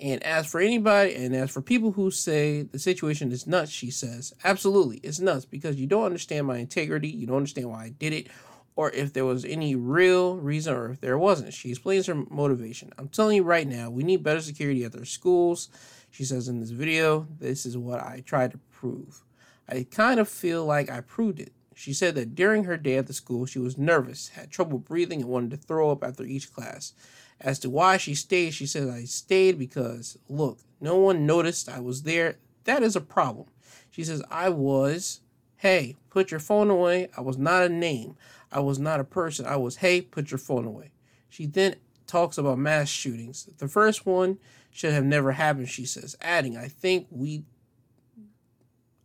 And 0.00 0.22
as 0.22 0.46
for 0.46 0.60
anybody, 0.60 1.14
and 1.16 1.34
as 1.34 1.50
for 1.50 1.60
people 1.60 1.92
who 1.92 2.10
say 2.12 2.62
the 2.62 2.78
situation 2.78 3.32
is 3.32 3.48
nuts, 3.48 3.72
she 3.72 3.90
says, 3.90 4.32
absolutely, 4.44 4.98
it's 4.98 5.18
nuts 5.18 5.44
because 5.44 5.76
you 5.76 5.88
don't 5.88 6.04
understand 6.04 6.46
my 6.46 6.58
integrity. 6.58 7.08
You 7.08 7.26
don't 7.26 7.38
understand 7.38 7.70
why 7.70 7.84
I 7.84 7.88
did 7.88 8.12
it, 8.12 8.28
or 8.76 8.92
if 8.92 9.12
there 9.12 9.24
was 9.24 9.44
any 9.44 9.74
real 9.74 10.36
reason, 10.36 10.74
or 10.74 10.90
if 10.90 11.00
there 11.00 11.18
wasn't. 11.18 11.52
She 11.52 11.70
explains 11.70 12.06
her 12.06 12.14
motivation. 12.14 12.92
I'm 12.96 13.08
telling 13.08 13.36
you 13.36 13.42
right 13.42 13.66
now, 13.66 13.90
we 13.90 14.04
need 14.04 14.22
better 14.22 14.40
security 14.40 14.84
at 14.84 14.92
their 14.92 15.04
schools. 15.04 15.68
She 16.12 16.24
says 16.24 16.46
in 16.46 16.60
this 16.60 16.70
video, 16.70 17.26
this 17.40 17.66
is 17.66 17.76
what 17.76 17.98
I 17.98 18.22
tried 18.24 18.52
to 18.52 18.58
prove. 18.70 19.24
I 19.68 19.84
kind 19.90 20.20
of 20.20 20.28
feel 20.28 20.64
like 20.64 20.88
I 20.88 21.00
proved 21.00 21.40
it. 21.40 21.52
She 21.78 21.92
said 21.92 22.16
that 22.16 22.34
during 22.34 22.64
her 22.64 22.76
day 22.76 22.96
at 22.96 23.06
the 23.06 23.12
school, 23.12 23.46
she 23.46 23.60
was 23.60 23.78
nervous, 23.78 24.30
had 24.30 24.50
trouble 24.50 24.78
breathing, 24.80 25.20
and 25.20 25.30
wanted 25.30 25.52
to 25.52 25.56
throw 25.56 25.92
up 25.92 26.02
after 26.02 26.24
each 26.24 26.52
class. 26.52 26.92
As 27.40 27.60
to 27.60 27.70
why 27.70 27.98
she 27.98 28.16
stayed, 28.16 28.52
she 28.54 28.66
says, 28.66 28.90
I 28.90 29.04
stayed 29.04 29.60
because, 29.60 30.18
look, 30.28 30.58
no 30.80 30.96
one 30.96 31.24
noticed 31.24 31.68
I 31.68 31.78
was 31.78 32.02
there. 32.02 32.34
That 32.64 32.82
is 32.82 32.96
a 32.96 33.00
problem. 33.00 33.46
She 33.92 34.02
says, 34.02 34.24
I 34.28 34.48
was, 34.48 35.20
hey, 35.58 35.94
put 36.10 36.32
your 36.32 36.40
phone 36.40 36.68
away. 36.68 37.10
I 37.16 37.20
was 37.20 37.38
not 37.38 37.62
a 37.62 37.68
name. 37.68 38.16
I 38.50 38.58
was 38.58 38.80
not 38.80 38.98
a 38.98 39.04
person. 39.04 39.46
I 39.46 39.54
was, 39.54 39.76
hey, 39.76 40.00
put 40.00 40.32
your 40.32 40.38
phone 40.38 40.64
away. 40.64 40.90
She 41.28 41.46
then 41.46 41.76
talks 42.08 42.38
about 42.38 42.58
mass 42.58 42.88
shootings. 42.88 43.48
The 43.58 43.68
first 43.68 44.04
one 44.04 44.38
should 44.72 44.94
have 44.94 45.04
never 45.04 45.30
happened, 45.30 45.68
she 45.68 45.86
says, 45.86 46.16
adding, 46.20 46.56
I 46.56 46.66
think 46.66 47.06
we 47.08 47.44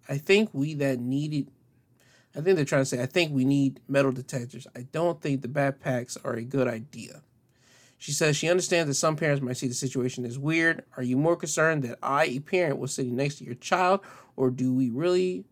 I 0.10 0.18
think 0.18 0.50
we 0.54 0.74
that 0.74 1.00
needed 1.00 1.52
I 2.36 2.42
think 2.42 2.56
they're 2.56 2.66
trying 2.66 2.82
to 2.82 2.86
say 2.86 3.02
I 3.02 3.06
think 3.06 3.32
we 3.32 3.46
need 3.46 3.80
metal 3.88 4.12
detectors. 4.12 4.68
I 4.76 4.88
don't 4.92 5.22
think 5.22 5.42
the 5.42 5.48
backpacks 5.48 6.18
are 6.24 6.34
a 6.34 6.44
good 6.44 6.68
idea. 6.68 7.22
She 7.98 8.12
says 8.12 8.36
she 8.36 8.50
understands 8.50 8.90
that 8.90 8.96
some 8.96 9.16
parents 9.16 9.42
might 9.42 9.56
see 9.56 9.68
the 9.68 9.74
situation 9.74 10.26
as 10.26 10.38
weird. 10.38 10.84
Are 10.98 11.04
you 11.04 11.16
more 11.16 11.38
concerned 11.38 11.84
that 11.84 12.00
I, 12.04 12.26
a 12.26 12.40
parent, 12.40 12.78
was 12.78 12.94
sitting 12.94 13.16
next 13.16 13.36
to 13.36 13.46
your 13.46 13.56
child, 13.56 14.02
or 14.36 14.50
do 14.50 14.74
we 14.74 14.90
really 14.90 15.46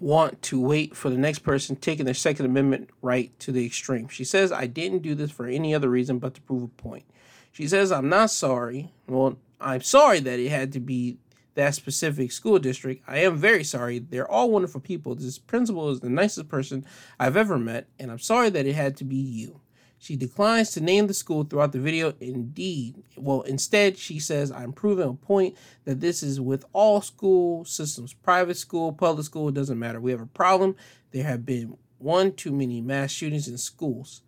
want 0.00 0.42
to 0.42 0.60
wait 0.60 0.96
for 0.96 1.10
the 1.10 1.16
next 1.16 1.40
person 1.40 1.76
taking 1.76 2.06
their 2.06 2.14
Second 2.14 2.46
Amendment 2.46 2.90
right 3.02 3.38
to 3.38 3.52
the 3.52 3.64
extreme? 3.64 4.08
She 4.08 4.24
says, 4.24 4.50
I 4.50 4.66
didn't 4.66 5.02
do 5.02 5.14
this 5.14 5.30
for 5.30 5.46
any 5.46 5.74
other 5.74 5.88
reason 5.88 6.18
but 6.18 6.34
to 6.34 6.40
prove 6.40 6.64
a 6.64 6.68
point. 6.68 7.04
She 7.52 7.68
says, 7.68 7.92
I'm 7.92 8.08
not 8.08 8.30
sorry. 8.30 8.92
Well, 9.06 9.38
I'm 9.60 9.82
sorry 9.82 10.20
that 10.20 10.40
it 10.40 10.50
had 10.50 10.72
to 10.72 10.80
be 10.80 11.18
that 11.58 11.74
specific 11.74 12.30
school 12.30 12.60
district. 12.60 13.02
I 13.08 13.18
am 13.18 13.36
very 13.36 13.64
sorry. 13.64 13.98
They're 13.98 14.30
all 14.30 14.48
wonderful 14.48 14.80
people. 14.80 15.16
This 15.16 15.38
principal 15.38 15.90
is 15.90 15.98
the 15.98 16.08
nicest 16.08 16.48
person 16.48 16.86
I've 17.18 17.36
ever 17.36 17.58
met, 17.58 17.88
and 17.98 18.12
I'm 18.12 18.20
sorry 18.20 18.48
that 18.50 18.64
it 18.64 18.74
had 18.74 18.96
to 18.98 19.04
be 19.04 19.16
you. 19.16 19.60
She 19.98 20.14
declines 20.14 20.70
to 20.70 20.80
name 20.80 21.08
the 21.08 21.14
school 21.14 21.42
throughout 21.42 21.72
the 21.72 21.80
video. 21.80 22.14
Indeed, 22.20 23.02
well, 23.16 23.40
instead, 23.42 23.98
she 23.98 24.20
says, 24.20 24.52
I'm 24.52 24.72
proving 24.72 25.08
a 25.08 25.14
point 25.14 25.56
that 25.84 25.98
this 26.00 26.22
is 26.22 26.40
with 26.40 26.64
all 26.72 27.00
school 27.00 27.64
systems 27.64 28.14
private 28.14 28.56
school, 28.56 28.92
public 28.92 29.26
school, 29.26 29.48
it 29.48 29.54
doesn't 29.54 29.80
matter. 29.80 30.00
We 30.00 30.12
have 30.12 30.20
a 30.20 30.26
problem. 30.26 30.76
There 31.10 31.24
have 31.24 31.44
been 31.44 31.76
one 31.98 32.34
too 32.34 32.52
many 32.52 32.80
mass 32.80 33.10
shootings 33.10 33.48
in 33.48 33.58
schools. 33.58 34.22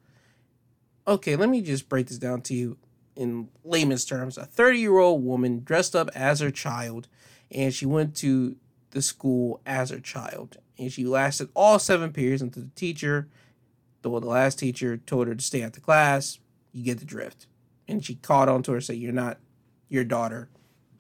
Okay, 1.07 1.37
let 1.37 1.49
me 1.49 1.63
just 1.63 1.89
break 1.89 2.09
this 2.09 2.19
down 2.19 2.43
to 2.43 2.55
you 2.55 2.77
in 3.15 3.49
layman's 3.65 4.05
terms. 4.05 4.37
A 4.39 4.47
30 4.47 4.79
year 4.79 4.99
old 4.99 5.25
woman 5.25 5.63
dressed 5.63 5.95
up 5.95 6.11
as 6.15 6.41
her 6.41 6.51
child, 6.51 7.07
and 7.51 7.73
she 7.73 7.87
went 7.87 8.17
to 8.17 8.57
the 8.91 9.03
school 9.03 9.61
as 9.67 9.91
her 9.91 10.01
child. 10.01 10.57
And 10.79 10.91
she 10.91 11.05
lasted 11.05 11.51
all 11.55 11.79
seven 11.79 12.13
periods 12.13 12.43
until 12.43 12.63
the 12.63 12.71
teacher 12.71 13.29
the, 14.03 14.09
the 14.09 14.27
last 14.27 14.59
teacher 14.59 14.97
told 14.97 15.29
her 15.29 15.35
to 15.35 15.43
stay 15.43 15.63
after 15.63 15.81
class. 15.81 16.39
You 16.73 16.85
get 16.85 16.99
the 16.99 17.05
drift. 17.05 17.47
And 17.89 18.05
she 18.05 18.15
called 18.15 18.49
on 18.49 18.63
to 18.65 18.73
her, 18.73 18.81
said, 18.81 18.97
You're 18.97 19.13
not 19.13 19.39
your 19.89 20.05
daughter. 20.05 20.49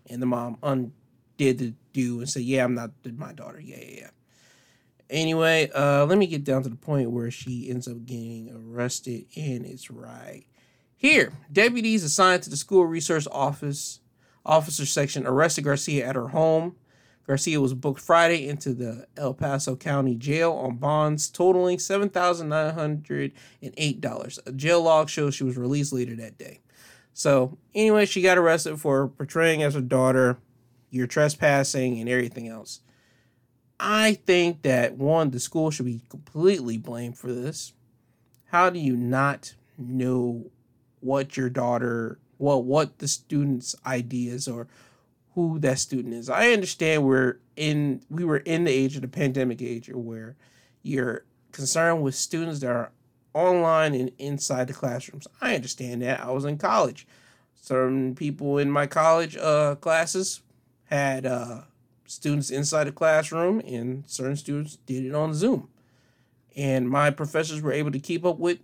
And 0.08 0.20
the 0.20 0.26
mom 0.26 0.58
undid 0.62 1.58
the 1.58 1.74
do 1.92 2.18
and 2.18 2.28
said, 2.28 2.42
Yeah, 2.42 2.64
I'm 2.64 2.74
not 2.74 2.90
my 3.16 3.32
daughter. 3.32 3.60
Yeah, 3.60 3.78
yeah, 3.80 3.96
yeah. 3.98 4.10
Anyway, 5.08 5.70
uh, 5.74 6.06
let 6.06 6.18
me 6.18 6.26
get 6.26 6.44
down 6.44 6.62
to 6.62 6.68
the 6.68 6.76
point 6.76 7.10
where 7.10 7.30
she 7.30 7.68
ends 7.68 7.88
up 7.88 8.04
getting 8.06 8.52
arrested, 8.54 9.26
and 9.36 9.66
it's 9.66 9.90
right 9.90 10.44
here. 10.96 11.32
Deputies 11.52 12.04
assigned 12.04 12.44
to 12.44 12.50
the 12.50 12.56
school 12.56 12.86
resource 12.86 13.26
office 13.32 13.99
officer 14.44 14.86
section 14.86 15.26
arrested 15.26 15.64
Garcia 15.64 16.06
at 16.06 16.16
her 16.16 16.28
home 16.28 16.76
Garcia 17.30 17.60
was 17.60 17.74
booked 17.74 18.00
Friday 18.00 18.48
into 18.48 18.74
the 18.74 19.06
El 19.16 19.34
Paso 19.34 19.76
County 19.76 20.16
Jail 20.16 20.50
on 20.50 20.78
bonds 20.78 21.30
totaling 21.30 21.78
$7,908. 21.78 24.46
A 24.46 24.52
jail 24.52 24.82
log 24.82 25.08
shows 25.08 25.36
she 25.36 25.44
was 25.44 25.56
released 25.56 25.92
later 25.92 26.16
that 26.16 26.38
day. 26.38 26.58
So, 27.14 27.56
anyway, 27.72 28.06
she 28.06 28.20
got 28.20 28.36
arrested 28.36 28.80
for 28.80 29.06
portraying 29.06 29.62
as 29.62 29.74
her 29.74 29.80
daughter, 29.80 30.38
you're 30.90 31.06
trespassing, 31.06 32.00
and 32.00 32.08
everything 32.08 32.48
else. 32.48 32.80
I 33.78 34.14
think 34.14 34.62
that 34.62 34.96
one, 34.96 35.30
the 35.30 35.38
school 35.38 35.70
should 35.70 35.86
be 35.86 36.02
completely 36.08 36.78
blamed 36.78 37.16
for 37.16 37.32
this. 37.32 37.74
How 38.46 38.70
do 38.70 38.80
you 38.80 38.96
not 38.96 39.54
know 39.78 40.50
what 40.98 41.36
your 41.36 41.48
daughter, 41.48 42.18
well, 42.40 42.62
what 42.62 42.98
the 42.98 43.06
student's 43.06 43.76
ideas 43.84 44.48
or 44.48 44.66
who 45.34 45.58
that 45.60 45.78
student 45.78 46.14
is. 46.14 46.28
I 46.28 46.52
understand 46.52 47.04
we're 47.04 47.36
in 47.54 48.02
we 48.10 48.24
were 48.24 48.38
in 48.38 48.64
the 48.64 48.72
age 48.72 48.96
of 48.96 49.02
the 49.02 49.08
pandemic 49.08 49.62
age 49.62 49.88
or 49.88 49.98
where 49.98 50.36
you're 50.82 51.24
concerned 51.52 52.02
with 52.02 52.14
students 52.14 52.60
that 52.60 52.70
are 52.70 52.92
online 53.34 53.94
and 53.94 54.10
inside 54.18 54.66
the 54.68 54.72
classrooms. 54.72 55.28
I 55.40 55.54
understand 55.54 56.02
that. 56.02 56.20
I 56.20 56.30
was 56.30 56.44
in 56.44 56.58
college. 56.58 57.06
Certain 57.54 58.14
people 58.14 58.58
in 58.58 58.70
my 58.70 58.86
college 58.86 59.36
uh, 59.36 59.74
classes 59.76 60.40
had 60.86 61.26
uh, 61.26 61.60
students 62.06 62.50
inside 62.50 62.84
the 62.84 62.92
classroom, 62.92 63.60
and 63.60 64.04
certain 64.06 64.36
students 64.36 64.78
did 64.86 65.04
it 65.04 65.14
on 65.14 65.34
Zoom. 65.34 65.68
And 66.56 66.88
my 66.88 67.10
professors 67.10 67.60
were 67.60 67.72
able 67.72 67.92
to 67.92 68.00
keep 68.00 68.24
up 68.24 68.38
with 68.38 68.58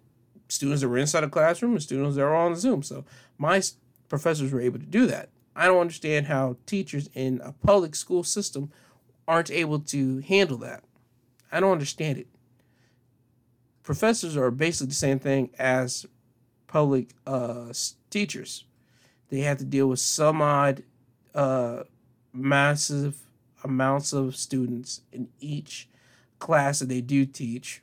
students 0.49 0.83
that 0.83 0.89
were 0.89 0.99
inside 0.99 1.21
the 1.21 1.29
classroom 1.29 1.73
and 1.73 1.83
students 1.83 2.17
that 2.17 2.23
were 2.23 2.35
on 2.35 2.57
Zoom. 2.57 2.83
So 2.83 3.05
my 3.39 3.63
professors 4.09 4.53
were 4.53 4.61
able 4.61 4.79
to 4.79 4.87
do 4.87 5.07
that. 5.07 5.31
I 5.55 5.67
don't 5.67 5.81
understand 5.81 6.27
how 6.27 6.57
teachers 6.67 7.09
in 7.15 7.41
a 7.43 7.53
public 7.53 7.95
school 7.95 8.23
system 8.23 8.71
aren't 9.27 9.51
able 9.51 9.81
to 9.81 10.19
handle 10.21 10.59
that. 10.59 10.85
I 11.51 11.61
don't 11.61 11.73
understand 11.73 12.19
it. 12.19 12.29
Professors 13.83 14.37
are 14.37 14.51
basically 14.51 14.89
the 14.89 14.95
same 14.95 15.19
thing 15.19 15.51
as 15.59 16.07
public 16.67 17.11
uh, 17.27 17.73
teachers. 18.11 18.65
They 19.31 19.41
have 19.41 19.59
to 19.59 19.65
deal 19.65 19.89
with 19.89 20.01
some 20.01 20.43
odd, 20.43 20.83
uh, 21.35 21.85
massive 22.33 23.17
amounts 23.65 24.13
of 24.13 24.37
students 24.37 25.01
in 25.13 25.29
each 25.41 25.89
class 26.39 26.81
that 26.81 26.89
they 26.89 27.01
do 27.01 27.25
teach. 27.25 27.83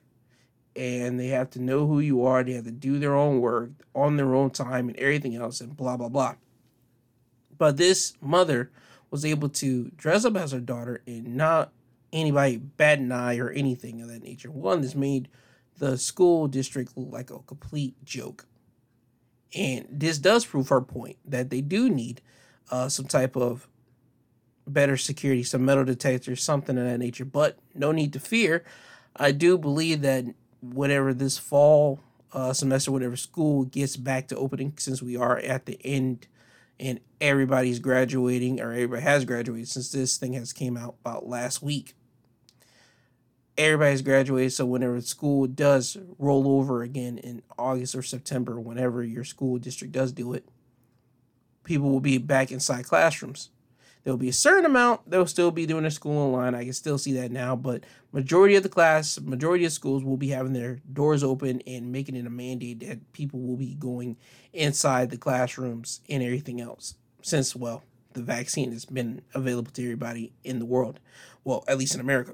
And 0.75 1.19
they 1.19 1.27
have 1.27 1.51
to 1.51 1.61
know 1.61 1.85
who 1.85 1.99
you 1.99 2.25
are. 2.25 2.43
They 2.43 2.53
have 2.53 2.65
to 2.65 2.71
do 2.71 2.97
their 2.97 3.15
own 3.15 3.41
work 3.41 3.69
on 3.93 4.17
their 4.17 4.33
own 4.33 4.49
time 4.49 4.87
and 4.89 4.97
everything 4.97 5.35
else, 5.35 5.61
and 5.61 5.77
blah, 5.77 5.97
blah, 5.97 6.09
blah. 6.09 6.35
But 7.57 7.77
this 7.77 8.13
mother 8.19 8.71
was 9.11 9.23
able 9.23 9.49
to 9.49 9.91
dress 9.95 10.25
up 10.25 10.35
as 10.35 10.51
her 10.51 10.59
daughter 10.59 11.03
and 11.05 11.35
not 11.35 11.71
anybody 12.11 12.57
bat 12.57 12.99
an 12.99 13.11
eye 13.11 13.37
or 13.37 13.51
anything 13.51 14.01
of 14.01 14.07
that 14.07 14.23
nature. 14.23 14.49
One, 14.49 14.81
this 14.81 14.95
made 14.95 15.29
the 15.77 15.97
school 15.97 16.47
district 16.47 16.97
look 16.97 17.11
like 17.11 17.29
a 17.29 17.39
complete 17.39 18.03
joke. 18.03 18.47
And 19.55 19.85
this 19.89 20.17
does 20.17 20.45
prove 20.45 20.69
her 20.69 20.81
point 20.81 21.17
that 21.25 21.51
they 21.51 21.61
do 21.61 21.89
need 21.89 22.21
uh, 22.71 22.89
some 22.89 23.05
type 23.05 23.35
of 23.35 23.67
better 24.65 24.97
security, 24.97 25.43
some 25.43 25.65
metal 25.65 25.85
detectors, 25.85 26.41
something 26.41 26.77
of 26.77 26.85
that 26.85 26.97
nature. 26.97 27.25
But 27.25 27.59
no 27.75 27.91
need 27.91 28.13
to 28.13 28.19
fear. 28.19 28.63
I 29.15 29.31
do 29.31 29.57
believe 29.57 30.01
that 30.01 30.25
whatever 30.63 31.13
this 31.13 31.37
fall 31.37 31.99
uh, 32.31 32.53
semester, 32.53 32.91
whenever 32.91 33.15
school 33.15 33.65
gets 33.65 33.97
back 33.97 34.27
to 34.29 34.37
opening, 34.37 34.73
since 34.77 35.01
we 35.01 35.17
are 35.17 35.37
at 35.39 35.65
the 35.65 35.79
end 35.83 36.27
and 36.79 36.99
everybody's 37.21 37.79
graduating 37.79 38.59
or 38.59 38.71
everybody 38.71 39.01
has 39.01 39.25
graduated 39.25 39.67
since 39.67 39.91
this 39.91 40.17
thing 40.17 40.33
has 40.33 40.51
came 40.53 40.75
out 40.75 40.95
about 41.01 41.27
last 41.27 41.61
week. 41.61 41.93
Everybody's 43.57 44.01
graduated 44.01 44.53
so 44.53 44.65
whenever 44.65 44.99
school 45.01 45.45
does 45.45 45.95
roll 46.17 46.47
over 46.47 46.81
again 46.81 47.19
in 47.19 47.43
august 47.55 47.93
or 47.93 48.01
september 48.01 48.59
whenever 48.59 49.03
your 49.03 49.23
school 49.23 49.59
district 49.59 49.93
does 49.93 50.11
do 50.11 50.33
it 50.33 50.43
people 51.63 51.91
will 51.91 51.99
be 51.99 52.17
back 52.17 52.51
inside 52.51 52.83
classrooms 52.85 53.51
there'll 54.03 54.17
be 54.17 54.29
a 54.29 54.33
certain 54.33 54.65
amount 54.65 55.09
they'll 55.09 55.27
still 55.27 55.51
be 55.51 55.65
doing 55.65 55.83
their 55.83 55.91
school 55.91 56.17
online. 56.17 56.55
I 56.55 56.63
can 56.63 56.73
still 56.73 56.97
see 56.97 57.13
that 57.13 57.31
now 57.31 57.55
but 57.55 57.83
majority 58.11 58.55
of 58.55 58.63
the 58.63 58.69
class 58.69 59.19
majority 59.19 59.65
of 59.65 59.71
schools 59.71 60.03
will 60.03 60.17
be 60.17 60.29
having 60.29 60.53
their 60.53 60.81
doors 60.91 61.23
open 61.23 61.61
and 61.67 61.91
making 61.91 62.15
it 62.15 62.25
a 62.25 62.29
mandate 62.29 62.81
that 62.81 63.13
people 63.13 63.39
will 63.39 63.57
be 63.57 63.75
going 63.75 64.17
inside 64.51 65.09
the 65.09 65.17
classrooms 65.17 66.01
and 66.09 66.23
everything 66.23 66.61
else 66.61 66.95
since 67.21 67.55
well 67.55 67.83
the 68.13 68.21
vaccine 68.21 68.71
has 68.71 68.85
been 68.85 69.21
available 69.33 69.71
to 69.71 69.83
everybody 69.83 70.31
in 70.43 70.59
the 70.59 70.65
world. 70.65 70.99
Well 71.43 71.63
at 71.67 71.77
least 71.77 71.95
in 71.95 72.01
america. 72.01 72.33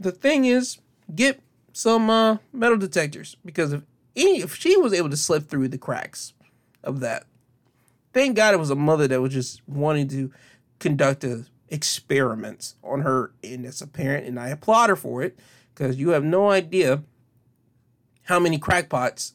The 0.00 0.10
thing 0.10 0.44
is, 0.44 0.78
get 1.14 1.40
some 1.72 2.10
uh, 2.10 2.38
metal 2.52 2.76
detectors 2.76 3.36
because 3.44 3.72
if 3.72 3.82
any, 4.16 4.40
if 4.40 4.54
she 4.56 4.76
was 4.76 4.92
able 4.92 5.10
to 5.10 5.16
slip 5.16 5.48
through 5.48 5.68
the 5.68 5.78
cracks 5.78 6.32
of 6.82 7.00
that, 7.00 7.24
thank 8.12 8.36
God 8.36 8.54
it 8.54 8.58
was 8.58 8.70
a 8.70 8.76
mother 8.76 9.08
that 9.08 9.20
was 9.20 9.32
just 9.32 9.66
wanting 9.68 10.08
to 10.08 10.30
conduct 10.78 11.24
a 11.24 11.44
experiments 11.68 12.74
on 12.84 13.00
her 13.00 13.32
and 13.42 13.64
as 13.64 13.80
a 13.80 13.86
parent, 13.86 14.26
and 14.26 14.38
I 14.38 14.48
applaud 14.48 14.90
her 14.90 14.96
for 14.96 15.22
it 15.22 15.38
because 15.74 15.96
you 15.96 16.10
have 16.10 16.22
no 16.22 16.50
idea 16.50 17.02
how 18.24 18.38
many 18.38 18.58
crackpots 18.58 19.32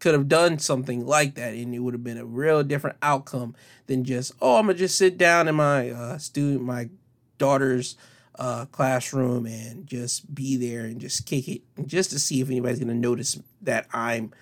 could 0.00 0.14
have 0.14 0.28
done 0.28 0.58
something 0.58 1.06
like 1.06 1.36
that, 1.36 1.54
and 1.54 1.74
it 1.74 1.78
would 1.78 1.94
have 1.94 2.04
been 2.04 2.18
a 2.18 2.26
real 2.26 2.62
different 2.62 2.96
outcome 3.02 3.54
than 3.86 4.04
just 4.04 4.32
oh 4.42 4.56
I'm 4.56 4.66
gonna 4.66 4.78
just 4.78 4.98
sit 4.98 5.16
down 5.16 5.48
in 5.48 5.54
my 5.54 5.90
uh, 5.90 6.18
student 6.18 6.62
my 6.62 6.90
daughter's 7.38 7.96
uh, 8.38 8.66
classroom 8.66 9.46
and 9.46 9.86
just 9.86 10.34
be 10.34 10.56
there 10.56 10.84
and 10.84 11.00
just 11.00 11.24
kick 11.26 11.48
it 11.48 11.62
just 11.86 12.10
to 12.10 12.18
see 12.18 12.40
if 12.40 12.50
anybody's 12.50 12.80
to 12.80 12.84
notice 12.86 13.38
that 13.62 13.86
I'm 13.92 14.32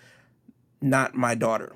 not 0.80 1.14
my 1.14 1.34
daughter. 1.34 1.74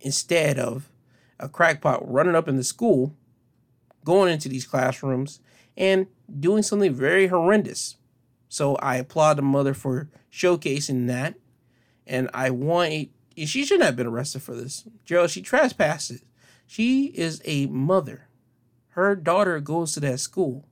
Instead 0.00 0.58
of 0.58 0.90
a 1.38 1.48
crackpot 1.48 2.08
running 2.10 2.34
up 2.34 2.48
in 2.48 2.56
the 2.56 2.64
school, 2.64 3.14
going 4.04 4.32
into 4.32 4.48
these 4.48 4.66
classrooms 4.66 5.40
and 5.76 6.06
doing 6.38 6.62
something 6.62 6.94
very 6.94 7.26
horrendous. 7.26 7.96
So 8.48 8.76
I 8.76 8.96
applaud 8.96 9.38
the 9.38 9.42
mother 9.42 9.74
for 9.74 10.08
showcasing 10.32 11.06
that. 11.08 11.34
And 12.06 12.30
I 12.32 12.50
want, 12.50 13.08
she 13.36 13.64
shouldn't 13.64 13.84
have 13.84 13.96
been 13.96 14.06
arrested 14.06 14.42
for 14.42 14.54
this. 14.54 14.84
Gerald, 15.04 15.30
she 15.30 15.42
trespasses. 15.42 16.22
She 16.66 17.06
is 17.06 17.42
a 17.44 17.66
mother. 17.66 18.28
Her 18.90 19.16
daughter 19.16 19.60
goes 19.60 19.92
to 19.94 20.00
that 20.00 20.20
school 20.20 20.66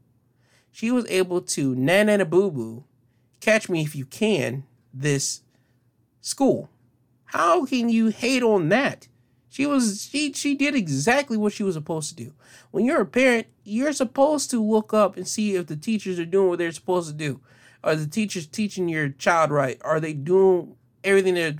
she 0.74 0.90
was 0.90 1.06
able 1.08 1.40
to 1.40 1.72
nana 1.76 2.24
boo 2.24 2.50
boo, 2.50 2.82
catch 3.40 3.68
me 3.68 3.82
if 3.82 3.94
you 3.94 4.04
can, 4.04 4.64
this 4.92 5.42
school. 6.20 6.68
How 7.26 7.64
can 7.64 7.88
you 7.88 8.08
hate 8.08 8.42
on 8.42 8.70
that? 8.70 9.06
She 9.54 9.66
was 9.66 10.08
she 10.10 10.32
she 10.32 10.56
did 10.56 10.74
exactly 10.74 11.36
what 11.36 11.52
she 11.52 11.62
was 11.62 11.76
supposed 11.76 12.08
to 12.08 12.24
do. 12.24 12.32
When 12.72 12.84
you're 12.84 13.02
a 13.02 13.06
parent, 13.06 13.46
you're 13.62 13.92
supposed 13.92 14.50
to 14.50 14.60
look 14.60 14.92
up 14.92 15.16
and 15.16 15.28
see 15.28 15.54
if 15.54 15.68
the 15.68 15.76
teachers 15.76 16.18
are 16.18 16.24
doing 16.24 16.48
what 16.48 16.58
they're 16.58 16.72
supposed 16.72 17.08
to 17.08 17.14
do. 17.14 17.40
Are 17.84 17.94
the 17.94 18.08
teachers 18.08 18.48
teaching 18.48 18.88
your 18.88 19.10
child 19.10 19.52
right? 19.52 19.80
Are 19.84 20.00
they 20.00 20.12
doing 20.12 20.74
everything 21.04 21.34
that 21.34 21.58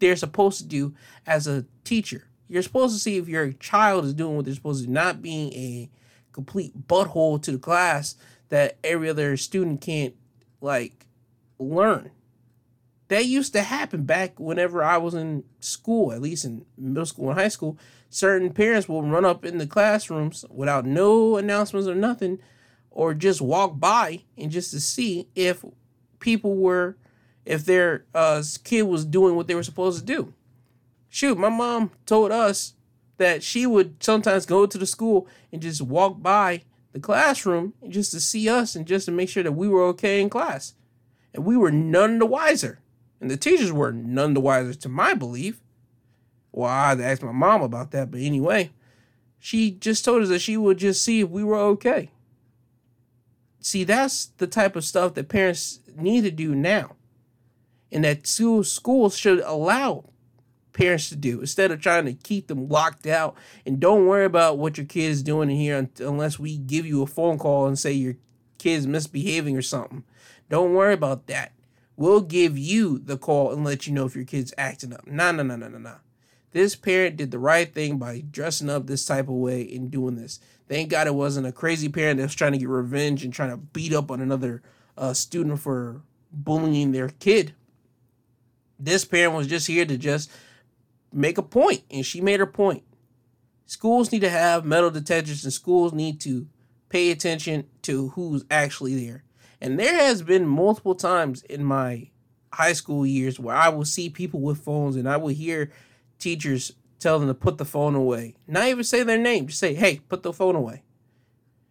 they're 0.00 0.16
supposed 0.16 0.58
to 0.62 0.66
do 0.66 0.96
as 1.24 1.46
a 1.46 1.64
teacher? 1.84 2.26
You're 2.48 2.60
supposed 2.60 2.92
to 2.96 3.00
see 3.00 3.18
if 3.18 3.28
your 3.28 3.52
child 3.52 4.04
is 4.04 4.14
doing 4.14 4.34
what 4.34 4.44
they're 4.46 4.54
supposed 4.56 4.80
to 4.80 4.88
do, 4.88 4.92
not 4.92 5.22
being 5.22 5.52
a 5.52 5.90
complete 6.32 6.88
butthole 6.88 7.40
to 7.44 7.52
the 7.52 7.58
class 7.58 8.16
that 8.48 8.78
every 8.82 9.08
other 9.08 9.36
student 9.36 9.80
can't 9.80 10.16
like 10.60 11.06
learn. 11.60 12.10
That 13.12 13.26
used 13.26 13.52
to 13.52 13.60
happen 13.60 14.04
back 14.04 14.40
whenever 14.40 14.82
I 14.82 14.96
was 14.96 15.12
in 15.12 15.44
school, 15.60 16.14
at 16.14 16.22
least 16.22 16.46
in 16.46 16.64
middle 16.78 17.04
school 17.04 17.28
and 17.28 17.38
high 17.38 17.48
school. 17.48 17.76
Certain 18.08 18.50
parents 18.54 18.88
will 18.88 19.02
run 19.02 19.26
up 19.26 19.44
in 19.44 19.58
the 19.58 19.66
classrooms 19.66 20.46
without 20.48 20.86
no 20.86 21.36
announcements 21.36 21.86
or 21.86 21.94
nothing, 21.94 22.38
or 22.90 23.12
just 23.12 23.42
walk 23.42 23.78
by 23.78 24.22
and 24.38 24.50
just 24.50 24.70
to 24.70 24.80
see 24.80 25.28
if 25.34 25.62
people 26.20 26.56
were, 26.56 26.96
if 27.44 27.66
their 27.66 28.06
uh, 28.14 28.42
kid 28.64 28.84
was 28.84 29.04
doing 29.04 29.36
what 29.36 29.46
they 29.46 29.54
were 29.54 29.62
supposed 29.62 29.98
to 29.98 30.06
do. 30.06 30.32
Shoot, 31.10 31.36
my 31.36 31.50
mom 31.50 31.90
told 32.06 32.32
us 32.32 32.72
that 33.18 33.42
she 33.42 33.66
would 33.66 34.02
sometimes 34.02 34.46
go 34.46 34.64
to 34.64 34.78
the 34.78 34.86
school 34.86 35.28
and 35.52 35.60
just 35.60 35.82
walk 35.82 36.22
by 36.22 36.62
the 36.92 36.98
classroom 36.98 37.74
just 37.86 38.10
to 38.12 38.20
see 38.20 38.48
us 38.48 38.74
and 38.74 38.86
just 38.86 39.04
to 39.04 39.12
make 39.12 39.28
sure 39.28 39.42
that 39.42 39.52
we 39.52 39.68
were 39.68 39.82
okay 39.88 40.22
in 40.22 40.30
class. 40.30 40.72
And 41.34 41.44
we 41.44 41.58
were 41.58 41.70
none 41.70 42.18
the 42.18 42.24
wiser. 42.24 42.78
And 43.22 43.30
the 43.30 43.36
teachers 43.36 43.72
were 43.72 43.92
none 43.92 44.34
the 44.34 44.40
wiser 44.40 44.74
to 44.74 44.88
my 44.88 45.14
belief. 45.14 45.62
Well, 46.50 46.68
I 46.68 46.88
had 46.88 46.98
to 46.98 47.04
ask 47.04 47.22
my 47.22 47.30
mom 47.30 47.62
about 47.62 47.92
that, 47.92 48.10
but 48.10 48.20
anyway, 48.20 48.72
she 49.38 49.70
just 49.70 50.04
told 50.04 50.22
us 50.22 50.28
that 50.28 50.40
she 50.40 50.56
would 50.56 50.76
just 50.76 51.04
see 51.04 51.20
if 51.20 51.30
we 51.30 51.44
were 51.44 51.56
okay. 51.56 52.10
See, 53.60 53.84
that's 53.84 54.26
the 54.38 54.48
type 54.48 54.74
of 54.74 54.84
stuff 54.84 55.14
that 55.14 55.28
parents 55.28 55.78
need 55.96 56.22
to 56.22 56.32
do 56.32 56.52
now. 56.54 56.96
And 57.92 58.02
that 58.04 58.26
schools 58.26 59.16
should 59.16 59.38
allow 59.40 60.10
parents 60.72 61.08
to 61.10 61.16
do 61.16 61.40
instead 61.40 61.70
of 61.70 61.80
trying 61.80 62.06
to 62.06 62.14
keep 62.14 62.48
them 62.48 62.68
locked 62.68 63.06
out 63.06 63.36
and 63.64 63.78
don't 63.78 64.06
worry 64.06 64.24
about 64.24 64.58
what 64.58 64.78
your 64.78 64.86
kid 64.86 65.10
is 65.10 65.22
doing 65.22 65.48
in 65.48 65.56
here 65.56 65.88
unless 66.00 66.40
we 66.40 66.56
give 66.56 66.86
you 66.86 67.02
a 67.02 67.06
phone 67.06 67.38
call 67.38 67.66
and 67.66 67.78
say 67.78 67.92
your 67.92 68.16
kid's 68.58 68.86
misbehaving 68.86 69.56
or 69.56 69.62
something. 69.62 70.02
Don't 70.48 70.74
worry 70.74 70.94
about 70.94 71.28
that. 71.28 71.52
We'll 72.02 72.22
give 72.22 72.58
you 72.58 72.98
the 72.98 73.16
call 73.16 73.52
and 73.52 73.62
let 73.62 73.86
you 73.86 73.92
know 73.92 74.06
if 74.06 74.16
your 74.16 74.24
kid's 74.24 74.52
acting 74.58 74.92
up. 74.92 75.06
No, 75.06 75.30
no, 75.30 75.44
no, 75.44 75.54
no, 75.54 75.68
no, 75.68 75.78
no. 75.78 75.98
This 76.50 76.74
parent 76.74 77.16
did 77.16 77.30
the 77.30 77.38
right 77.38 77.72
thing 77.72 77.96
by 77.96 78.24
dressing 78.28 78.68
up 78.68 78.88
this 78.88 79.04
type 79.04 79.28
of 79.28 79.36
way 79.36 79.72
and 79.72 79.88
doing 79.88 80.16
this. 80.16 80.40
Thank 80.68 80.90
God 80.90 81.06
it 81.06 81.14
wasn't 81.14 81.46
a 81.46 81.52
crazy 81.52 81.88
parent 81.88 82.16
that 82.16 82.24
was 82.24 82.34
trying 82.34 82.54
to 82.54 82.58
get 82.58 82.68
revenge 82.68 83.22
and 83.22 83.32
trying 83.32 83.50
to 83.50 83.56
beat 83.56 83.94
up 83.94 84.10
on 84.10 84.20
another 84.20 84.62
uh, 84.98 85.12
student 85.12 85.60
for 85.60 86.02
bullying 86.32 86.90
their 86.90 87.08
kid. 87.08 87.54
This 88.80 89.04
parent 89.04 89.36
was 89.36 89.46
just 89.46 89.68
here 89.68 89.86
to 89.86 89.96
just 89.96 90.28
make 91.12 91.38
a 91.38 91.42
point, 91.42 91.84
and 91.88 92.04
she 92.04 92.20
made 92.20 92.40
her 92.40 92.46
point. 92.46 92.82
Schools 93.64 94.10
need 94.10 94.22
to 94.22 94.28
have 94.28 94.64
metal 94.64 94.90
detectors, 94.90 95.44
and 95.44 95.52
schools 95.52 95.92
need 95.92 96.20
to 96.22 96.48
pay 96.88 97.12
attention 97.12 97.68
to 97.82 98.08
who's 98.08 98.44
actually 98.50 99.06
there. 99.06 99.22
And 99.62 99.78
there 99.78 99.94
has 99.94 100.22
been 100.22 100.44
multiple 100.44 100.96
times 100.96 101.44
in 101.44 101.62
my 101.62 102.08
high 102.52 102.72
school 102.72 103.06
years 103.06 103.38
where 103.38 103.54
I 103.54 103.68
will 103.68 103.84
see 103.84 104.10
people 104.10 104.40
with 104.40 104.58
phones, 104.58 104.96
and 104.96 105.08
I 105.08 105.16
will 105.16 105.28
hear 105.28 105.70
teachers 106.18 106.72
tell 106.98 107.20
them 107.20 107.28
to 107.28 107.34
put 107.34 107.58
the 107.58 107.64
phone 107.64 107.94
away. 107.94 108.34
Not 108.48 108.66
even 108.66 108.82
say 108.82 109.04
their 109.04 109.18
name, 109.18 109.46
just 109.46 109.60
say, 109.60 109.74
"Hey, 109.74 110.00
put 110.08 110.24
the 110.24 110.32
phone 110.32 110.56
away." 110.56 110.82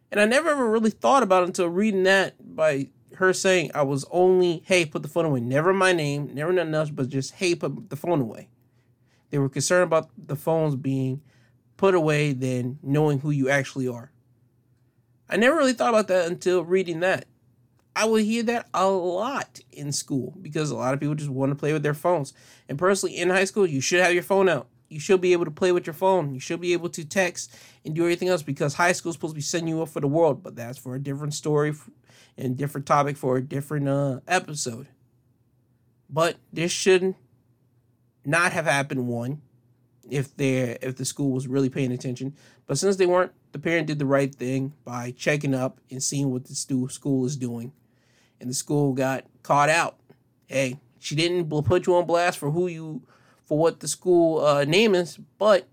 And 0.09 0.21
I 0.21 0.25
never 0.25 0.49
ever 0.51 0.69
really 0.69 0.89
thought 0.89 1.21
about 1.21 1.43
it 1.43 1.47
until 1.47 1.67
reading 1.67 2.03
that 2.03 2.55
by 2.55 2.87
her 3.15 3.33
saying 3.33 3.71
I 3.75 3.81
was 3.81 4.05
only, 4.09 4.63
"Hey, 4.65 4.85
put 4.85 5.03
the 5.03 5.09
phone 5.09 5.25
away." 5.25 5.41
Never 5.41 5.73
my 5.73 5.91
name, 5.91 6.33
never 6.33 6.53
nothing 6.53 6.73
else, 6.73 6.91
but 6.91 7.09
just, 7.09 7.33
"Hey, 7.33 7.55
put 7.55 7.89
the 7.89 7.97
phone 7.97 8.21
away." 8.21 8.47
They 9.31 9.37
were 9.37 9.49
concerned 9.49 9.83
about 9.83 10.09
the 10.17 10.37
phones 10.37 10.77
being 10.77 11.21
put 11.75 11.93
away 11.93 12.31
than 12.31 12.79
knowing 12.81 13.19
who 13.19 13.31
you 13.31 13.49
actually 13.49 13.89
are. 13.89 14.13
I 15.29 15.35
never 15.35 15.57
really 15.57 15.73
thought 15.73 15.89
about 15.89 16.07
that 16.07 16.31
until 16.31 16.63
reading 16.63 17.01
that. 17.01 17.25
I 17.95 18.05
would 18.05 18.23
hear 18.23 18.43
that 18.43 18.67
a 18.73 18.87
lot 18.87 19.59
in 19.71 19.91
school 19.91 20.33
because 20.41 20.71
a 20.71 20.75
lot 20.75 20.93
of 20.93 20.99
people 20.99 21.15
just 21.15 21.29
want 21.29 21.51
to 21.51 21.55
play 21.55 21.73
with 21.73 21.83
their 21.83 21.93
phones. 21.93 22.33
And 22.69 22.77
personally, 22.77 23.17
in 23.17 23.29
high 23.29 23.43
school, 23.45 23.65
you 23.65 23.81
should 23.81 24.01
have 24.01 24.13
your 24.13 24.23
phone 24.23 24.47
out. 24.47 24.67
You 24.87 24.99
should 24.99 25.21
be 25.21 25.33
able 25.33 25.45
to 25.45 25.51
play 25.51 25.71
with 25.71 25.87
your 25.87 25.93
phone. 25.93 26.33
You 26.33 26.39
should 26.39 26.59
be 26.59 26.73
able 26.73 26.89
to 26.89 27.05
text 27.05 27.55
and 27.85 27.95
do 27.95 28.03
everything 28.03 28.27
else 28.27 28.43
because 28.43 28.73
high 28.73 28.91
school 28.91 29.09
is 29.09 29.15
supposed 29.15 29.33
to 29.33 29.35
be 29.35 29.41
setting 29.41 29.67
you 29.67 29.81
up 29.81 29.89
for 29.89 30.01
the 30.01 30.07
world. 30.07 30.43
But 30.43 30.55
that's 30.55 30.77
for 30.77 30.95
a 30.95 30.99
different 30.99 31.33
story 31.33 31.73
and 32.37 32.57
different 32.57 32.85
topic 32.85 33.17
for 33.17 33.37
a 33.37 33.41
different 33.41 33.87
uh, 33.87 34.19
episode. 34.27 34.87
But 36.09 36.37
this 36.51 36.71
shouldn't 36.71 37.15
not 38.25 38.51
have 38.51 38.65
happened 38.65 39.07
one 39.07 39.41
if 40.09 40.35
they 40.35 40.77
if 40.81 40.97
the 40.97 41.05
school 41.05 41.31
was 41.31 41.47
really 41.47 41.69
paying 41.69 41.91
attention. 41.91 42.35
But 42.67 42.77
since 42.77 42.97
they 42.97 43.05
weren't, 43.05 43.31
the 43.51 43.59
parent 43.59 43.87
did 43.87 43.99
the 43.99 44.05
right 44.05 44.33
thing 44.33 44.73
by 44.83 45.11
checking 45.11 45.53
up 45.53 45.79
and 45.89 46.03
seeing 46.03 46.31
what 46.31 46.45
the 46.45 46.55
school 46.55 47.25
is 47.25 47.37
doing, 47.37 47.71
and 48.41 48.49
the 48.49 48.53
school 48.53 48.91
got 48.93 49.23
caught 49.43 49.69
out. 49.69 49.97
Hey, 50.47 50.79
she 50.99 51.15
didn't 51.15 51.49
put 51.63 51.87
you 51.87 51.95
on 51.95 52.05
blast 52.05 52.39
for 52.39 52.51
who 52.51 52.67
you 52.67 53.03
for 53.45 53.57
what 53.57 53.79
the 53.79 53.87
school 53.87 54.43
uh, 54.43 54.65
name 54.65 54.95
is, 54.95 55.17
but 55.37 55.67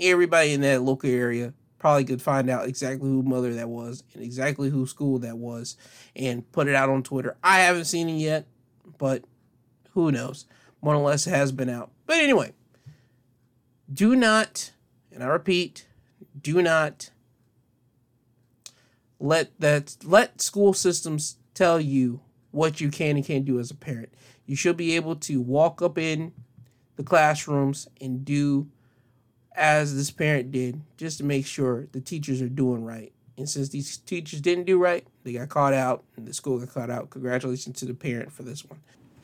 everybody 0.00 0.52
in 0.52 0.62
that 0.62 0.82
local 0.82 1.10
area 1.10 1.52
probably 1.78 2.04
could 2.04 2.22
find 2.22 2.50
out 2.50 2.66
exactly 2.66 3.08
who 3.08 3.22
mother 3.22 3.54
that 3.54 3.68
was 3.68 4.02
and 4.14 4.22
exactly 4.22 4.70
who 4.70 4.86
school 4.86 5.18
that 5.18 5.36
was 5.38 5.76
and 6.16 6.50
put 6.50 6.66
it 6.66 6.74
out 6.74 6.88
on 6.88 7.02
Twitter. 7.02 7.36
I 7.42 7.60
haven't 7.60 7.84
seen 7.84 8.08
it 8.08 8.14
yet, 8.14 8.46
but 8.98 9.24
who 9.92 10.10
knows? 10.10 10.46
More 10.80 10.94
or 10.94 11.02
less, 11.02 11.26
it 11.26 11.30
has 11.30 11.52
been 11.52 11.68
out. 11.68 11.90
But 12.06 12.16
anyway, 12.16 12.52
do 13.92 14.16
not, 14.16 14.72
and 15.12 15.22
I 15.22 15.26
repeat, 15.26 15.86
do 16.40 16.62
not 16.62 17.10
let 19.20 19.58
that 19.60 19.96
let 20.04 20.40
school 20.40 20.72
systems 20.72 21.36
tell 21.58 21.80
you 21.80 22.20
what 22.50 22.80
you 22.80 22.90
can 22.90 23.16
and 23.16 23.24
can't 23.24 23.44
do 23.44 23.58
as 23.58 23.70
a 23.70 23.74
parent. 23.74 24.14
You 24.46 24.56
should 24.56 24.76
be 24.76 24.96
able 24.96 25.16
to 25.16 25.40
walk 25.40 25.82
up 25.82 25.98
in 25.98 26.32
the 26.96 27.02
classrooms 27.02 27.88
and 28.00 28.24
do 28.24 28.68
as 29.54 29.96
this 29.96 30.10
parent 30.10 30.52
did, 30.52 30.80
just 30.96 31.18
to 31.18 31.24
make 31.24 31.44
sure 31.44 31.88
the 31.92 32.00
teachers 32.00 32.40
are 32.40 32.48
doing 32.48 32.84
right. 32.84 33.12
And 33.36 33.48
since 33.48 33.68
these 33.68 33.96
teachers 33.98 34.40
didn't 34.40 34.64
do 34.64 34.78
right, 34.78 35.06
they 35.24 35.32
got 35.32 35.48
caught 35.48 35.74
out 35.74 36.04
and 36.16 36.26
the 36.26 36.32
school 36.32 36.58
got 36.58 36.72
caught 36.72 36.90
out. 36.90 37.10
Congratulations 37.10 37.78
to 37.80 37.86
the 37.86 37.94
parent 37.94 38.32
for 38.32 38.44
this 38.44 38.64
one. 38.64 38.80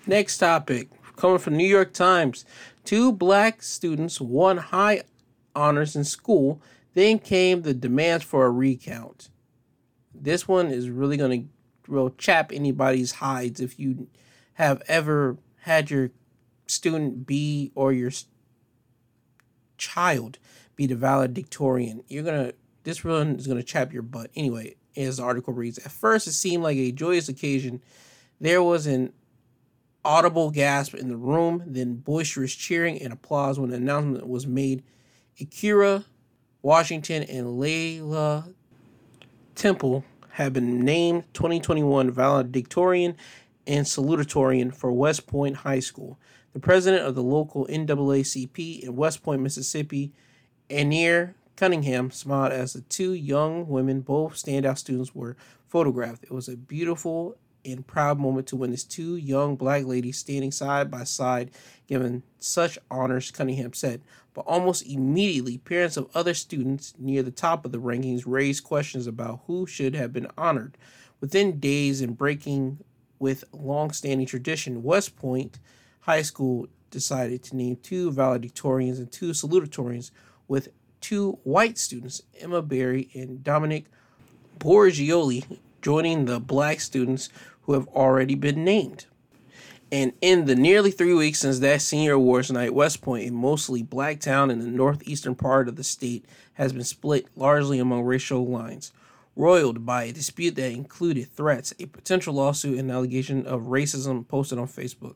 Next 0.07 0.39
topic 0.39 0.89
coming 1.17 1.39
from 1.39 1.57
New 1.57 1.67
York 1.67 1.93
Times. 1.93 2.45
Two 2.85 3.13
black 3.13 3.63
students 3.63 4.21
won 4.21 4.59
high 4.59 5.03
honors 5.55 5.97
in 5.97 6.05
school, 6.05 6.61
then 6.95 7.19
came 7.19 7.63
the 7.63 7.75
demands 7.75 8.25
for 8.25 8.45
a 8.47 8.51
recount. 8.51 9.31
This 10.15 10.47
one 10.47 10.71
is 10.71 10.91
really 10.91 11.17
going 11.17 11.43
to 11.43 11.49
real 11.89 12.11
chap 12.11 12.51
anybody's 12.53 13.13
hides 13.13 13.61
if 13.61 13.79
you 13.79 14.09
have 14.55 14.83
ever 14.87 15.37
had 15.61 15.91
your 15.91 16.11
student 16.67 17.27
be 17.27 17.73
or 17.75 17.93
your 17.93 18.11
child 19.77 20.39
be 20.77 20.87
the 20.87 20.97
valedictorian. 20.97 22.03
You're 22.09 22.25
to 22.25 22.55
this 22.85 23.03
one 23.03 23.37
is 23.37 23.47
to 23.47 23.63
chap 23.63 23.93
your 23.93 24.03
butt. 24.03 24.31
Anyway, 24.37 24.77
as 24.97 25.17
the 25.17 25.23
article 25.23 25.55
reads, 25.55 25.79
at 25.79 25.91
first 25.91 26.27
it 26.27 26.33
seemed 26.33 26.63
like 26.63 26.77
a 26.77 26.93
joyous 26.93 27.29
occasion. 27.29 27.81
There 28.41 28.63
was 28.63 28.87
an 28.87 29.13
audible 30.05 30.51
gasp 30.51 30.95
in 30.95 31.09
the 31.09 31.17
room, 31.17 31.63
then 31.67 31.95
boisterous 31.95 32.55
cheering 32.55 33.01
and 33.01 33.13
applause 33.13 33.59
when 33.59 33.71
the 33.71 33.77
announcement 33.77 34.29
was 34.29 34.47
made. 34.47 34.83
Akira 35.41 36.05
Washington 36.65 37.23
and 37.25 37.47
Layla 37.47 38.55
Temple 39.55 40.05
have 40.35 40.53
been 40.53 40.81
named 40.81 41.23
2021 41.33 42.11
valedictorian 42.11 43.17
and 43.69 43.87
salutatorian 43.87 44.75
for 44.75 44.91
West 44.91 45.29
Point 45.29 45.59
High 45.59 45.79
School. 45.79 46.19
The 46.55 46.59
president 46.59 47.07
of 47.07 47.15
the 47.15 47.23
local 47.23 47.69
NAACP 47.69 48.81
in 48.81 48.97
West 48.97 49.23
Point, 49.23 49.43
Mississippi, 49.43 50.13
Anir 50.69 51.35
Cunningham, 51.55 52.11
smiled 52.11 52.53
as 52.53 52.73
the 52.73 52.81
two 52.81 53.13
young 53.13 53.69
women, 53.69 54.01
both 54.01 54.35
standout 54.35 54.77
students, 54.77 55.15
were 55.15 55.37
photographed. 55.69 56.25
It 56.25 56.33
was 56.33 56.49
a 56.49 56.57
beautiful 56.57 57.37
and 57.65 57.87
proud 57.87 58.19
moment 58.19 58.49
to 58.49 58.57
witness 58.57 58.83
two 58.83 59.15
young 59.15 59.55
black 59.55 59.85
ladies 59.85 60.19
standing 60.19 60.51
side 60.51 60.91
by 60.91 61.05
side, 61.05 61.53
given 61.87 62.25
such 62.41 62.77
honors, 62.91 63.31
Cunningham 63.31 63.73
said. 63.73 64.03
But 64.35 64.47
almost 64.47 64.87
immediately, 64.87 65.59
parents 65.59 65.97
of 65.97 66.11
other 66.15 66.35
students 66.35 66.93
near 66.99 67.23
the 67.23 67.31
top 67.31 67.65
of 67.65 67.73
the 67.73 67.79
rankings 67.79 68.25
raised 68.27 68.65
questions 68.65 69.07
about 69.07 69.43
who 69.47 69.65
should 69.65 69.95
have 69.95 70.13
been 70.13 70.27
honored. 70.37 70.77
Within 71.21 71.61
days 71.61 72.01
and 72.01 72.19
breaking 72.19 72.81
with 73.19 73.45
long-standing 73.53 74.27
tradition, 74.27 74.83
West 74.83 75.17
Point 75.17 75.61
High 76.01 76.23
School 76.23 76.67
decided 76.91 77.43
to 77.45 77.57
name 77.57 77.77
two 77.77 78.11
valedictorians 78.11 78.99
and 78.99 79.11
two 79.11 79.31
salutatorians 79.31 80.11
with 80.49 80.69
two 81.01 81.39
white 81.45 81.79
students, 81.79 82.23
Emma 82.39 82.61
Berry 82.61 83.11
and 83.15 83.45
Dominic 83.45 83.87
Borgioli, 84.59 85.59
joining 85.81 86.25
the 86.25 86.41
black 86.41 86.81
students 86.81 87.29
who 87.63 87.73
have 87.73 87.87
already 87.89 88.35
been 88.35 88.65
named. 88.65 89.07
And 89.95 90.13
in 90.21 90.47
the 90.47 90.57
nearly 90.57 90.91
three 90.91 91.15
weeks 91.15 91.39
since 91.39 91.61
that 91.61 91.81
senior 91.81 92.15
awards 92.15 92.51
night, 92.51 92.75
West 92.75 93.01
Point, 93.01 93.29
a 93.29 93.33
mostly 93.33 93.81
black 93.81 94.19
town 94.19 94.51
in 94.51 94.59
the 94.59 94.67
northeastern 94.67 95.37
part 95.37 95.69
of 95.69 95.77
the 95.77 95.85
state, 95.85 96.25
has 96.55 96.73
been 96.73 96.83
split 96.83 97.29
largely 97.37 97.79
among 97.79 98.03
racial 98.03 98.45
lines, 98.45 98.91
roiled 99.37 99.87
by 99.87 100.03
a 100.03 100.13
dispute 100.13 100.57
that 100.57 100.73
included 100.73 101.29
threats, 101.29 101.73
a 101.79 101.87
potential 101.87 102.35
lawsuit, 102.35 102.77
and 102.77 102.91
allegation 102.91 103.47
of 103.47 103.69
racism 103.69 104.27
posted 104.27 104.59
on 104.59 104.67
Facebook. 104.67 105.15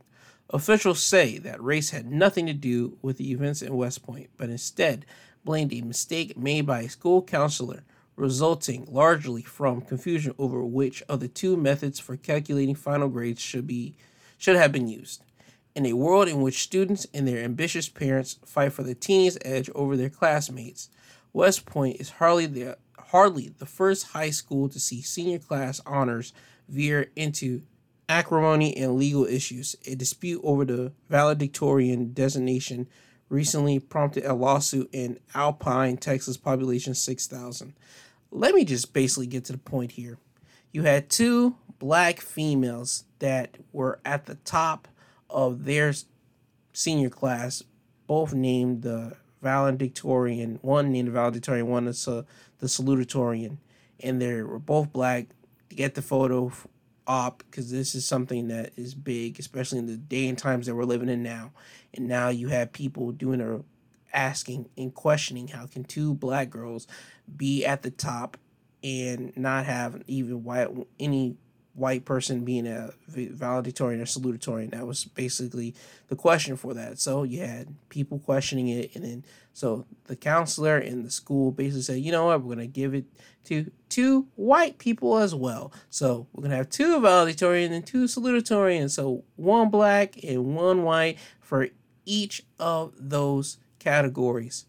Officials 0.50 1.02
say 1.02 1.38
that 1.38 1.60
race 1.60 1.90
had 1.90 2.06
nothing 2.08 2.46
to 2.46 2.52
do 2.52 2.98
with 3.02 3.16
the 3.16 3.32
events 3.32 3.62
in 3.62 3.76
West 3.76 4.04
Point, 4.04 4.30
but 4.36 4.48
instead 4.48 5.04
blamed 5.44 5.72
a 5.72 5.80
mistake 5.80 6.38
made 6.38 6.66
by 6.66 6.82
a 6.82 6.88
school 6.88 7.20
counselor 7.20 7.82
resulting 8.14 8.86
largely 8.88 9.42
from 9.42 9.80
confusion 9.80 10.34
over 10.38 10.64
which 10.64 11.02
of 11.08 11.18
the 11.18 11.28
two 11.28 11.56
methods 11.56 11.98
for 11.98 12.16
calculating 12.16 12.76
final 12.76 13.08
grades 13.08 13.40
should 13.40 13.66
be 13.66 13.96
should 14.38 14.56
have 14.56 14.72
been 14.72 14.88
used. 14.88 15.22
In 15.74 15.84
a 15.84 15.92
world 15.92 16.28
in 16.28 16.40
which 16.40 16.62
students 16.62 17.06
and 17.12 17.28
their 17.28 17.44
ambitious 17.44 17.88
parents 17.88 18.38
fight 18.46 18.72
for 18.72 18.82
the 18.82 18.94
teenie's 18.94 19.36
edge 19.44 19.68
over 19.74 19.96
their 19.96 20.08
classmates, 20.08 20.88
West 21.32 21.66
Point 21.66 22.00
is 22.00 22.10
hardly 22.10 22.46
the 22.46 22.78
hardly 23.08 23.48
the 23.58 23.66
first 23.66 24.08
high 24.08 24.30
school 24.30 24.68
to 24.68 24.80
see 24.80 25.02
senior 25.02 25.38
class 25.38 25.80
honors 25.86 26.32
veer 26.68 27.10
into 27.16 27.62
acrimony 28.08 28.76
and 28.76 28.96
legal 28.96 29.26
issues. 29.26 29.76
A 29.86 29.94
dispute 29.94 30.40
over 30.42 30.64
the 30.64 30.92
valedictorian 31.10 32.12
designation 32.12 32.88
recently 33.28 33.78
prompted 33.78 34.24
a 34.24 34.34
lawsuit 34.34 34.88
in 34.92 35.18
Alpine, 35.34 35.96
Texas, 35.96 36.36
population 36.36 36.94
6,000 36.94 37.74
let 38.30 38.54
me 38.54 38.64
just 38.64 38.92
basically 38.92 39.26
get 39.26 39.44
to 39.46 39.52
the 39.52 39.58
point 39.58 39.92
here. 39.92 40.18
You 40.72 40.82
had 40.82 41.08
two 41.08 41.56
black 41.78 42.20
females 42.20 43.04
that 43.18 43.56
were 43.72 44.00
at 44.04 44.26
the 44.26 44.36
top 44.36 44.88
of 45.30 45.64
their 45.64 45.92
senior 46.72 47.10
class, 47.10 47.62
both 48.06 48.32
named 48.32 48.82
the 48.82 49.16
valedictorian, 49.42 50.58
one 50.62 50.90
named 50.90 51.08
the 51.08 51.12
valedictorian, 51.12 51.66
one 51.68 51.86
is 51.86 52.04
the 52.04 52.24
salutatorian, 52.62 53.58
and 54.00 54.20
they 54.20 54.42
were 54.42 54.58
both 54.58 54.92
black. 54.92 55.26
To 55.68 55.74
get 55.76 55.94
the 55.94 56.00
photo 56.00 56.50
op, 57.06 57.42
because 57.50 57.70
this 57.70 57.94
is 57.94 58.06
something 58.06 58.48
that 58.48 58.72
is 58.76 58.94
big, 58.94 59.38
especially 59.38 59.78
in 59.78 59.86
the 59.86 59.98
day 59.98 60.28
and 60.28 60.38
times 60.38 60.66
that 60.66 60.74
we're 60.74 60.84
living 60.84 61.10
in 61.10 61.22
now. 61.22 61.52
And 61.92 62.08
now 62.08 62.30
you 62.30 62.48
have 62.48 62.72
people 62.72 63.12
doing 63.12 63.42
a 63.42 63.60
asking 64.14 64.70
and 64.76 64.94
questioning 64.94 65.48
how 65.48 65.66
can 65.66 65.84
two 65.84 66.14
black 66.14 66.48
girls 66.48 66.86
be 67.36 67.66
at 67.66 67.82
the 67.82 67.90
top 67.90 68.38
and 68.82 69.36
not 69.36 69.66
have 69.66 70.02
even 70.06 70.42
white 70.44 70.68
any 70.98 71.36
white 71.78 72.04
person 72.04 72.44
being 72.44 72.66
a 72.66 72.90
valedictorian 73.06 74.00
or 74.00 74.04
salutatorian. 74.04 74.70
That 74.72 74.86
was 74.86 75.04
basically 75.04 75.74
the 76.08 76.16
question 76.16 76.56
for 76.56 76.74
that. 76.74 76.98
So 76.98 77.22
you 77.22 77.40
had 77.40 77.74
people 77.88 78.18
questioning 78.18 78.68
it, 78.68 78.94
and 78.94 79.04
then 79.04 79.24
so 79.52 79.86
the 80.04 80.16
counselor 80.16 80.78
in 80.78 81.04
the 81.04 81.10
school 81.10 81.52
basically 81.52 81.82
said, 81.82 82.00
you 82.00 82.12
know 82.12 82.26
what, 82.26 82.42
we're 82.42 82.54
gonna 82.54 82.66
give 82.66 82.94
it 82.94 83.06
to 83.44 83.70
two 83.88 84.26
white 84.34 84.78
people 84.78 85.18
as 85.18 85.34
well. 85.34 85.72
So 85.90 86.26
we're 86.32 86.42
gonna 86.42 86.56
have 86.56 86.70
two 86.70 87.00
valedictorian 87.00 87.72
and 87.72 87.86
two 87.86 88.04
salutatorian. 88.04 88.90
So 88.90 89.24
one 89.36 89.70
black 89.70 90.22
and 90.22 90.54
one 90.56 90.82
white 90.82 91.18
for 91.40 91.68
each 92.04 92.42
of 92.58 92.92
those 92.98 93.58
categories. 93.78 94.66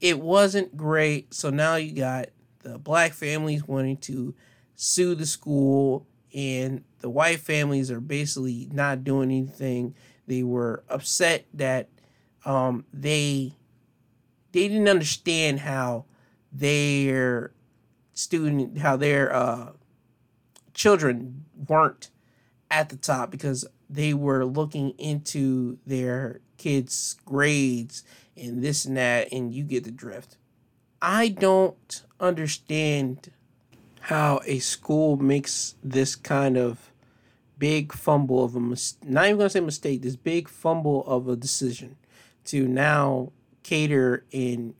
It 0.00 0.20
wasn't 0.20 0.76
great. 0.76 1.32
So 1.32 1.50
now 1.50 1.76
you 1.76 1.92
got 1.92 2.26
the 2.62 2.78
black 2.78 3.12
families 3.12 3.66
wanting 3.66 3.96
to 3.98 4.34
sue 4.74 5.14
the 5.14 5.26
school, 5.26 6.06
and 6.36 6.84
the 7.00 7.08
white 7.08 7.40
families 7.40 7.90
are 7.90 8.00
basically 8.00 8.68
not 8.70 9.02
doing 9.02 9.32
anything. 9.32 9.94
They 10.26 10.42
were 10.42 10.84
upset 10.88 11.46
that 11.54 11.88
um, 12.44 12.84
they 12.92 13.54
they 14.52 14.68
didn't 14.68 14.88
understand 14.88 15.60
how 15.60 16.04
their 16.52 17.52
student 18.12 18.78
how 18.78 18.96
their 18.96 19.34
uh, 19.34 19.72
children 20.74 21.46
weren't 21.66 22.10
at 22.70 22.90
the 22.90 22.96
top 22.96 23.30
because 23.30 23.66
they 23.88 24.12
were 24.12 24.44
looking 24.44 24.90
into 24.98 25.78
their 25.86 26.40
kids' 26.58 27.16
grades 27.24 28.04
and 28.36 28.62
this 28.62 28.84
and 28.84 28.96
that, 28.98 29.32
and 29.32 29.54
you 29.54 29.64
get 29.64 29.84
the 29.84 29.90
drift. 29.90 30.36
I 31.00 31.28
don't 31.28 32.02
understand 32.20 33.30
how 34.06 34.40
a 34.46 34.60
school 34.60 35.16
makes 35.16 35.74
this 35.82 36.14
kind 36.14 36.56
of 36.56 36.92
big 37.58 37.92
fumble 37.92 38.44
of 38.44 38.54
a 38.54 38.60
mis- 38.60 38.96
not 39.02 39.24
even 39.24 39.36
gonna 39.36 39.50
say 39.50 39.58
mistake, 39.58 40.00
this 40.02 40.14
big 40.14 40.48
fumble 40.48 41.04
of 41.06 41.26
a 41.26 41.34
decision 41.34 41.96
to 42.44 42.68
now 42.68 43.32
cater 43.64 44.24
and 44.32 44.74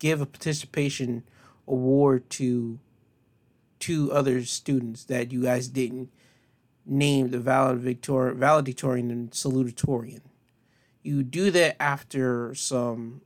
give 0.00 0.20
a 0.20 0.26
participation 0.26 1.22
award 1.68 2.28
to 2.28 2.80
two 3.78 4.10
other 4.10 4.44
students 4.44 5.04
that 5.04 5.30
you 5.30 5.44
guys 5.44 5.68
didn't 5.68 6.10
name 6.84 7.30
the 7.30 7.38
valedictorian, 7.38 8.36
valedictorian 8.36 9.12
and 9.12 9.30
salutatorian. 9.30 10.22
You 11.04 11.22
do 11.22 11.52
that 11.52 11.80
after 11.80 12.52
some 12.56 13.20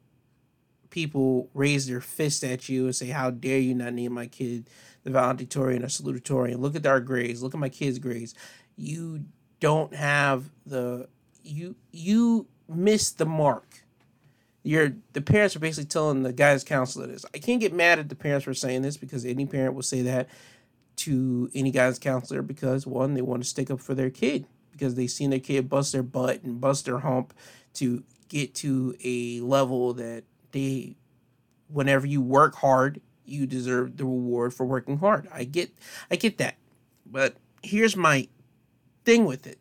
people 0.91 1.49
raise 1.55 1.87
their 1.87 2.01
fist 2.01 2.45
at 2.45 2.69
you 2.69 2.85
and 2.87 2.97
say, 2.97 3.09
How 3.09 3.31
dare 3.31 3.59
you 3.59 3.75
not 3.75 3.95
name 3.95 4.13
my 4.13 4.27
kid 4.27 4.69
the 5.09 5.19
valedictorian 5.19 5.83
or 5.83 5.89
salutatorian? 5.89 6.59
Look 6.59 6.77
at 6.77 6.87
our 6.87 7.01
grades. 7.01 7.43
Look 7.43 7.55
at 7.55 7.61
my 7.61 7.69
kid's 7.69 7.99
grades. 7.99 8.35
You 8.77 9.25
don't 9.61 9.95
have 9.95 10.51
the 10.67 11.09
you 11.43 11.77
you 11.91 12.47
miss 12.69 13.11
the 13.11 13.27
mark. 13.27 13.85
You're 14.63 14.93
the 15.13 15.23
parents 15.23 15.57
are 15.57 15.61
basically 15.61 15.89
telling 15.89 16.23
the 16.23 16.33
guidance 16.33 16.65
counselor 16.65 17.07
this. 17.07 17.25
I 17.35 17.39
can't 17.39 17.61
get 17.61 17.73
mad 17.73 17.99
at 17.99 18.09
the 18.09 18.15
parents 18.15 18.45
for 18.45 18.55
saying 18.55 18.83
this 18.83 18.97
because 18.97 19.25
any 19.25 19.47
parent 19.47 19.75
will 19.75 19.83
say 19.83 20.03
that 20.03 20.29
to 20.97 21.51
any 21.55 21.71
guidance 21.71 21.99
counselor 21.99 22.43
because 22.43 22.87
one, 22.87 23.15
they 23.15 23.23
want 23.23 23.43
to 23.43 23.49
stick 23.49 23.71
up 23.71 23.81
for 23.81 23.95
their 23.95 24.11
kid 24.11 24.47
because 24.73 24.95
they've 24.95 25.11
seen 25.11 25.31
their 25.31 25.39
kid 25.39 25.69
bust 25.69 25.93
their 25.93 26.03
butt 26.03 26.43
and 26.43 26.61
bust 26.61 26.85
their 26.85 26.99
hump 26.99 27.33
to 27.75 28.03
get 28.29 28.55
to 28.57 28.95
a 29.03 29.41
level 29.41 29.95
that 29.95 30.25
they 30.53 30.97
whenever 31.69 32.07
you 32.07 32.21
work 32.21 32.57
hard, 32.57 33.01
you 33.29 33.47
deserve 33.47 33.97
the 33.97 34.05
reward 34.05 34.55
for 34.55 34.67
working 34.67 34.99
hard. 34.99 35.29
I 35.33 35.45
get 35.45 35.73
I 36.11 36.17
get 36.17 36.39
that. 36.39 36.57
But 37.07 37.37
here's 37.63 37.97
my 37.97 38.29
thing 39.05 39.25
with 39.25 39.47
it. 39.47 39.59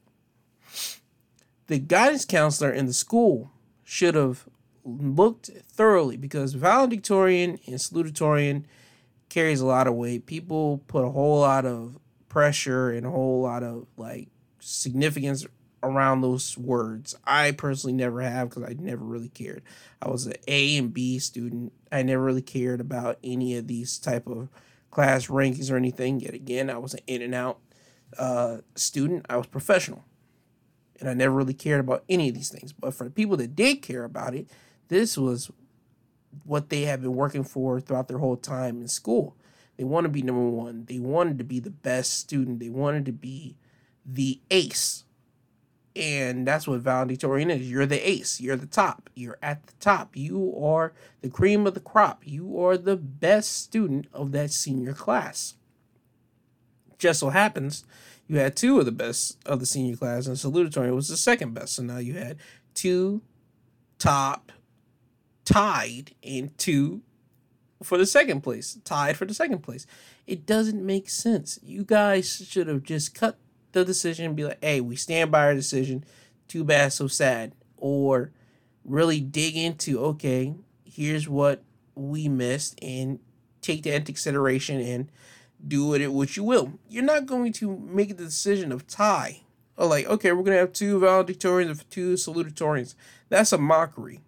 The 1.67 1.79
guidance 1.79 2.25
counselor 2.25 2.71
in 2.71 2.85
the 2.85 2.93
school 2.93 3.51
should 3.83 4.15
have 4.15 4.47
looked 4.83 5.49
thoroughly 5.69 6.17
because 6.17 6.53
valedictorian 6.53 7.59
and 7.65 7.75
salutatorian 7.75 8.63
carries 9.29 9.59
a 9.59 9.65
lot 9.65 9.87
of 9.87 9.95
weight. 9.95 10.25
People 10.25 10.79
put 10.87 11.03
a 11.03 11.09
whole 11.09 11.39
lot 11.39 11.65
of 11.65 11.99
pressure 12.29 12.89
and 12.89 13.05
a 13.05 13.11
whole 13.11 13.41
lot 13.41 13.63
of 13.63 13.87
like 13.97 14.29
significance 14.59 15.45
around 15.83 16.21
those 16.21 16.57
words. 16.57 17.15
I 17.25 17.51
personally 17.51 17.93
never 17.93 18.21
have 18.21 18.49
because 18.49 18.63
I 18.63 18.75
never 18.79 19.03
really 19.03 19.29
cared. 19.29 19.63
I 20.01 20.09
was 20.09 20.25
an 20.25 20.35
A 20.47 20.77
and 20.77 20.93
B 20.93 21.19
student. 21.19 21.73
I 21.91 22.03
never 22.03 22.23
really 22.23 22.41
cared 22.41 22.81
about 22.81 23.19
any 23.23 23.55
of 23.57 23.67
these 23.67 23.97
type 23.97 24.27
of 24.27 24.49
class 24.91 25.27
rankings 25.27 25.71
or 25.71 25.77
anything. 25.77 26.19
Yet 26.19 26.33
again, 26.33 26.69
I 26.69 26.77
was 26.77 26.93
an 26.93 27.01
in 27.07 27.21
and 27.21 27.35
out 27.35 27.59
uh, 28.17 28.57
student. 28.75 29.25
I 29.29 29.37
was 29.37 29.47
professional, 29.47 30.03
and 30.99 31.09
I 31.09 31.13
never 31.13 31.35
really 31.35 31.53
cared 31.53 31.79
about 31.79 32.03
any 32.09 32.29
of 32.29 32.35
these 32.35 32.49
things. 32.49 32.73
But 32.73 32.93
for 32.93 33.03
the 33.03 33.09
people 33.09 33.37
that 33.37 33.55
did 33.55 33.81
care 33.81 34.03
about 34.03 34.35
it, 34.35 34.47
this 34.87 35.17
was 35.17 35.51
what 36.43 36.69
they 36.69 36.83
have 36.83 37.01
been 37.01 37.15
working 37.15 37.43
for 37.43 37.79
throughout 37.79 38.07
their 38.07 38.19
whole 38.19 38.37
time 38.37 38.81
in 38.81 38.87
school. 38.87 39.35
They 39.77 39.83
want 39.83 40.05
to 40.05 40.09
be 40.09 40.21
number 40.21 40.49
one. 40.49 40.85
They 40.85 40.99
wanted 40.99 41.37
to 41.37 41.43
be 41.43 41.59
the 41.59 41.69
best 41.69 42.13
student. 42.13 42.59
They 42.59 42.69
wanted 42.69 43.05
to 43.05 43.11
be 43.11 43.57
the 44.05 44.39
ace 44.49 45.03
and 45.97 46.47
that's 46.47 46.67
what 46.67 46.81
valedictorian 46.81 47.49
is. 47.49 47.69
You're 47.69 47.85
the 47.85 48.07
ace. 48.07 48.39
You're 48.39 48.55
the 48.55 48.65
top. 48.65 49.09
You're 49.15 49.39
at 49.41 49.65
the 49.67 49.73
top. 49.79 50.15
You 50.15 50.55
are 50.61 50.93
the 51.21 51.29
cream 51.29 51.65
of 51.65 51.73
the 51.73 51.79
crop. 51.79 52.21
You 52.25 52.59
are 52.63 52.77
the 52.77 52.95
best 52.95 53.63
student 53.63 54.07
of 54.13 54.31
that 54.33 54.51
senior 54.51 54.93
class. 54.93 55.55
Just 56.97 57.19
so 57.19 57.29
happens 57.29 57.83
you 58.27 58.37
had 58.37 58.55
two 58.55 58.79
of 58.79 58.85
the 58.85 58.91
best 58.91 59.37
of 59.45 59.59
the 59.59 59.65
senior 59.65 59.95
class, 59.95 60.27
and 60.27 60.35
salutatorian 60.35 60.93
was 60.93 61.07
the 61.07 61.17
second 61.17 61.53
best. 61.53 61.75
So 61.75 61.83
now 61.83 61.97
you 61.97 62.13
had 62.13 62.37
two 62.73 63.21
top 63.97 64.51
tied 65.45 66.13
and 66.23 66.55
two 66.57 67.01
for 67.81 67.97
the 67.97 68.05
second 68.05 68.41
place, 68.41 68.79
tied 68.83 69.15
for 69.15 69.25
the 69.25 69.33
second 69.33 69.59
place. 69.59 69.87
It 70.25 70.45
doesn't 70.45 70.85
make 70.85 71.09
sense. 71.09 71.57
You 71.63 71.85
guys 71.85 72.45
should 72.49 72.67
have 72.67 72.83
just 72.83 73.15
cut 73.15 73.37
the 73.77 73.85
decision 73.85 74.35
be 74.35 74.45
like, 74.45 74.63
hey, 74.63 74.81
we 74.81 74.95
stand 74.95 75.31
by 75.31 75.45
our 75.45 75.53
decision. 75.53 76.03
Too 76.47 76.63
bad, 76.63 76.93
so 76.93 77.07
sad. 77.07 77.53
Or 77.77 78.31
really 78.83 79.19
dig 79.19 79.55
into, 79.55 79.99
okay, 79.99 80.55
here's 80.85 81.27
what 81.27 81.63
we 81.95 82.27
missed 82.27 82.77
and 82.81 83.19
take 83.61 83.83
that 83.83 83.95
into 83.95 84.11
consideration 84.13 84.79
and 84.79 85.11
do 85.65 85.93
it 85.93 86.07
what 86.07 86.37
you 86.37 86.43
will. 86.43 86.73
You're 86.87 87.03
not 87.03 87.25
going 87.25 87.53
to 87.53 87.77
make 87.77 88.09
the 88.09 88.25
decision 88.25 88.71
of 88.71 88.87
tie. 88.87 89.41
Or 89.75 89.85
like, 89.85 90.07
okay, 90.07 90.31
we're 90.31 90.43
gonna 90.43 90.57
have 90.57 90.73
two 90.73 90.99
valedictorians 90.99 91.69
and 91.69 91.91
two 91.91 92.13
salutatorians. 92.13 92.95
That's 93.29 93.51
a 93.51 93.57
mockery 93.57 94.21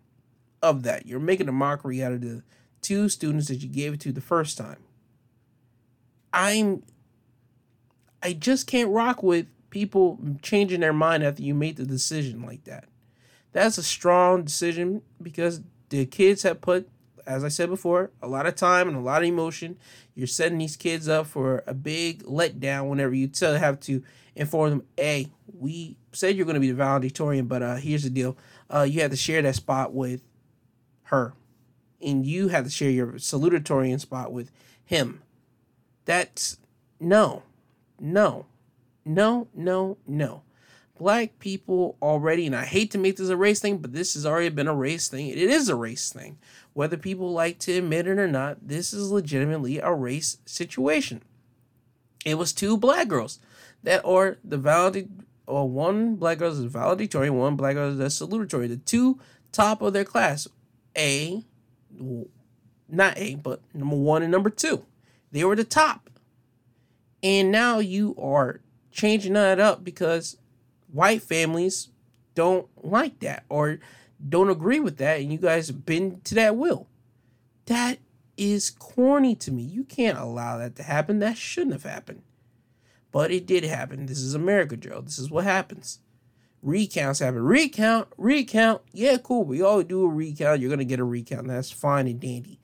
of 0.61 0.83
that. 0.83 1.05
You're 1.05 1.19
making 1.19 1.49
a 1.49 1.53
mockery 1.53 2.03
out 2.03 2.11
of 2.11 2.21
the 2.21 2.43
two 2.81 3.09
students 3.09 3.47
that 3.47 3.57
you 3.57 3.69
gave 3.69 3.93
it 3.93 3.99
to 4.01 4.11
the 4.11 4.21
first 4.21 4.57
time. 4.57 4.77
I'm 6.31 6.83
I 8.21 8.33
just 8.33 8.67
can't 8.67 8.89
rock 8.89 9.23
with 9.23 9.47
people 9.69 10.19
changing 10.41 10.81
their 10.81 10.93
mind 10.93 11.23
after 11.23 11.41
you 11.41 11.53
made 11.53 11.77
the 11.77 11.85
decision 11.85 12.43
like 12.45 12.63
that. 12.65 12.85
That's 13.51 13.77
a 13.77 13.83
strong 13.83 14.43
decision 14.43 15.01
because 15.21 15.61
the 15.89 16.05
kids 16.05 16.43
have 16.43 16.61
put, 16.61 16.89
as 17.25 17.43
I 17.43 17.49
said 17.49 17.69
before, 17.69 18.11
a 18.21 18.27
lot 18.27 18.45
of 18.45 18.55
time 18.55 18.87
and 18.87 18.97
a 18.97 19.01
lot 19.01 19.21
of 19.21 19.27
emotion. 19.27 19.77
You're 20.15 20.27
setting 20.27 20.57
these 20.57 20.75
kids 20.75 21.07
up 21.07 21.27
for 21.27 21.63
a 21.65 21.73
big 21.73 22.23
letdown 22.23 22.89
whenever 22.89 23.13
you 23.13 23.27
tell 23.27 23.55
have 23.55 23.79
to 23.81 24.03
inform 24.35 24.69
them, 24.69 24.83
hey, 24.97 25.27
we 25.57 25.97
said 26.11 26.35
you're 26.35 26.45
going 26.45 26.55
to 26.55 26.59
be 26.61 26.69
the 26.69 26.75
valedictorian, 26.75 27.47
but 27.47 27.61
uh, 27.61 27.75
here's 27.75 28.03
the 28.03 28.09
deal. 28.09 28.37
Uh, 28.69 28.83
you 28.83 29.01
have 29.01 29.11
to 29.11 29.17
share 29.17 29.41
that 29.41 29.55
spot 29.55 29.93
with 29.93 30.21
her. 31.03 31.33
And 32.01 32.25
you 32.25 32.47
have 32.47 32.63
to 32.63 32.69
share 32.69 32.89
your 32.89 33.13
salutatorian 33.13 33.99
spot 33.99 34.31
with 34.31 34.51
him. 34.85 35.21
That's 36.05 36.57
no 36.99 37.43
no, 37.99 38.45
no, 39.05 39.47
no, 39.53 39.97
no. 40.07 40.43
Black 40.97 41.39
people 41.39 41.97
already, 42.01 42.45
and 42.45 42.55
I 42.55 42.65
hate 42.65 42.91
to 42.91 42.97
make 42.97 43.15
this 43.15 43.29
a 43.29 43.37
race 43.37 43.61
thing, 43.61 43.77
but 43.77 43.93
this 43.93 44.15
has 44.15 44.25
already 44.25 44.49
been 44.49 44.67
a 44.67 44.75
race 44.75 45.07
thing. 45.07 45.27
It 45.27 45.37
is 45.37 45.69
a 45.69 45.75
race 45.75 46.11
thing. 46.11 46.37
Whether 46.73 46.97
people 46.97 47.31
like 47.31 47.57
to 47.59 47.77
admit 47.77 48.07
it 48.07 48.19
or 48.19 48.27
not, 48.27 48.67
this 48.67 48.91
is 48.91 49.09
legitimately 49.09 49.79
a 49.79 49.93
race 49.93 50.37
situation. 50.45 51.21
It 52.25 52.35
was 52.35 52.51
two 52.51 52.77
black 52.77 53.07
girls 53.07 53.39
that 53.83 54.03
are 54.03 54.37
the 54.43 54.57
valid, 54.57 55.23
or 55.47 55.69
one 55.69 56.15
black 56.15 56.39
girl 56.39 56.51
is 56.51 56.59
valedictorian, 56.59 57.37
one 57.37 57.55
black 57.55 57.75
girl 57.75 57.99
is 57.99 58.13
salutatory. 58.13 58.67
The 58.67 58.77
two 58.77 59.19
top 59.53 59.81
of 59.81 59.93
their 59.93 60.03
class, 60.03 60.49
A, 60.97 61.45
not 62.89 63.17
A, 63.17 63.35
but 63.35 63.61
number 63.73 63.95
one 63.95 64.21
and 64.21 64.31
number 64.31 64.49
two. 64.49 64.85
They 65.31 65.45
were 65.45 65.55
the 65.55 65.63
top. 65.63 66.09
And 67.21 67.51
now 67.51 67.79
you 67.79 68.15
are 68.17 68.61
changing 68.91 69.33
that 69.33 69.59
up 69.59 69.83
because 69.83 70.37
white 70.91 71.21
families 71.21 71.89
don't 72.35 72.67
like 72.83 73.19
that 73.19 73.43
or 73.49 73.79
don't 74.27 74.49
agree 74.49 74.79
with 74.79 74.97
that 74.97 75.19
and 75.19 75.31
you 75.31 75.37
guys 75.37 75.71
bend 75.71 76.23
to 76.25 76.35
that 76.35 76.55
will. 76.55 76.87
That 77.65 77.99
is 78.37 78.69
corny 78.69 79.35
to 79.35 79.51
me. 79.51 79.63
You 79.63 79.83
can't 79.83 80.17
allow 80.17 80.57
that 80.57 80.75
to 80.77 80.83
happen. 80.83 81.19
That 81.19 81.37
shouldn't 81.37 81.73
have 81.73 81.83
happened. 81.83 82.23
But 83.11 83.31
it 83.31 83.45
did 83.45 83.63
happen. 83.63 84.05
This 84.05 84.19
is 84.19 84.33
America, 84.33 84.77
Joe. 84.77 85.01
This 85.01 85.19
is 85.19 85.29
what 85.29 85.43
happens. 85.43 85.99
Recounts 86.61 87.19
happen. 87.19 87.43
Recount, 87.43 88.07
recount. 88.17 88.81
Yeah, 88.91 89.17
cool. 89.17 89.43
We 89.43 89.61
all 89.61 89.81
do 89.81 90.03
a 90.03 90.07
recount. 90.07 90.59
You're 90.59 90.69
going 90.69 90.79
to 90.79 90.85
get 90.85 90.99
a 90.99 91.05
recount. 91.05 91.47
That's 91.47 91.71
fine 91.71 92.07
and 92.07 92.19
dandy. 92.19 92.59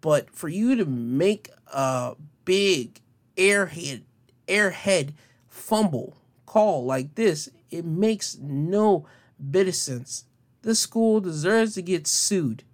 But 0.00 0.30
for 0.30 0.48
you 0.48 0.76
to 0.76 0.84
make 0.84 1.50
a 1.72 2.14
big 2.44 3.00
airhead 3.40 4.02
airhead 4.46 5.14
fumble 5.48 6.16
call 6.46 6.84
like 6.84 7.14
this, 7.14 7.48
it 7.70 7.84
makes 7.84 8.36
no 8.38 9.06
bit 9.50 9.68
of 9.68 9.74
sense. 9.74 10.24
The 10.62 10.74
school 10.74 11.20
deserves 11.20 11.74
to 11.74 11.82
get 11.82 12.06
sued 12.06 12.64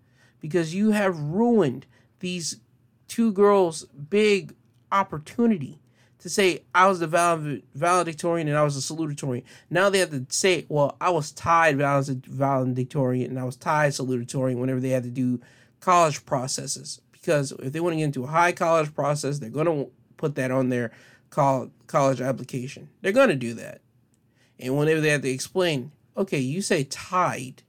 because 0.41 0.75
you 0.75 0.91
have 0.91 1.19
ruined 1.19 1.87
these 2.21 2.59
two 3.07 3.33
girls' 3.33 3.85
big 3.85 4.55
opportunity 4.91 5.81
to 6.19 6.31
say 6.31 6.63
I 6.75 6.89
was 6.89 6.99
the 6.99 7.63
valedictorian 7.75 8.49
and 8.49 8.57
I 8.57 8.65
was 8.65 8.75
the 8.75 8.95
salutatorian. 8.95 9.45
Now 9.71 9.91
they 9.91 9.99
have 9.99 10.11
to 10.11 10.27
say, 10.31 10.67
well, 10.69 10.97
I 11.01 11.11
was 11.11 11.31
tied 11.31 11.77
valedictorian 11.77 13.31
and 13.31 13.39
I 13.39 13.45
was 13.45 13.57
tied 13.57 13.93
salutatorian 13.93 14.59
whenever 14.59 14.81
they 14.81 14.89
had 14.89 15.05
to 15.05 15.11
do 15.11 15.41
college 15.81 16.27
processes. 16.27 17.01
Because 17.13 17.53
if 17.53 17.73
they 17.73 17.81
want 17.81 17.93
to 17.93 17.99
get 17.99 18.05
into 18.05 18.25
a 18.25 18.29
high 18.29 18.53
college 18.53 18.95
process, 18.95 19.39
they're 19.39 19.51
going 19.51 19.67
to 19.67 19.91
put 20.17 20.35
that 20.37 20.51
on 20.51 20.69
their 20.69 20.93
college 21.31 22.21
application. 22.21 22.89
They're 23.01 23.13
going 23.13 23.29
to 23.29 23.37
do 23.37 23.55
that. 23.55 23.81
And 24.59 24.77
whenever 24.77 25.01
they 25.01 25.11
have 25.11 25.23
to 25.23 25.31
explain, 25.31 25.93
okay, 26.17 26.39
you 26.39 26.63
say 26.63 26.85
tied, 26.85 27.63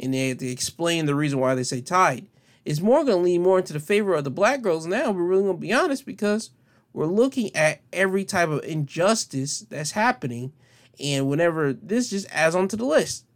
and 0.00 0.12
they 0.12 0.30
have 0.30 0.38
to 0.38 0.50
explain 0.50 1.06
the 1.06 1.14
reason 1.14 1.38
why 1.38 1.54
they 1.54 1.62
say 1.62 1.80
tied, 1.80 2.26
it's 2.64 2.80
more 2.80 3.04
going 3.04 3.18
to 3.18 3.24
lean 3.24 3.42
more 3.42 3.58
into 3.58 3.72
the 3.72 3.80
favor 3.80 4.14
of 4.14 4.24
the 4.24 4.30
black 4.30 4.62
girls 4.62 4.86
now. 4.86 5.10
We're 5.10 5.22
really 5.22 5.42
going 5.44 5.56
to 5.56 5.60
be 5.60 5.72
honest 5.72 6.06
because 6.06 6.50
we're 6.92 7.06
looking 7.06 7.54
at 7.54 7.82
every 7.92 8.24
type 8.24 8.48
of 8.48 8.64
injustice 8.64 9.60
that's 9.60 9.92
happening. 9.92 10.52
And 10.98 11.28
whenever 11.28 11.72
this 11.72 12.10
just 12.10 12.26
adds 12.30 12.54
onto 12.54 12.76
the 12.76 12.86
list, 12.86 13.26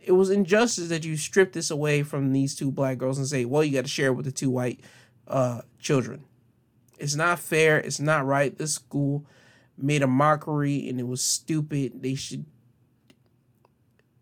it 0.00 0.12
was 0.12 0.30
injustice 0.30 0.88
that 0.88 1.04
you 1.04 1.16
stripped 1.16 1.52
this 1.52 1.70
away 1.70 2.02
from 2.02 2.32
these 2.32 2.54
two 2.54 2.70
black 2.70 2.98
girls 2.98 3.18
and 3.18 3.26
say, 3.26 3.44
well, 3.44 3.62
you 3.62 3.72
got 3.72 3.84
to 3.84 3.90
share 3.90 4.08
it 4.08 4.14
with 4.14 4.24
the 4.24 4.32
two 4.32 4.50
white 4.50 4.80
uh, 5.28 5.60
children. 5.78 6.24
It's 7.00 7.16
not 7.16 7.38
fair. 7.38 7.78
It's 7.78 8.00
not 8.00 8.26
right. 8.26 8.56
This 8.56 8.74
school 8.74 9.26
made 9.76 10.02
a 10.02 10.06
mockery 10.06 10.88
and 10.88 11.00
it 11.00 11.06
was 11.06 11.22
stupid. 11.22 12.02
They 12.02 12.14
should 12.14 12.44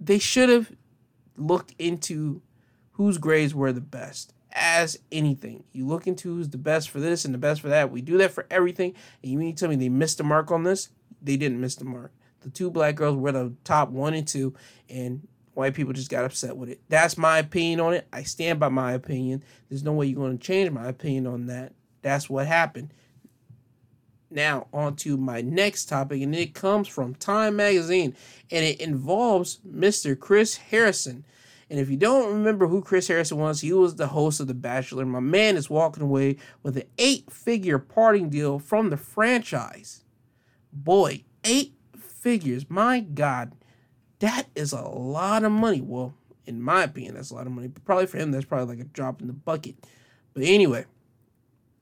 they 0.00 0.18
should 0.18 0.48
have 0.48 0.72
looked 1.36 1.74
into 1.78 2.40
whose 2.92 3.18
grades 3.18 3.54
were 3.54 3.72
the 3.72 3.80
best 3.80 4.32
as 4.52 4.98
anything. 5.10 5.64
You 5.72 5.86
look 5.86 6.06
into 6.06 6.34
who's 6.34 6.48
the 6.50 6.58
best 6.58 6.90
for 6.90 7.00
this 7.00 7.24
and 7.24 7.34
the 7.34 7.38
best 7.38 7.60
for 7.60 7.68
that. 7.68 7.90
We 7.90 8.00
do 8.00 8.16
that 8.18 8.30
for 8.30 8.46
everything. 8.50 8.94
And 9.22 9.32
you 9.32 9.38
mean 9.38 9.54
to 9.54 9.60
tell 9.60 9.68
me 9.68 9.76
they 9.76 9.88
missed 9.88 10.18
the 10.18 10.24
mark 10.24 10.50
on 10.50 10.62
this? 10.62 10.90
They 11.20 11.36
didn't 11.36 11.60
miss 11.60 11.76
the 11.76 11.84
mark. 11.84 12.12
The 12.40 12.50
two 12.50 12.70
black 12.70 12.94
girls 12.94 13.16
were 13.16 13.32
the 13.32 13.54
top 13.64 13.90
one 13.90 14.14
and 14.14 14.26
two, 14.26 14.54
and 14.88 15.26
white 15.54 15.74
people 15.74 15.92
just 15.92 16.10
got 16.10 16.24
upset 16.24 16.56
with 16.56 16.68
it. 16.68 16.80
That's 16.88 17.18
my 17.18 17.38
opinion 17.38 17.80
on 17.80 17.94
it. 17.94 18.06
I 18.12 18.22
stand 18.22 18.60
by 18.60 18.68
my 18.68 18.92
opinion. 18.92 19.42
There's 19.68 19.82
no 19.82 19.92
way 19.92 20.06
you're 20.06 20.20
going 20.20 20.38
to 20.38 20.44
change 20.44 20.70
my 20.70 20.86
opinion 20.86 21.26
on 21.26 21.46
that. 21.46 21.72
That's 22.02 22.28
what 22.30 22.46
happened. 22.46 22.92
Now, 24.30 24.66
on 24.72 24.96
to 24.96 25.16
my 25.16 25.40
next 25.40 25.86
topic, 25.86 26.20
and 26.22 26.34
it 26.34 26.52
comes 26.52 26.86
from 26.86 27.14
Time 27.14 27.56
Magazine, 27.56 28.14
and 28.50 28.64
it 28.64 28.80
involves 28.80 29.58
Mr. 29.66 30.18
Chris 30.18 30.56
Harrison. 30.56 31.24
And 31.70 31.80
if 31.80 31.90
you 31.90 31.96
don't 31.96 32.32
remember 32.32 32.66
who 32.66 32.82
Chris 32.82 33.08
Harrison 33.08 33.38
was, 33.38 33.60
he 33.60 33.72
was 33.72 33.96
the 33.96 34.08
host 34.08 34.40
of 34.40 34.46
The 34.46 34.54
Bachelor. 34.54 35.06
My 35.06 35.20
man 35.20 35.56
is 35.56 35.70
walking 35.70 36.02
away 36.02 36.36
with 36.62 36.76
an 36.76 36.84
eight 36.98 37.30
figure 37.30 37.78
parting 37.78 38.28
deal 38.28 38.58
from 38.58 38.90
the 38.90 38.96
franchise. 38.96 40.04
Boy, 40.72 41.24
eight 41.44 41.74
figures. 41.98 42.68
My 42.68 43.00
God, 43.00 43.52
that 44.18 44.48
is 44.54 44.72
a 44.72 44.82
lot 44.82 45.44
of 45.44 45.52
money. 45.52 45.80
Well, 45.80 46.14
in 46.46 46.62
my 46.62 46.84
opinion, 46.84 47.14
that's 47.14 47.30
a 47.30 47.34
lot 47.34 47.46
of 47.46 47.52
money. 47.52 47.68
But 47.68 47.84
probably 47.84 48.06
for 48.06 48.18
him, 48.18 48.30
that's 48.30 48.46
probably 48.46 48.76
like 48.76 48.84
a 48.84 48.88
drop 48.88 49.20
in 49.20 49.26
the 49.26 49.32
bucket. 49.32 49.76
But 50.34 50.44
anyway, 50.44 50.86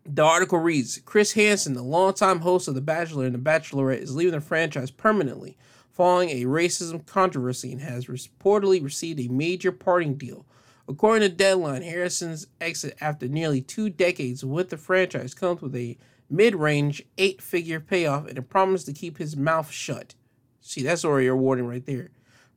the 0.08 0.22
article 0.22 0.58
reads 0.58 1.00
Chris 1.04 1.32
Hansen, 1.32 1.74
the 1.74 1.82
longtime 1.82 2.40
host 2.40 2.68
of 2.68 2.74
The 2.74 2.80
Bachelor 2.80 3.26
and 3.26 3.34
The 3.34 3.38
Bachelorette, 3.38 4.02
is 4.02 4.14
leaving 4.14 4.32
the 4.32 4.40
franchise 4.40 4.90
permanently 4.90 5.56
following 5.96 6.28
a 6.28 6.44
racism 6.44 7.06
controversy 7.06 7.72
and 7.72 7.80
has 7.80 8.04
reportedly 8.04 8.84
received 8.84 9.18
a 9.18 9.32
major 9.32 9.72
parting 9.72 10.14
deal. 10.14 10.44
According 10.86 11.26
to 11.26 11.34
Deadline, 11.34 11.80
Harrison's 11.80 12.46
exit 12.60 12.98
after 13.00 13.26
nearly 13.26 13.62
two 13.62 13.88
decades 13.88 14.44
with 14.44 14.68
the 14.68 14.76
franchise 14.76 15.32
comes 15.32 15.62
with 15.62 15.74
a 15.74 15.96
mid 16.28 16.54
range 16.54 17.02
eight 17.16 17.40
figure 17.40 17.80
payoff 17.80 18.26
and 18.28 18.36
a 18.36 18.42
promise 18.42 18.84
to 18.84 18.92
keep 18.92 19.16
his 19.16 19.36
mouth 19.36 19.70
shut. 19.70 20.14
See, 20.60 20.82
that's 20.82 21.04
already 21.04 21.28
a 21.28 21.34
warning 21.34 21.66
right 21.66 21.84
there. 21.86 22.10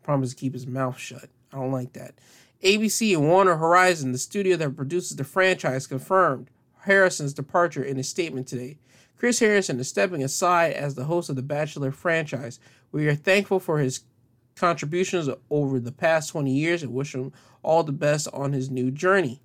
Promise 0.03 0.31
to 0.31 0.35
keep 0.35 0.53
his 0.53 0.67
mouth 0.67 0.99
shut. 0.99 1.29
I 1.53 1.57
don't 1.57 1.71
like 1.71 1.93
that. 1.93 2.15
ABC 2.61 3.13
and 3.13 3.25
Warner 3.25 3.55
Horizon, 3.55 4.11
the 4.11 4.17
studio 4.17 4.57
that 4.57 4.75
produces 4.75 5.15
the 5.15 5.23
franchise, 5.23 5.87
confirmed 5.87 6.49
Harrison's 6.81 7.33
departure 7.33 7.83
in 7.83 7.97
a 7.97 8.03
statement 8.03 8.47
today. 8.47 8.77
Chris 9.17 9.39
Harrison 9.39 9.79
is 9.79 9.89
stepping 9.89 10.23
aside 10.23 10.73
as 10.73 10.95
the 10.95 11.05
host 11.05 11.29
of 11.29 11.35
the 11.35 11.41
Bachelor 11.41 11.91
franchise. 11.91 12.59
We 12.91 13.07
are 13.07 13.15
thankful 13.15 13.59
for 13.59 13.79
his 13.79 14.01
contributions 14.55 15.29
over 15.49 15.79
the 15.79 15.91
past 15.91 16.29
20 16.29 16.51
years 16.51 16.83
and 16.83 16.93
wish 16.93 17.13
him 17.13 17.33
all 17.61 17.83
the 17.83 17.91
best 17.91 18.27
on 18.33 18.53
his 18.53 18.69
new 18.69 18.91
journey. 18.91 19.41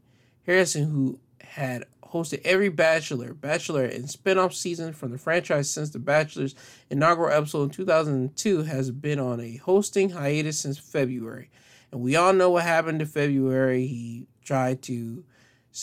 Harrison, 0.46 0.90
who 0.90 1.18
had 1.40 1.84
hosted 2.12 2.40
every 2.44 2.68
Bachelor, 2.68 3.34
Bachelor, 3.34 3.84
and 3.84 4.08
spin-off 4.08 4.54
season 4.54 4.92
from 4.92 5.10
the 5.10 5.18
franchise 5.18 5.68
since 5.68 5.90
The 5.90 5.98
Bachelor's 5.98 6.54
inaugural 6.88 7.36
episode 7.36 7.64
in 7.64 7.70
2002, 7.70 8.62
has 8.62 8.92
been 8.92 9.18
on 9.18 9.40
a 9.40 9.56
hosting 9.56 10.10
hiatus 10.10 10.60
since 10.60 10.78
February. 10.78 11.50
And 11.90 12.00
we 12.00 12.14
all 12.14 12.32
know 12.32 12.50
what 12.50 12.62
happened 12.62 13.00
in 13.00 13.08
February. 13.08 13.86
He 13.86 14.26
tried 14.44 14.82
to 14.82 15.24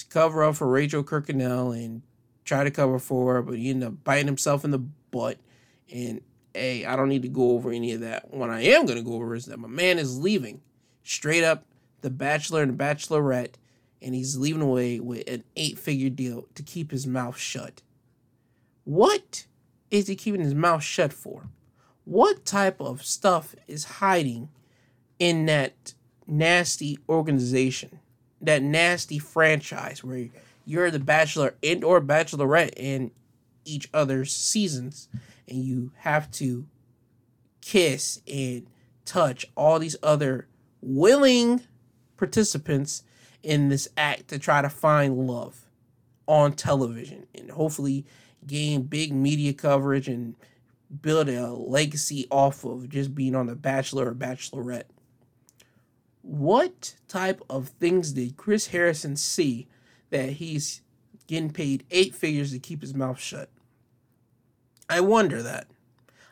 cover 0.09 0.43
up 0.43 0.55
for 0.55 0.67
Rachel 0.67 1.03
Kirkconnell 1.03 1.75
and 1.75 2.01
try 2.45 2.63
to 2.63 2.71
cover 2.71 2.99
for 2.99 3.35
her, 3.35 3.41
but 3.41 3.57
he 3.57 3.69
ended 3.69 3.87
up 3.87 4.03
biting 4.03 4.27
himself 4.27 4.63
in 4.63 4.71
the 4.71 4.79
butt. 4.79 5.37
And 5.91 6.21
hey, 6.53 6.85
I 6.85 6.95
don't 6.95 7.09
need 7.09 7.21
to 7.23 7.29
go 7.29 7.51
over 7.51 7.71
any 7.71 7.93
of 7.93 8.01
that. 8.01 8.33
What 8.33 8.49
I 8.49 8.61
am 8.61 8.85
going 8.85 8.97
to 8.97 9.03
go 9.03 9.13
over 9.13 9.35
is 9.35 9.45
that 9.45 9.59
my 9.59 9.67
man 9.67 9.99
is 9.99 10.19
leaving 10.19 10.61
straight 11.03 11.43
up 11.43 11.65
The 12.01 12.09
Bachelor 12.09 12.63
and 12.63 12.77
The 12.77 12.83
Bachelorette 12.83 13.55
and 14.01 14.15
he's 14.15 14.37
leaving 14.37 14.61
away 14.61 14.99
with 14.99 15.27
an 15.29 15.43
eight 15.55 15.77
figure 15.77 16.09
deal 16.09 16.47
to 16.55 16.63
keep 16.63 16.91
his 16.91 17.05
mouth 17.05 17.37
shut. 17.37 17.81
What 18.83 19.45
is 19.91 20.07
he 20.07 20.15
keeping 20.15 20.41
his 20.41 20.55
mouth 20.55 20.83
shut 20.83 21.13
for? 21.13 21.49
What 22.03 22.45
type 22.45 22.81
of 22.81 23.05
stuff 23.05 23.55
is 23.67 23.83
hiding 23.83 24.49
in 25.19 25.45
that 25.45 25.93
nasty 26.25 26.97
organization, 27.07 27.99
that 28.41 28.61
nasty 28.61 29.19
franchise 29.19 30.03
where 30.03 30.29
you're 30.65 30.91
the 30.91 30.99
bachelor 30.99 31.55
and 31.63 31.83
or 31.83 32.01
bachelorette 32.01 32.73
in 32.75 33.11
each 33.65 33.89
other's 33.93 34.33
seasons 34.33 35.07
and 35.47 35.63
you 35.63 35.91
have 35.97 36.29
to 36.31 36.65
kiss 37.61 38.21
and 38.27 38.65
touch 39.05 39.45
all 39.55 39.79
these 39.79 39.95
other 40.01 40.47
willing 40.81 41.61
participants 42.17 43.03
in 43.43 43.69
this 43.69 43.87
act 43.97 44.27
to 44.27 44.39
try 44.39 44.61
to 44.61 44.69
find 44.69 45.27
love 45.27 45.67
on 46.27 46.53
television 46.53 47.27
and 47.35 47.51
hopefully 47.51 48.05
gain 48.45 48.83
big 48.83 49.13
media 49.13 49.53
coverage 49.53 50.07
and 50.07 50.35
build 51.01 51.29
a 51.29 51.51
legacy 51.51 52.27
off 52.29 52.63
of 52.63 52.89
just 52.89 53.15
being 53.15 53.35
on 53.35 53.47
The 53.47 53.55
Bachelor 53.55 54.09
or 54.09 54.15
Bachelorette. 54.15 54.83
What 56.21 56.95
type 57.07 57.41
of 57.49 57.69
things 57.69 58.13
did 58.13 58.37
Chris 58.37 58.67
Harrison 58.67 59.15
see 59.15 59.67
that 60.09 60.33
he's 60.33 60.81
getting 61.27 61.51
paid 61.51 61.85
eight 61.91 62.13
figures 62.13 62.51
to 62.51 62.59
keep 62.59 62.81
his 62.81 62.93
mouth 62.93 63.19
shut? 63.19 63.49
I 64.89 64.99
wonder 64.99 65.41
that. 65.41 65.67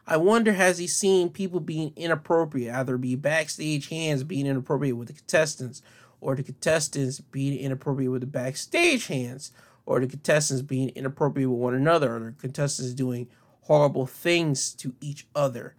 I 0.06 0.18
wonder 0.18 0.54
has 0.54 0.80
he 0.80 0.88
seen 0.88 1.30
people 1.30 1.60
being 1.60 1.94
inappropriate, 1.96 2.74
either 2.74 2.98
be 2.98 3.16
backstage 3.16 3.90
hands 3.90 4.24
being 4.24 4.48
inappropriate 4.48 4.98
with 4.98 5.08
the 5.08 5.14
contestants 5.14 5.82
or 6.22 6.36
the 6.36 6.44
contestants 6.44 7.20
being 7.20 7.58
inappropriate 7.58 8.12
with 8.12 8.22
the 8.22 8.28
backstage 8.28 9.08
hands, 9.08 9.52
or 9.86 10.00
the 10.00 10.08
contestants 10.08 10.62
being 10.62 10.90
inappropriate 10.90 11.50
with 11.50 11.60
one 11.60 11.74
another, 11.74 12.16
or 12.16 12.20
the 12.20 12.32
contestants 12.34 12.94
doing 12.94 13.28
horrible 13.62 14.06
things 14.06 14.74
to 14.74 14.94
each 15.02 15.28
other. 15.34 15.76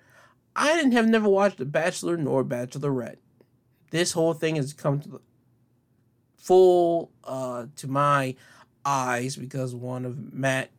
I 0.56 0.74
didn't 0.74 0.92
have 0.92 1.08
never 1.08 1.28
watched 1.28 1.58
The 1.58 1.64
Bachelor 1.64 2.16
nor 2.16 2.44
Bachelorette. 2.44 3.18
This 3.90 4.12
whole 4.12 4.34
thing 4.34 4.56
has 4.56 4.72
come 4.72 5.00
to 5.00 5.20
full 6.36 7.10
uh, 7.24 7.66
to 7.76 7.88
my 7.88 8.34
eyes 8.84 9.36
because 9.36 9.74
one 9.74 10.04
of 10.04 10.32
Matt 10.32 10.70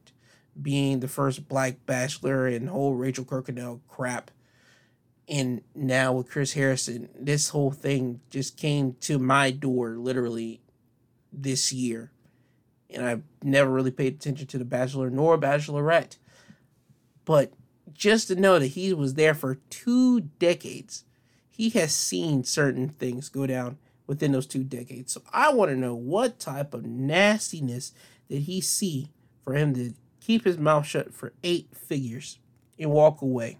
being 0.59 0.99
the 0.99 1.07
first 1.07 1.47
black 1.47 1.85
bachelor 1.85 2.47
and 2.47 2.69
whole 2.69 2.95
Rachel 2.95 3.23
Kirkconnell 3.23 3.81
crap 3.87 4.31
and 5.31 5.61
now 5.73 6.11
with 6.11 6.29
Chris 6.29 6.53
Harrison, 6.53 7.07
this 7.17 7.49
whole 7.49 7.71
thing 7.71 8.19
just 8.29 8.57
came 8.57 8.97
to 8.99 9.17
my 9.17 9.49
door 9.49 9.95
literally 9.95 10.59
this 11.31 11.71
year. 11.71 12.11
And 12.89 13.05
I've 13.05 13.23
never 13.41 13.71
really 13.71 13.91
paid 13.91 14.15
attention 14.15 14.47
to 14.47 14.57
The 14.57 14.65
Bachelor 14.65 15.09
nor 15.09 15.37
Bachelorette. 15.37 16.17
But 17.23 17.53
just 17.93 18.27
to 18.27 18.35
know 18.35 18.59
that 18.59 18.67
he 18.67 18.93
was 18.93 19.13
there 19.13 19.33
for 19.33 19.55
two 19.69 20.19
decades, 20.19 21.05
he 21.51 21.69
has 21.71 21.93
seen 21.93 22.43
certain 22.43 22.89
things 22.89 23.29
go 23.29 23.45
down 23.45 23.77
within 24.07 24.31
those 24.31 24.47
two 24.47 24.63
decades. 24.63 25.13
So 25.13 25.21
I 25.31 25.53
want 25.53 25.69
to 25.69 25.77
know 25.77 25.93
what 25.93 26.39
type 26.39 26.73
of 26.73 26.85
nastiness 26.85 27.93
did 28.29 28.43
he 28.43 28.61
see 28.61 29.09
for 29.43 29.53
him 29.53 29.73
to 29.75 29.93
keep 30.21 30.45
his 30.45 30.57
mouth 30.57 30.85
shut 30.85 31.13
for 31.13 31.33
eight 31.43 31.67
figures 31.75 32.39
and 32.79 32.89
walk 32.89 33.21
away. 33.21 33.59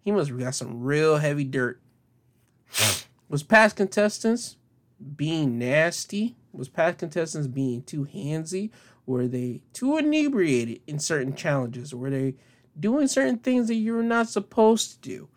He 0.00 0.12
must 0.12 0.30
have 0.30 0.38
got 0.38 0.54
some 0.54 0.82
real 0.82 1.18
heavy 1.18 1.44
dirt. 1.44 1.80
Was 3.28 3.42
past 3.42 3.76
contestants 3.76 4.56
being 5.16 5.58
nasty? 5.58 6.36
Was 6.52 6.68
past 6.68 6.98
contestants 6.98 7.48
being 7.48 7.82
too 7.82 8.06
handsy? 8.06 8.70
Were 9.04 9.26
they 9.26 9.60
too 9.72 9.98
inebriated 9.98 10.80
in 10.86 10.98
certain 10.98 11.34
challenges? 11.34 11.94
Were 11.94 12.10
they 12.10 12.34
doing 12.78 13.08
certain 13.08 13.38
things 13.38 13.68
that 13.68 13.74
you're 13.74 14.02
not 14.02 14.28
supposed 14.28 15.02
to 15.02 15.08
do? 15.08 15.28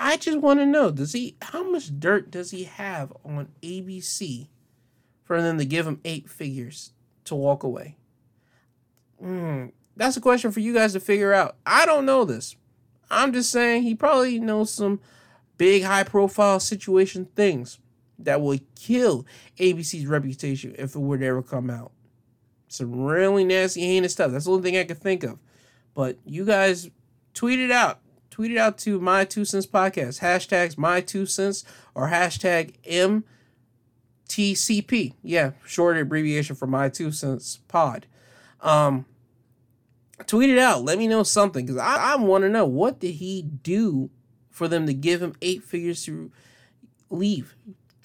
I 0.00 0.16
just 0.16 0.38
want 0.38 0.60
to 0.60 0.66
know 0.66 0.92
does 0.92 1.12
he 1.12 1.36
how 1.42 1.68
much 1.68 1.98
dirt 1.98 2.30
does 2.30 2.52
he 2.52 2.64
have 2.64 3.12
on 3.24 3.48
ABC 3.62 4.46
for 5.24 5.42
them 5.42 5.58
to 5.58 5.64
give 5.64 5.88
him 5.88 6.00
eight 6.04 6.30
figures 6.30 6.92
to 7.24 7.34
walk 7.34 7.64
away? 7.64 7.96
Mm, 9.22 9.72
that's 9.96 10.16
a 10.16 10.20
question 10.20 10.52
for 10.52 10.60
you 10.60 10.72
guys 10.72 10.92
to 10.92 11.00
figure 11.00 11.34
out. 11.34 11.56
I 11.66 11.84
don't 11.84 12.06
know 12.06 12.24
this. 12.24 12.54
I'm 13.10 13.32
just 13.32 13.50
saying 13.50 13.82
he 13.82 13.96
probably 13.96 14.38
knows 14.38 14.72
some 14.72 15.00
big 15.56 15.82
high 15.82 16.04
profile 16.04 16.60
situation 16.60 17.26
things 17.34 17.80
that 18.20 18.40
would 18.40 18.62
kill 18.76 19.26
ABC's 19.58 20.06
reputation 20.06 20.76
if 20.78 20.94
it 20.94 21.00
were 21.00 21.18
to 21.18 21.26
ever 21.26 21.42
come 21.42 21.70
out. 21.70 21.90
Some 22.68 22.94
really 22.94 23.44
nasty, 23.44 23.80
heinous 23.80 24.12
stuff. 24.12 24.30
That's 24.30 24.44
the 24.44 24.52
only 24.52 24.62
thing 24.62 24.78
I 24.78 24.84
could 24.84 24.98
think 24.98 25.24
of. 25.24 25.40
But 25.94 26.18
you 26.24 26.44
guys 26.44 26.88
tweet 27.34 27.58
it 27.58 27.72
out. 27.72 27.98
Tweet 28.38 28.52
it 28.52 28.56
out 28.56 28.78
to 28.78 29.00
My 29.00 29.24
Two 29.24 29.44
Cents 29.44 29.66
Podcast. 29.66 30.20
Hashtags 30.20 30.78
My 30.78 31.00
Two 31.00 31.26
Cents 31.26 31.64
or 31.92 32.08
hashtag 32.08 32.76
MTCP. 34.28 35.14
Yeah, 35.24 35.50
short 35.66 35.98
abbreviation 35.98 36.54
for 36.54 36.68
My 36.68 36.88
Two 36.88 37.10
Cents 37.10 37.58
Pod. 37.66 38.06
Um, 38.60 39.06
tweet 40.28 40.50
it 40.50 40.58
out. 40.58 40.84
Let 40.84 40.98
me 40.98 41.08
know 41.08 41.24
something 41.24 41.66
because 41.66 41.80
I, 41.80 42.12
I 42.12 42.16
want 42.16 42.42
to 42.42 42.48
know 42.48 42.64
what 42.64 43.00
did 43.00 43.14
he 43.14 43.42
do 43.42 44.08
for 44.52 44.68
them 44.68 44.86
to 44.86 44.94
give 44.94 45.20
him 45.20 45.34
eight 45.42 45.64
figures 45.64 46.04
to 46.04 46.30
leave. 47.10 47.56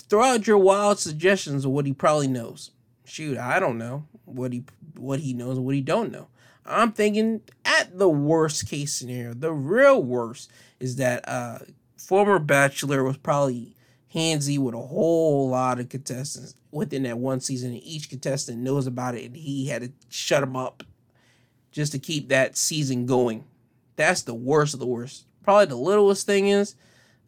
Throw 0.09 0.23
out 0.23 0.47
your 0.47 0.57
wild 0.57 0.97
suggestions 0.97 1.63
of 1.63 1.69
what 1.69 1.85
he 1.85 1.93
probably 1.93 2.27
knows. 2.27 2.71
Shoot, 3.05 3.37
I 3.37 3.59
don't 3.59 3.77
know 3.77 4.07
what 4.25 4.51
he 4.51 4.63
what 4.97 5.19
he 5.19 5.35
knows 5.35 5.57
and 5.57 5.65
what 5.67 5.75
he 5.75 5.81
don't 5.81 6.11
know. 6.11 6.27
I'm 6.65 6.91
thinking 6.91 7.41
at 7.65 7.97
the 7.97 8.09
worst 8.09 8.69
case 8.69 8.93
scenario, 8.93 9.33
the 9.33 9.51
real 9.51 10.01
worst 10.01 10.51
is 10.79 10.97
that 10.97 11.27
uh 11.27 11.59
former 11.97 12.39
bachelor 12.39 13.03
was 13.03 13.17
probably 13.17 13.75
handsy 14.13 14.59
with 14.59 14.75
a 14.75 14.79
whole 14.79 15.49
lot 15.49 15.79
of 15.79 15.89
contestants 15.89 16.55
within 16.71 17.03
that 17.03 17.17
one 17.17 17.39
season, 17.39 17.71
and 17.71 17.83
each 17.83 18.09
contestant 18.09 18.59
knows 18.59 18.87
about 18.87 19.15
it, 19.15 19.25
and 19.25 19.35
he 19.35 19.67
had 19.67 19.81
to 19.81 19.91
shut 20.09 20.43
him 20.43 20.55
up 20.55 20.83
just 21.71 21.91
to 21.91 21.99
keep 21.99 22.29
that 22.29 22.57
season 22.57 23.05
going. 23.05 23.43
That's 23.95 24.21
the 24.21 24.33
worst 24.33 24.73
of 24.73 24.79
the 24.79 24.85
worst. 24.85 25.25
Probably 25.43 25.65
the 25.65 25.75
littlest 25.75 26.25
thing 26.25 26.47
is, 26.47 26.75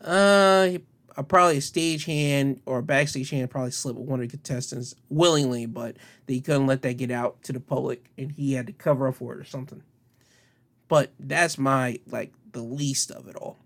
uh, 0.02 0.70
a, 1.18 1.24
probably 1.24 1.58
a 1.58 1.62
stagehand 1.62 2.60
or 2.66 2.80
a 2.80 2.84
backstage 2.84 3.30
hand 3.30 3.50
probably 3.50 3.72
slipped 3.72 4.00
with 4.00 4.08
one 4.08 4.22
of 4.22 4.30
the 4.30 4.38
contestants 4.38 4.96
willingly, 5.10 5.66
but 5.66 5.98
they 6.28 6.40
couldn't 6.40 6.68
let 6.68 6.82
that 6.84 6.98
get 6.98 7.12
out 7.12 7.42
to 7.44 7.54
the 7.54 7.60
public, 7.60 8.06
and 8.18 8.32
he 8.32 8.54
had 8.54 8.68
to 8.68 8.74
cover 8.74 9.08
up 9.08 9.16
for 9.16 9.34
it 9.34 9.40
or 9.40 9.46
something. 9.46 9.84
But 10.88 11.12
that's 11.20 11.58
my 11.58 12.00
like 12.08 12.34
the 12.52 12.62
least 12.62 13.12
of 13.12 13.28
it 13.28 13.36
all. 13.36 13.58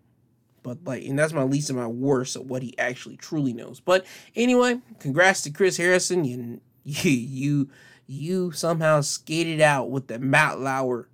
But 0.63 0.83
like, 0.85 1.03
and 1.05 1.17
that's 1.17 1.33
my 1.33 1.43
least 1.43 1.69
of 1.69 1.75
my 1.75 1.87
worst 1.87 2.35
of 2.35 2.49
what 2.49 2.63
he 2.63 2.77
actually 2.77 3.17
truly 3.17 3.53
knows. 3.53 3.79
But 3.79 4.05
anyway, 4.35 4.79
congrats 4.99 5.41
to 5.43 5.49
Chris 5.49 5.77
Harrison. 5.77 6.25
You 6.25 6.61
you 6.83 7.11
you, 7.11 7.69
you 8.07 8.51
somehow 8.51 9.01
skated 9.01 9.61
out 9.61 9.89
with 9.89 10.07
the 10.07 10.19
Matt 10.19 10.59
Lauer 10.59 11.09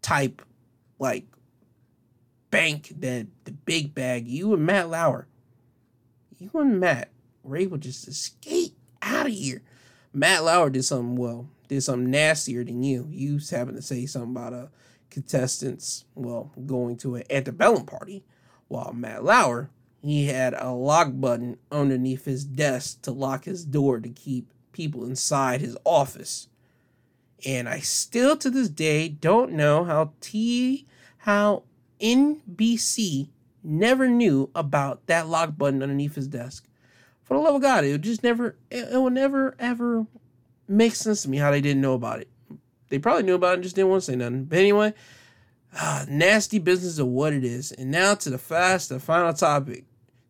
type 0.00 0.42
like 0.98 1.26
bank, 2.50 2.92
that 3.00 3.26
the 3.44 3.52
big 3.52 3.94
bag. 3.94 4.28
You 4.28 4.54
and 4.54 4.64
Matt 4.64 4.88
Lauer, 4.88 5.26
you 6.42 6.50
and 6.60 6.80
Matt 6.80 7.10
were 7.42 7.56
able 7.56 7.78
to 7.78 7.82
just 7.82 8.12
skate 8.12 8.74
out 9.00 9.26
of 9.26 9.32
here. 9.32 9.62
Matt 10.12 10.44
Lauer 10.44 10.70
did 10.70 10.84
something 10.84 11.16
well, 11.16 11.48
did 11.68 11.82
something 11.82 12.10
nastier 12.10 12.64
than 12.64 12.82
you. 12.82 13.06
You 13.10 13.38
happened 13.50 13.76
to 13.76 13.82
say 13.82 14.06
something 14.06 14.32
about 14.32 14.52
a 14.52 14.70
contestants, 15.10 16.04
well, 16.14 16.52
going 16.66 16.96
to 16.98 17.16
an 17.16 17.24
antebellum 17.30 17.86
party, 17.86 18.24
while 18.68 18.92
Matt 18.92 19.24
Lauer, 19.24 19.70
he 20.02 20.26
had 20.26 20.54
a 20.54 20.70
lock 20.70 21.10
button 21.12 21.58
underneath 21.70 22.24
his 22.24 22.44
desk 22.44 23.02
to 23.02 23.12
lock 23.12 23.44
his 23.44 23.64
door 23.64 24.00
to 24.00 24.08
keep 24.08 24.52
people 24.72 25.04
inside 25.04 25.60
his 25.60 25.76
office. 25.84 26.48
And 27.44 27.68
I 27.68 27.80
still 27.80 28.36
to 28.38 28.50
this 28.50 28.68
day 28.68 29.08
don't 29.08 29.52
know 29.52 29.84
how 29.84 30.12
T 30.20 30.86
how 31.18 31.62
NBC 32.00 33.28
never 33.62 34.08
knew 34.08 34.50
about 34.54 35.06
that 35.06 35.28
lock 35.28 35.56
button 35.56 35.82
underneath 35.82 36.14
his 36.14 36.28
desk. 36.28 36.66
For 37.22 37.34
the 37.34 37.40
love 37.40 37.56
of 37.56 37.62
God, 37.62 37.84
it 37.84 38.00
just 38.00 38.22
never, 38.22 38.56
it, 38.70 38.92
it 38.92 38.98
will 38.98 39.10
never 39.10 39.54
ever 39.58 40.06
make 40.68 40.94
sense 40.94 41.22
to 41.22 41.28
me 41.28 41.38
how 41.38 41.50
they 41.50 41.60
didn't 41.60 41.82
know 41.82 41.94
about 41.94 42.20
it. 42.20 42.28
They 42.88 42.98
probably 42.98 43.22
knew 43.22 43.34
about 43.34 43.52
it 43.52 43.54
and 43.54 43.62
just 43.62 43.76
didn't 43.76 43.90
want 43.90 44.02
to 44.02 44.10
say 44.10 44.16
nothing. 44.16 44.44
But 44.44 44.58
anyway, 44.58 44.94
ah, 45.74 46.04
nasty 46.08 46.58
business 46.58 46.98
of 46.98 47.06
what 47.06 47.32
it 47.32 47.44
is. 47.44 47.72
And 47.72 47.90
now 47.90 48.14
to 48.14 48.30
the 48.30 48.38
fast, 48.38 48.88
the 48.88 49.00
final 49.00 49.32
topic. 49.32 49.84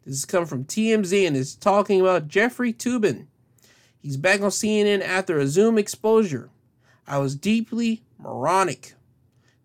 This 0.05 0.17
is 0.17 0.25
coming 0.25 0.47
from 0.47 0.65
TMZ 0.65 1.27
and 1.27 1.37
it's 1.37 1.55
talking 1.55 2.01
about 2.01 2.29
Jeffrey 2.29 2.73
Toobin. 2.73 3.27
He's 4.01 4.17
back 4.17 4.41
on 4.41 4.51
CNN 4.51 5.01
after 5.01 5.39
a 5.39 5.47
Zoom 5.47 5.79
exposure. 5.79 6.51
I 7.07 7.19
was 7.19 7.37
deeply 7.37 8.03
moronic. 8.19 8.95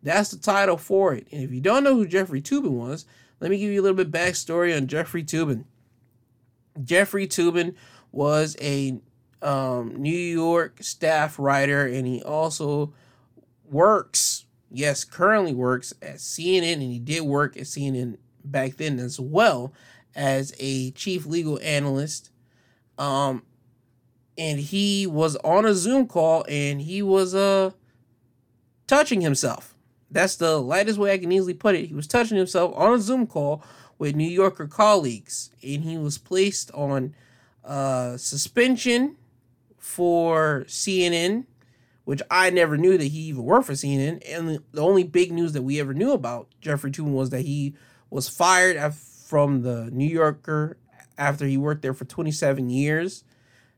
That's 0.04 0.30
the 0.30 0.38
title 0.38 0.78
for 0.78 1.14
it. 1.14 1.28
And 1.32 1.44
if 1.44 1.52
you 1.52 1.60
don't 1.60 1.84
know 1.84 1.96
who 1.96 2.08
Jeffrey 2.08 2.42
Toobin 2.42 2.72
was, 2.72 3.06
let 3.40 3.52
me 3.52 3.58
give 3.58 3.72
you 3.72 3.82
a 3.82 3.84
little 3.84 3.98
bit 3.98 4.12
backstory 4.12 4.76
on 4.76 4.88
Jeffrey 4.88 5.24
Toobin. 5.24 5.66
Jeffrey 6.84 7.28
Toobin 7.28 7.76
was 8.12 8.56
a 8.62 9.00
um, 9.42 9.96
New 9.96 10.10
York 10.10 10.78
staff 10.82 11.38
writer, 11.38 11.86
and 11.86 12.08
he 12.08 12.22
also 12.24 12.94
works, 13.70 14.46
yes, 14.72 15.04
currently 15.04 15.54
works 15.54 15.94
at 16.02 16.16
CNN, 16.16 16.74
and 16.74 16.82
he 16.82 17.00
did 17.00 17.22
work 17.22 17.56
at 17.56 17.64
CNN 17.64 18.18
back 18.44 18.78
then 18.78 19.00
as 19.00 19.20
well 19.20 19.74
as 20.16 20.54
a 20.60 20.92
chief 20.92 21.26
legal 21.26 21.60
analyst. 21.62 22.32
Um, 22.98 23.44
and 24.38 24.60
he 24.60 25.06
was 25.06 25.36
on 25.38 25.66
a 25.66 25.74
Zoom 25.74 26.08
call, 26.08 26.46
and 26.50 26.82
he 26.82 27.02
was 27.02 27.36
uh 27.36 27.72
touching 28.88 29.22
himself. 29.22 29.77
That's 30.10 30.36
the 30.36 30.58
lightest 30.58 30.98
way 30.98 31.14
I 31.14 31.18
can 31.18 31.32
easily 31.32 31.54
put 31.54 31.76
it. 31.76 31.88
He 31.88 31.94
was 31.94 32.08
touching 32.08 32.38
himself 32.38 32.74
on 32.76 32.94
a 32.94 33.00
Zoom 33.00 33.28
call 33.28 33.64
with 33.98 34.16
New 34.16 34.30
Yorker 34.30 34.68
colleagues, 34.68 35.52
and 35.62 35.84
he 35.84 35.98
was 35.98 36.18
placed 36.18 36.72
on 36.72 37.16
uh, 37.66 38.16
suspension 38.18 39.18
for 39.78 40.66
CNN, 40.68 41.46
which 42.06 42.22
I 42.32 42.50
never 42.50 42.78
knew 42.78 42.98
that 42.98 43.06
he 43.06 43.20
even 43.22 43.44
worked 43.44 43.68
for 43.68 43.74
CNN. 43.74 44.22
And 44.30 44.60
the 44.72 44.82
only 44.82 45.04
big 45.04 45.32
news 45.32 45.54
that 45.54 45.64
we 45.64 45.80
ever 45.80 45.94
knew 45.94 46.14
about 46.14 46.48
Jeffrey 46.62 46.92
Toobin 46.92 47.12
was 47.14 47.32
that 47.32 47.42
he 47.42 47.76
was 48.10 48.30
fired 48.30 48.94
from 48.94 49.64
the 49.64 49.90
New 49.92 50.08
Yorker 50.08 50.78
after 51.18 51.46
he 51.46 51.58
worked 51.58 51.82
there 51.82 51.94
for 51.94 52.06
27 52.06 52.70
years 52.70 53.24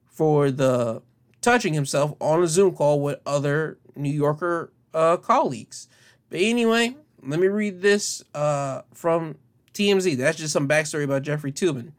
for 0.05 0.51
the 0.51 1.01
touching 1.41 1.73
himself 1.73 2.13
on 2.19 2.43
a 2.43 2.47
Zoom 2.47 2.75
call 2.75 3.01
with 3.01 3.19
other 3.25 3.79
New 3.95 4.11
Yorker 4.11 4.73
uh, 4.93 5.17
colleagues. 5.17 5.87
But 6.29 6.41
anyway, 6.41 6.95
let 7.23 7.39
me 7.39 7.47
read 7.47 7.81
this 7.81 8.23
uh, 8.33 8.81
from 8.93 9.35
TMZ. 9.73 10.17
That's 10.17 10.37
just 10.37 10.53
some 10.53 10.67
backstory 10.67 11.03
about 11.03 11.23
Jeffrey 11.23 11.51
Toobin. 11.51 11.91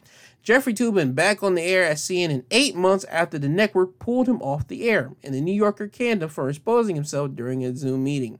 Jeffrey 0.43 0.73
Toobin 0.73 1.15
back 1.15 1.43
on 1.43 1.55
the 1.55 1.63
air 1.63 1.85
at 1.85 1.99
CNN 1.99 2.45
eight 2.51 2.75
months 2.75 3.05
after 3.05 3.39
the 3.39 3.49
network 3.49 3.99
pulled 3.99 4.27
him 4.27 4.41
off 4.41 4.69
the 4.69 4.89
air, 4.89 5.13
and 5.23 5.35
the 5.35 5.41
New 5.41 5.53
Yorker 5.53 5.89
him 5.89 6.29
for 6.29 6.49
exposing 6.49 6.97
himself 6.97 7.35
during 7.35 7.65
a 7.65 7.77
Zoom 7.77 8.05
meeting. 8.05 8.39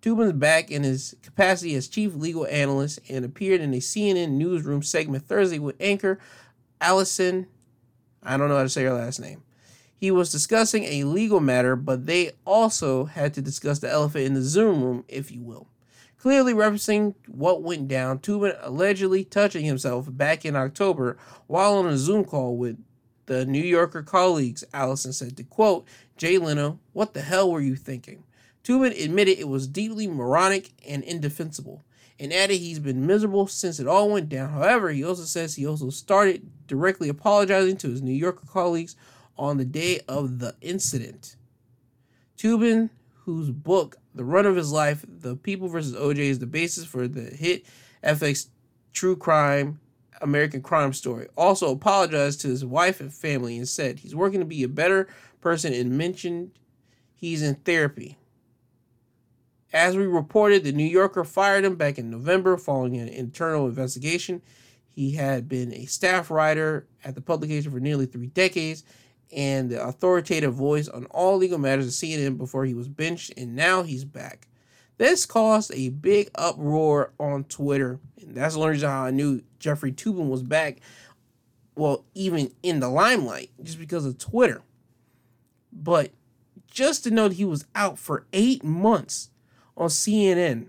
Toobin's 0.00 0.32
back 0.32 0.70
in 0.70 0.82
his 0.82 1.16
capacity 1.22 1.74
as 1.74 1.88
chief 1.88 2.14
legal 2.14 2.46
analyst 2.46 2.98
and 3.08 3.24
appeared 3.24 3.60
in 3.60 3.72
a 3.72 3.78
CNN 3.78 4.32
newsroom 4.32 4.82
segment 4.82 5.26
Thursday 5.26 5.58
with 5.58 5.76
anchor 5.80 6.18
Allison. 6.80 7.46
I 8.22 8.36
don't 8.36 8.48
know 8.48 8.56
how 8.56 8.62
to 8.62 8.68
say 8.68 8.84
her 8.84 8.92
last 8.92 9.18
name. 9.18 9.42
He 10.04 10.10
was 10.10 10.30
discussing 10.30 10.84
a 10.84 11.04
legal 11.04 11.40
matter, 11.40 11.74
but 11.76 12.04
they 12.04 12.32
also 12.44 13.06
had 13.06 13.32
to 13.32 13.40
discuss 13.40 13.78
the 13.78 13.90
elephant 13.90 14.26
in 14.26 14.34
the 14.34 14.42
Zoom 14.42 14.84
room, 14.84 15.04
if 15.08 15.32
you 15.32 15.40
will. 15.40 15.66
Clearly 16.18 16.52
referencing 16.52 17.14
what 17.26 17.62
went 17.62 17.88
down, 17.88 18.18
Toobin 18.18 18.54
allegedly 18.60 19.24
touching 19.24 19.64
himself 19.64 20.14
back 20.14 20.44
in 20.44 20.56
October 20.56 21.16
while 21.46 21.76
on 21.76 21.86
a 21.86 21.96
Zoom 21.96 22.26
call 22.26 22.54
with 22.54 22.76
the 23.24 23.46
New 23.46 23.62
Yorker 23.62 24.02
colleagues, 24.02 24.62
Allison 24.74 25.14
said 25.14 25.38
to 25.38 25.42
quote, 25.42 25.86
Jay 26.18 26.36
Leno, 26.36 26.80
what 26.92 27.14
the 27.14 27.22
hell 27.22 27.50
were 27.50 27.62
you 27.62 27.74
thinking? 27.74 28.24
Toobin 28.62 29.02
admitted 29.02 29.38
it 29.38 29.48
was 29.48 29.66
deeply 29.66 30.06
moronic 30.06 30.72
and 30.86 31.02
indefensible, 31.02 31.82
and 32.20 32.30
added 32.30 32.58
he's 32.58 32.78
been 32.78 33.06
miserable 33.06 33.46
since 33.46 33.80
it 33.80 33.86
all 33.86 34.10
went 34.10 34.28
down. 34.28 34.50
However, 34.50 34.90
he 34.90 35.02
also 35.02 35.22
says 35.22 35.54
he 35.54 35.66
also 35.66 35.88
started 35.88 36.50
directly 36.66 37.08
apologizing 37.08 37.78
to 37.78 37.88
his 37.88 38.02
New 38.02 38.12
Yorker 38.12 38.46
colleagues 38.46 38.96
on 39.36 39.56
the 39.56 39.64
day 39.64 40.00
of 40.08 40.38
the 40.38 40.54
incident. 40.60 41.36
Toobin, 42.36 42.90
whose 43.24 43.50
book, 43.50 43.96
The 44.14 44.24
Run 44.24 44.46
of 44.46 44.56
His 44.56 44.72
Life, 44.72 45.04
The 45.08 45.36
People 45.36 45.68
vs. 45.68 45.94
OJ, 45.94 46.18
is 46.18 46.38
the 46.38 46.46
basis 46.46 46.84
for 46.84 47.08
the 47.08 47.22
hit 47.22 47.64
FX 48.02 48.48
true 48.92 49.16
crime 49.16 49.80
American 50.20 50.62
crime 50.62 50.92
story, 50.92 51.28
also 51.36 51.70
apologized 51.70 52.40
to 52.40 52.48
his 52.48 52.64
wife 52.64 53.00
and 53.00 53.12
family 53.12 53.56
and 53.56 53.68
said 53.68 54.00
he's 54.00 54.14
working 54.14 54.40
to 54.40 54.46
be 54.46 54.62
a 54.62 54.68
better 54.68 55.08
person 55.40 55.72
and 55.72 55.96
mentioned 55.96 56.52
he's 57.14 57.42
in 57.42 57.56
therapy. 57.56 58.18
As 59.72 59.96
we 59.96 60.06
reported, 60.06 60.62
the 60.62 60.72
New 60.72 60.84
Yorker 60.84 61.24
fired 61.24 61.64
him 61.64 61.74
back 61.74 61.98
in 61.98 62.10
November 62.10 62.56
following 62.56 62.96
an 62.96 63.08
internal 63.08 63.66
investigation. 63.66 64.40
He 64.88 65.12
had 65.12 65.48
been 65.48 65.72
a 65.74 65.86
staff 65.86 66.30
writer 66.30 66.86
at 67.04 67.16
the 67.16 67.20
publication 67.20 67.72
for 67.72 67.80
nearly 67.80 68.06
three 68.06 68.28
decades 68.28 68.84
and 69.34 69.70
the 69.70 69.84
authoritative 69.84 70.54
voice 70.54 70.88
on 70.88 71.06
all 71.06 71.36
legal 71.36 71.58
matters 71.58 71.86
of 71.86 71.92
CNN 71.92 72.38
before 72.38 72.64
he 72.64 72.74
was 72.74 72.88
benched, 72.88 73.32
and 73.36 73.56
now 73.56 73.82
he's 73.82 74.04
back. 74.04 74.48
This 74.96 75.26
caused 75.26 75.72
a 75.74 75.88
big 75.88 76.30
uproar 76.36 77.12
on 77.18 77.44
Twitter, 77.44 77.98
and 78.20 78.36
that's 78.36 78.54
the 78.54 78.60
only 78.60 78.72
reason 78.72 78.88
how 78.88 79.04
I 79.04 79.10
knew 79.10 79.42
Jeffrey 79.58 79.92
Toobin 79.92 80.28
was 80.28 80.42
back. 80.42 80.78
Well, 81.74 82.04
even 82.14 82.52
in 82.62 82.78
the 82.78 82.88
limelight, 82.88 83.50
just 83.62 83.78
because 83.78 84.06
of 84.06 84.18
Twitter. 84.18 84.62
But 85.72 86.12
just 86.70 87.02
to 87.04 87.10
know 87.10 87.28
that 87.28 87.34
he 87.34 87.44
was 87.44 87.66
out 87.74 87.98
for 87.98 88.26
eight 88.32 88.62
months 88.62 89.30
on 89.76 89.88
CNN, 89.88 90.68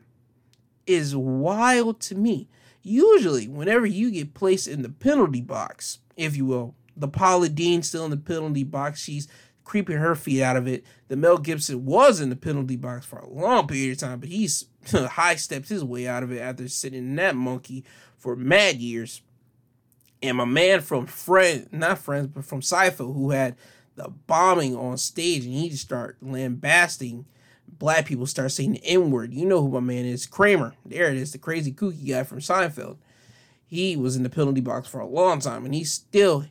is 0.88 1.16
wild 1.16 2.00
to 2.00 2.16
me. 2.16 2.48
Usually, 2.82 3.48
whenever 3.48 3.86
you 3.86 4.12
get 4.12 4.34
placed 4.34 4.68
in 4.68 4.82
the 4.82 4.90
penalty 4.90 5.42
box, 5.42 6.00
if 6.16 6.36
you 6.38 6.46
will, 6.46 6.76
the 6.96 7.08
Paula 7.08 7.50
Deen 7.50 7.84
still 7.84 8.06
in 8.06 8.12
the 8.12 8.18
penalty 8.18 8.64
box. 8.64 9.02
She's 9.02 9.28
creeping 9.64 9.98
her 9.98 10.16
feet 10.16 10.42
out 10.42 10.56
of 10.56 10.68
it. 10.68 10.86
The 11.08 11.16
Mel 11.16 11.38
Gibson 11.38 11.86
was 11.86 12.22
in 12.22 12.30
the 12.30 12.36
penalty 12.36 12.78
box 12.78 13.06
for 13.06 13.20
a 13.20 13.30
long 13.30 13.68
period 13.68 13.94
of 13.94 13.98
time, 13.98 14.20
but 14.20 14.30
he's 14.30 14.66
high 14.92 15.36
steps 15.36 15.70
his 15.70 15.84
way 15.84 16.08
out 16.08 16.24
of 16.24 16.32
it 16.32 16.40
after 16.40 16.68
sitting 16.68 17.00
in 17.00 17.16
that 17.18 17.36
monkey 17.36 17.84
for 18.18 18.36
mad 18.36 18.78
years. 18.78 19.22
And 20.22 20.38
my 20.38 20.46
man 20.46 20.82
from 20.82 21.08
Friend, 21.08 21.68
not 21.72 22.00
Friends, 22.00 22.28
but 22.28 22.46
from 22.46 22.62
Seinfeld, 22.62 23.14
who 23.14 23.32
had 23.32 23.56
the 23.96 24.10
bombing 24.28 24.76
on 24.76 24.98
stage, 24.98 25.46
and 25.46 25.54
he 25.54 25.70
just 25.70 25.84
start 25.84 26.18
lambasting 26.22 27.26
black 27.68 28.06
people, 28.06 28.26
start 28.26 28.52
saying 28.52 28.74
the 28.74 28.86
N 28.86 29.12
word. 29.12 29.34
You 29.34 29.46
know 29.46 29.62
who 29.62 29.70
my 29.70 29.80
man 29.80 30.06
is, 30.06 30.26
Kramer. 30.26 30.76
There 30.86 31.10
it 31.10 31.18
is, 31.18 31.32
the 31.32 31.38
crazy 31.38 31.72
kooky 31.72 32.10
guy 32.10 32.24
from 32.24 32.40
Seinfeld. 32.40 32.98
He 33.68 33.98
was 33.98 34.16
in 34.16 34.24
the 34.24 34.30
penalty 34.30 34.62
box 34.62 34.88
for 34.88 35.00
a 35.00 35.08
long 35.08 35.40
time, 35.40 35.66
and 35.66 35.74
he 35.74 35.84
still 35.84 36.46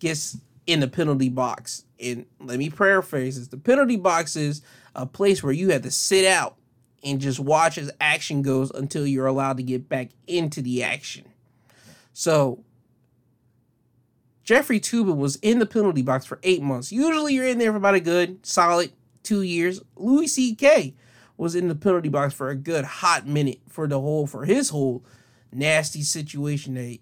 gets 0.00 0.38
in 0.66 0.80
the 0.80 0.88
penalty 0.88 1.28
box. 1.28 1.84
And 2.00 2.26
let 2.40 2.58
me 2.58 2.70
paraphrase 2.70 3.38
this: 3.38 3.48
the 3.48 3.56
penalty 3.56 3.96
box 3.96 4.34
is 4.34 4.62
a 4.94 5.06
place 5.06 5.42
where 5.42 5.52
you 5.52 5.70
have 5.70 5.82
to 5.82 5.90
sit 5.90 6.26
out 6.26 6.56
and 7.02 7.20
just 7.20 7.40
watch 7.40 7.78
as 7.78 7.90
action 8.00 8.42
goes 8.42 8.70
until 8.72 9.06
you're 9.06 9.26
allowed 9.26 9.56
to 9.56 9.62
get 9.62 9.88
back 9.88 10.10
into 10.26 10.60
the 10.60 10.82
action. 10.82 11.24
So 12.12 12.64
Jeffrey 14.44 14.80
Toobin 14.80 15.16
was 15.16 15.36
in 15.36 15.60
the 15.60 15.66
penalty 15.66 16.02
box 16.02 16.26
for 16.26 16.40
eight 16.42 16.62
months. 16.62 16.92
Usually 16.92 17.34
you're 17.34 17.46
in 17.46 17.58
there 17.58 17.70
for 17.70 17.76
about 17.76 17.94
a 17.94 18.00
good, 18.00 18.44
solid 18.44 18.92
two 19.22 19.42
years. 19.42 19.80
Louis 19.96 20.26
C.K. 20.26 20.94
was 21.36 21.54
in 21.54 21.68
the 21.68 21.74
penalty 21.74 22.08
box 22.08 22.34
for 22.34 22.50
a 22.50 22.56
good 22.56 22.84
hot 22.84 23.26
minute 23.26 23.60
for 23.68 23.86
the 23.86 24.00
whole 24.00 24.26
for 24.26 24.44
his 24.44 24.70
whole 24.70 25.04
nasty 25.52 26.02
situation 26.02 26.74
that 26.74 26.98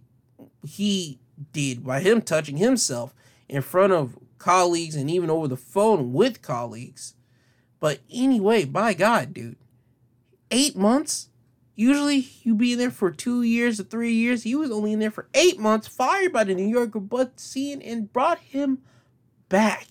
he 0.66 1.18
did 1.52 1.84
by 1.84 2.00
him 2.00 2.22
touching 2.22 2.56
himself 2.56 3.14
in 3.48 3.62
front 3.62 3.92
of 3.92 4.18
colleagues 4.38 4.94
and 4.94 5.10
even 5.10 5.30
over 5.30 5.48
the 5.48 5.56
phone 5.56 6.12
with 6.12 6.42
colleagues. 6.42 7.14
But 7.80 8.00
anyway, 8.10 8.64
by 8.64 8.94
God, 8.94 9.34
dude, 9.34 9.56
eight 10.50 10.76
months? 10.76 11.28
Usually 11.74 12.28
you 12.42 12.56
be 12.56 12.72
in 12.72 12.78
there 12.78 12.90
for 12.90 13.12
two 13.12 13.42
years 13.42 13.76
to 13.76 13.84
three 13.84 14.12
years. 14.12 14.42
He 14.42 14.56
was 14.56 14.70
only 14.70 14.92
in 14.92 14.98
there 14.98 15.12
for 15.12 15.28
eight 15.32 15.60
months, 15.60 15.86
fired 15.86 16.32
by 16.32 16.42
the 16.42 16.54
New 16.54 16.66
Yorker, 16.66 16.98
but 16.98 17.36
CNN 17.36 18.12
brought 18.12 18.38
him 18.40 18.78
back. 19.48 19.86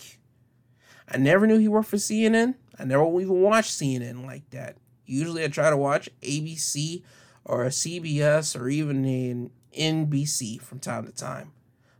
I 1.10 1.18
never 1.18 1.48
knew 1.48 1.58
he 1.58 1.70
worked 1.70 1.88
for 1.88 1.95
CNN. 1.95 2.56
I 2.78 2.84
never 2.84 3.06
even 3.22 3.41
watched 3.41 3.72
CNN 3.72 4.26
like 4.26 4.50
that. 4.50 4.76
Usually 5.06 5.45
I 5.45 5.48
try 5.48 5.70
to 5.70 5.78
watch 5.78 6.10
ABC 6.22 7.04
or 7.45 7.66
CBS 7.68 8.60
or 8.60 8.68
even 8.68 9.06
in 9.06 9.52
NBC 9.74 10.61
from 10.61 10.80
time 10.80 11.05
to 11.05 11.11
time. 11.11 11.51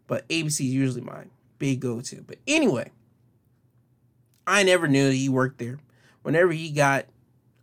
But 0.08 0.28
ABC 0.30 0.46
is 0.46 0.62
usually 0.62 1.02
my 1.02 1.26
big 1.60 1.80
go 1.80 2.02
to. 2.02 2.22
But 2.22 2.38
anyway, 2.48 2.92
I 4.46 4.64
never 4.64 4.88
knew 4.88 5.08
that 5.08 5.16
he 5.16 5.30
worked 5.30 5.60
there. 5.60 5.80
Whenever 6.22 6.52
he 6.52 6.72
got 6.72 7.06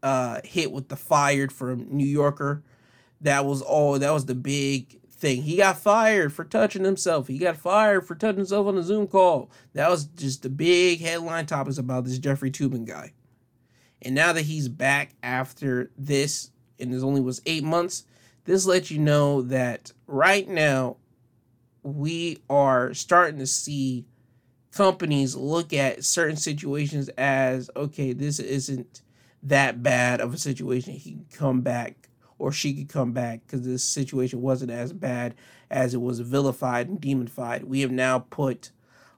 uh, 0.02 0.40
hit 0.44 0.70
with 0.72 0.88
the 0.88 0.96
fired 0.96 1.52
from 1.52 1.88
New 1.90 2.06
Yorker, 2.06 2.62
that 3.20 3.44
was 3.44 3.62
all. 3.62 3.98
That 3.98 4.12
was 4.12 4.26
the 4.26 4.34
big 4.34 5.00
thing. 5.10 5.42
He 5.42 5.56
got 5.56 5.78
fired 5.78 6.32
for 6.32 6.44
touching 6.44 6.84
himself. 6.84 7.28
He 7.28 7.38
got 7.38 7.56
fired 7.56 8.06
for 8.06 8.14
touching 8.14 8.38
himself 8.38 8.66
on 8.66 8.76
a 8.76 8.82
Zoom 8.82 9.06
call. 9.06 9.50
That 9.72 9.90
was 9.90 10.04
just 10.04 10.42
the 10.42 10.50
big 10.50 11.00
headline 11.00 11.46
topics 11.46 11.78
about 11.78 12.04
this 12.04 12.18
Jeffrey 12.18 12.50
Toobin 12.50 12.86
guy. 12.86 13.12
And 14.02 14.14
now 14.14 14.34
that 14.34 14.42
he's 14.42 14.68
back 14.68 15.14
after 15.22 15.90
this, 15.96 16.50
and 16.78 16.92
it 16.92 17.02
only 17.02 17.22
was 17.22 17.40
eight 17.46 17.64
months, 17.64 18.04
this 18.44 18.66
lets 18.66 18.90
you 18.90 18.98
know 18.98 19.42
that 19.42 19.92
right 20.06 20.48
now 20.48 20.96
we 21.82 22.38
are 22.48 22.94
starting 22.94 23.38
to 23.38 23.46
see 23.46 24.06
companies 24.72 25.36
look 25.36 25.72
at 25.72 26.04
certain 26.04 26.36
situations 26.36 27.08
as 27.10 27.70
okay, 27.76 28.12
this 28.12 28.38
isn't 28.38 29.02
that 29.42 29.82
bad 29.82 30.20
of 30.20 30.34
a 30.34 30.38
situation. 30.38 30.94
He 30.94 31.12
can 31.12 31.26
come 31.32 31.60
back 31.60 32.08
or 32.38 32.50
she 32.50 32.74
could 32.74 32.88
come 32.88 33.12
back 33.12 33.42
because 33.46 33.64
this 33.64 33.84
situation 33.84 34.42
wasn't 34.42 34.70
as 34.70 34.92
bad 34.92 35.34
as 35.70 35.94
it 35.94 36.00
was 36.00 36.20
vilified 36.20 36.88
and 36.88 37.00
demonified. 37.00 37.64
We 37.64 37.80
have 37.80 37.92
now 37.92 38.18
put 38.18 38.70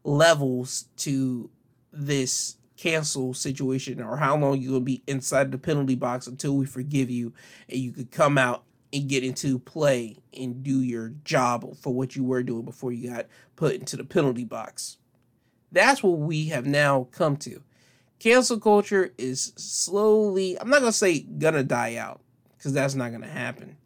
levels 0.05 0.87
to 0.99 1.51
this 1.93 2.57
cancel 2.77 3.33
situation 3.33 4.03
or 4.03 4.19
how 4.19 4.37
long 4.37 4.61
going 4.61 4.73
to 4.73 4.81
be 4.81 5.03
inside 5.07 5.51
the 5.51 5.59
penalty 5.59 5.95
box 5.95 6.27
until 6.27 6.57
we 6.57 6.67
forgive 6.67 7.09
you 7.11 7.33
and 7.69 7.79
you 7.79 7.91
could 7.91 8.11
come 8.11 8.37
out 8.37 8.65
and 8.97 9.09
get 9.09 9.23
into 9.25 9.59
play 9.59 10.17
and 10.37 10.63
do 10.63 10.81
your 10.81 11.11
job 11.25 11.77
for 11.77 11.93
what 11.93 12.17
you 12.17 12.25
were 12.25 12.43
doing 12.43 12.65
before 12.65 12.93
you 12.93 13.11
got 13.11 13.27
put 13.55 13.75
into 13.75 13.97
the 13.97 14.05
penalty 14.05 14.45
box. 14.45 14.97
That's 15.71 16.03
what 16.03 16.19
we 16.19 16.47
have 16.47 16.67
now 16.67 17.09
come 17.13 17.37
to. 17.39 17.63
Cancel 18.19 18.59
culture 18.59 19.13
is 19.19 19.53
slowly, 19.57 20.59
I'm 20.59 20.71
not 20.71 20.81
going 20.81 20.93
to 20.93 20.99
say 20.99 21.21
gonna 21.21 21.63
die 21.63 21.97
out 21.97 22.21
because 22.57 22.73
that's 22.73 22.95
not 22.95 23.11
going 23.11 23.23
to 23.23 23.29
happen. 23.29 23.77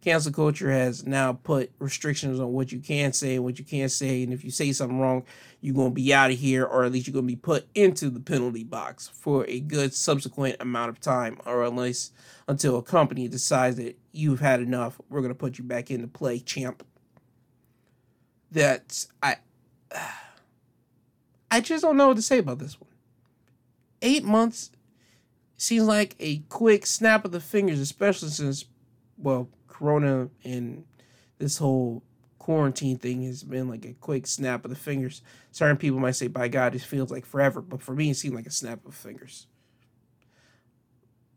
Cancel 0.00 0.32
culture 0.32 0.70
has 0.70 1.06
now 1.06 1.32
put 1.32 1.72
restrictions 1.78 2.38
on 2.38 2.52
what 2.52 2.72
you 2.72 2.78
can 2.78 3.14
say 3.14 3.36
and 3.36 3.44
what 3.44 3.58
you 3.58 3.64
can't 3.64 3.90
say. 3.90 4.22
And 4.22 4.34
if 4.34 4.44
you 4.44 4.50
say 4.50 4.70
something 4.72 5.00
wrong, 5.00 5.24
you're 5.62 5.74
going 5.74 5.92
to 5.92 5.94
be 5.94 6.12
out 6.12 6.30
of 6.30 6.38
here, 6.38 6.64
or 6.64 6.84
at 6.84 6.92
least 6.92 7.06
you're 7.06 7.14
going 7.14 7.24
to 7.24 7.32
be 7.32 7.36
put 7.36 7.66
into 7.74 8.10
the 8.10 8.20
penalty 8.20 8.64
box 8.64 9.08
for 9.08 9.46
a 9.48 9.60
good 9.60 9.94
subsequent 9.94 10.56
amount 10.60 10.90
of 10.90 11.00
time, 11.00 11.40
or 11.46 11.64
unless 11.64 12.10
until 12.46 12.76
a 12.76 12.82
company 12.82 13.28
decides 13.28 13.76
that 13.76 13.98
you've 14.14 14.40
had 14.40 14.60
enough. 14.60 15.00
We're 15.08 15.20
to 15.28 15.34
put 15.34 15.58
you 15.58 15.64
back 15.64 15.90
into 15.90 16.06
play, 16.06 16.38
champ. 16.38 16.86
That's, 18.50 19.08
I. 19.22 19.36
I 21.50 21.60
just 21.60 21.82
don't 21.82 21.96
know 21.96 22.08
what 22.08 22.16
to 22.16 22.22
say 22.22 22.38
about 22.38 22.58
this 22.58 22.80
one. 22.80 22.90
Eight 24.02 24.24
months 24.24 24.72
seems 25.56 25.84
like 25.84 26.16
a 26.18 26.38
quick 26.48 26.84
snap 26.84 27.24
of 27.24 27.30
the 27.30 27.38
fingers, 27.38 27.78
especially 27.78 28.30
since, 28.30 28.64
well, 29.16 29.48
Corona 29.68 30.30
and 30.42 30.84
this 31.38 31.58
whole 31.58 32.02
quarantine 32.38 32.98
thing 32.98 33.22
has 33.22 33.44
been 33.44 33.68
like 33.68 33.84
a 33.84 33.94
quick 33.94 34.26
snap 34.26 34.64
of 34.64 34.70
the 34.70 34.76
fingers. 34.76 35.22
Certain 35.52 35.76
people 35.76 36.00
might 36.00 36.16
say, 36.16 36.26
by 36.26 36.48
God, 36.48 36.74
it 36.74 36.82
feels 36.82 37.10
like 37.12 37.24
forever, 37.24 37.60
but 37.60 37.80
for 37.80 37.94
me, 37.94 38.10
it 38.10 38.16
seemed 38.16 38.34
like 38.34 38.46
a 38.46 38.50
snap 38.50 38.84
of 38.84 38.94
fingers. 38.94 39.46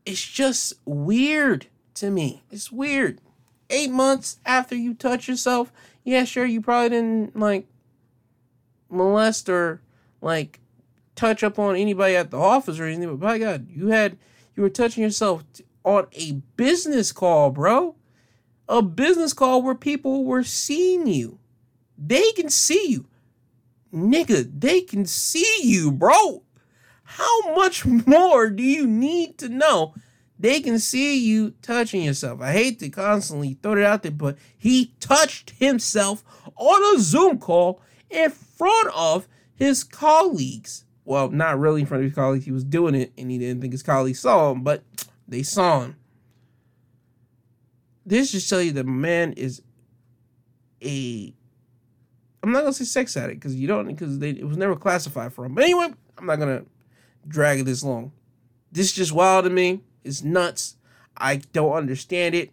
It's 0.03 0.25
just 0.25 0.73
weird 0.83 1.67
to 1.99 2.09
me. 2.09 2.43
It's 2.51 2.71
weird. 2.71 3.19
Eight 3.69 3.91
months 3.91 4.39
after 4.45 4.75
you 4.75 4.93
touch 4.93 5.27
yourself, 5.27 5.71
yeah, 6.03 6.23
sure, 6.23 6.45
you 6.45 6.61
probably 6.61 6.89
didn't 6.89 7.35
like 7.35 7.67
molest 8.89 9.49
or 9.49 9.81
like 10.21 10.59
touch 11.15 11.43
up 11.43 11.59
on 11.59 11.75
anybody 11.75 12.15
at 12.15 12.31
the 12.31 12.37
office 12.37 12.79
or 12.79 12.85
anything, 12.85 13.09
but 13.09 13.19
by 13.19 13.37
God, 13.37 13.67
you 13.69 13.87
had 13.87 14.17
you 14.55 14.63
were 14.63 14.69
touching 14.69 15.03
yourself 15.03 15.43
on 15.83 16.07
a 16.13 16.33
business 16.55 17.11
call, 17.11 17.51
bro. 17.51 17.95
A 18.69 18.81
business 18.81 19.33
call 19.33 19.61
where 19.61 19.75
people 19.75 20.25
were 20.25 20.43
seeing 20.43 21.07
you. 21.07 21.39
They 21.97 22.31
can 22.33 22.49
see 22.49 22.89
you. 22.89 23.05
Nigga, 23.93 24.49
they 24.59 24.81
can 24.81 25.05
see 25.05 25.61
you, 25.63 25.91
bro. 25.91 26.43
How 27.03 27.53
much 27.55 27.85
more 28.07 28.49
do 28.49 28.63
you 28.63 28.85
need 28.85 29.37
to 29.39 29.49
know? 29.49 29.93
They 30.39 30.61
can 30.61 30.79
see 30.79 31.17
you 31.17 31.51
touching 31.61 32.03
yourself. 32.03 32.41
I 32.41 32.51
hate 32.51 32.79
to 32.79 32.89
constantly 32.89 33.57
throw 33.61 33.73
it 33.73 33.83
out 33.83 34.03
there, 34.03 34.11
but 34.11 34.37
he 34.57 34.93
touched 34.99 35.51
himself 35.51 36.23
on 36.55 36.95
a 36.95 36.99
Zoom 36.99 37.39
call 37.39 37.81
in 38.09 38.29
front 38.29 38.89
of 38.95 39.27
his 39.55 39.83
colleagues 39.83 40.85
well, 41.07 41.29
not 41.29 41.57
really 41.57 41.81
in 41.81 41.87
front 41.87 42.03
of 42.03 42.09
his 42.09 42.15
colleagues. 42.15 42.43
He 42.43 42.51
was 42.51 42.65
doing 42.65 42.93
it 42.93 43.13
and 43.17 43.31
he 43.31 43.37
didn't 43.37 43.61
think 43.61 43.71
his 43.71 43.81
colleagues 43.81 44.19
saw 44.19 44.51
him, 44.51 44.61
but 44.61 44.83
they 45.25 45.41
saw 45.41 45.79
him. 45.79 45.95
This 48.05 48.33
just 48.33 48.49
tell 48.49 48.61
you 48.61 48.73
that 48.73 48.85
man 48.85 49.31
is 49.33 49.61
a 50.83 51.33
I'm 52.43 52.51
not 52.51 52.59
gonna 52.59 52.73
say 52.73 52.83
sex 52.83 53.15
addict 53.15 53.39
because 53.39 53.55
you 53.55 53.67
don't 53.67 53.87
because 53.87 54.19
they 54.19 54.31
it 54.31 54.45
was 54.45 54.57
never 54.57 54.75
classified 54.75 55.31
for 55.31 55.45
him. 55.45 55.55
But 55.55 55.63
anyway, 55.63 55.93
I'm 56.17 56.25
not 56.25 56.39
gonna 56.39 56.63
drag 57.25 57.61
it 57.61 57.63
this 57.63 57.83
long. 57.83 58.11
This 58.73 58.87
is 58.87 58.93
just 58.93 59.13
wild 59.13 59.45
to 59.45 59.49
me. 59.49 59.79
It's 60.07 60.23
nuts. 60.23 60.77
I 61.17 61.37
don't 61.53 61.73
understand 61.73 62.35
it, 62.35 62.51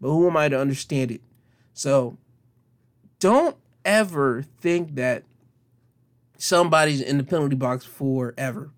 but 0.00 0.08
who 0.10 0.28
am 0.28 0.36
I 0.36 0.48
to 0.48 0.58
understand 0.58 1.10
it? 1.10 1.20
So 1.72 2.16
don't 3.18 3.56
ever 3.84 4.44
think 4.60 4.94
that 4.94 5.24
somebody's 6.38 7.00
in 7.00 7.18
the 7.18 7.24
penalty 7.24 7.56
box 7.56 7.84
forever. 7.84 8.70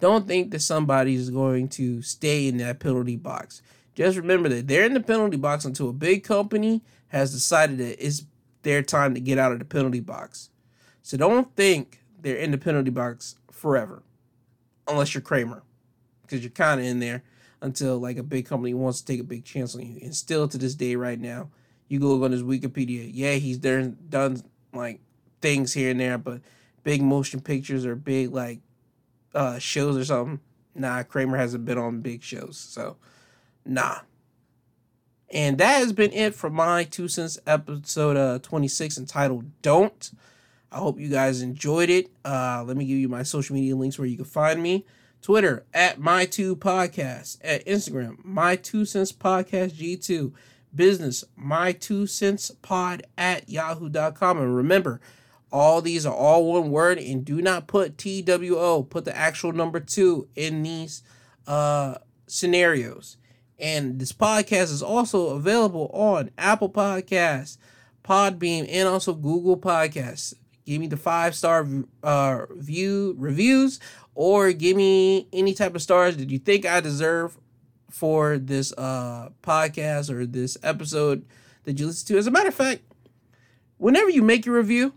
Don't 0.00 0.26
think 0.26 0.50
that 0.50 0.60
somebody 0.60 1.14
is 1.14 1.30
going 1.30 1.68
to 1.70 2.02
stay 2.02 2.48
in 2.48 2.56
that 2.58 2.80
penalty 2.80 3.16
box. 3.16 3.62
Just 3.94 4.16
remember 4.16 4.48
that 4.48 4.66
they're 4.66 4.84
in 4.84 4.94
the 4.94 5.00
penalty 5.00 5.36
box 5.36 5.64
until 5.64 5.90
a 5.90 5.92
big 5.92 6.24
company 6.24 6.82
has 7.08 7.32
decided 7.32 7.78
that 7.78 8.04
it's 8.04 8.24
their 8.62 8.82
time 8.82 9.14
to 9.14 9.20
get 9.20 9.38
out 9.38 9.52
of 9.52 9.58
the 9.58 9.64
penalty 9.64 10.00
box. 10.00 10.50
So 11.02 11.16
don't 11.16 11.54
think 11.56 12.00
they're 12.20 12.36
in 12.36 12.52
the 12.52 12.58
penalty 12.58 12.90
box 12.90 13.36
forever, 13.50 14.02
unless 14.88 15.14
you're 15.14 15.20
Kramer, 15.20 15.62
because 16.22 16.42
you're 16.42 16.50
kind 16.50 16.80
of 16.80 16.86
in 16.86 17.00
there 17.00 17.22
until 17.62 17.98
like 17.98 18.18
a 18.18 18.22
big 18.22 18.46
company 18.46 18.74
wants 18.74 19.00
to 19.00 19.06
take 19.06 19.20
a 19.20 19.24
big 19.24 19.44
chance 19.44 19.74
on 19.74 19.82
you. 19.82 19.98
And 20.02 20.14
still 20.14 20.48
to 20.48 20.58
this 20.58 20.74
day, 20.74 20.96
right 20.96 21.18
now, 21.18 21.48
you 21.88 22.00
go 22.00 22.08
look 22.08 22.24
on 22.24 22.32
his 22.32 22.42
Wikipedia. 22.42 23.08
Yeah, 23.12 23.34
he's 23.34 23.60
there 23.60 23.82
done 23.82 24.42
like 24.74 25.00
things 25.40 25.72
here 25.72 25.90
and 25.90 26.00
there, 26.00 26.18
but 26.18 26.40
big 26.82 27.02
motion 27.02 27.40
pictures 27.40 27.86
or 27.86 27.94
big 27.94 28.32
like 28.32 28.60
uh 29.34 29.58
shows 29.58 29.96
or 29.96 30.04
something. 30.04 30.40
Nah, 30.74 31.02
Kramer 31.04 31.36
hasn't 31.36 31.64
been 31.64 31.78
on 31.78 32.00
big 32.00 32.22
shows, 32.22 32.58
so 32.58 32.96
nah. 33.64 34.00
And 35.30 35.56
that 35.58 35.78
has 35.78 35.92
been 35.92 36.12
it 36.12 36.34
for 36.34 36.50
my 36.50 36.84
two 36.84 37.08
cents 37.08 37.38
episode 37.46 38.16
uh 38.16 38.38
26 38.40 38.98
entitled 38.98 39.44
Don't. 39.62 40.10
I 40.70 40.78
hope 40.78 40.98
you 40.98 41.08
guys 41.08 41.42
enjoyed 41.42 41.90
it. 41.90 42.10
Uh 42.24 42.64
let 42.66 42.76
me 42.76 42.86
give 42.86 42.98
you 42.98 43.08
my 43.08 43.22
social 43.22 43.54
media 43.54 43.76
links 43.76 43.98
where 43.98 44.08
you 44.08 44.16
can 44.16 44.24
find 44.24 44.62
me. 44.62 44.84
Twitter 45.22 45.64
at 45.72 46.00
my 46.00 46.26
two 46.26 46.56
podcast, 46.56 47.38
at 47.42 47.64
Instagram, 47.64 48.16
my 48.24 48.56
two 48.56 48.84
cents 48.84 49.12
podcast 49.12 49.70
G2, 49.70 50.32
business, 50.74 51.24
my 51.36 51.70
two 51.72 52.06
cents 52.08 52.50
pod 52.60 53.04
at 53.16 53.48
yahoo.com. 53.48 54.38
And 54.38 54.56
remember, 54.56 55.00
all 55.52 55.80
these 55.80 56.04
are 56.04 56.14
all 56.14 56.52
one 56.52 56.70
word 56.70 56.98
and 56.98 57.24
do 57.24 57.40
not 57.40 57.68
put 57.68 57.96
TWO, 57.96 58.82
put 58.82 59.04
the 59.04 59.16
actual 59.16 59.52
number 59.52 59.78
two 59.78 60.28
in 60.34 60.62
these 60.62 61.02
uh 61.46 61.94
scenarios. 62.26 63.16
And 63.58 64.00
this 64.00 64.12
podcast 64.12 64.72
is 64.72 64.82
also 64.82 65.28
available 65.28 65.88
on 65.92 66.30
Apple 66.36 66.70
Podcasts, 66.70 67.58
Podbean, 68.02 68.66
and 68.68 68.88
also 68.88 69.14
Google 69.14 69.56
Podcasts. 69.56 70.34
Give 70.64 70.80
me 70.80 70.86
the 70.86 70.96
five 70.96 71.34
star 71.34 71.66
uh, 72.02 72.46
view 72.56 73.14
reviews 73.18 73.78
or 74.14 74.52
give 74.52 74.76
me 74.76 75.28
any 75.32 75.54
type 75.54 75.74
of 75.74 75.82
stars 75.82 76.16
that 76.16 76.30
you 76.30 76.38
think 76.38 76.66
I 76.66 76.80
deserve 76.80 77.38
for 77.90 78.38
this 78.38 78.72
uh, 78.76 79.30
podcast 79.42 80.10
or 80.10 80.26
this 80.26 80.56
episode 80.62 81.24
that 81.64 81.78
you 81.78 81.86
listen 81.86 82.08
to. 82.08 82.18
As 82.18 82.26
a 82.26 82.30
matter 82.30 82.48
of 82.48 82.54
fact, 82.54 82.82
whenever 83.76 84.10
you 84.10 84.22
make 84.22 84.46
your 84.46 84.56
review, 84.56 84.94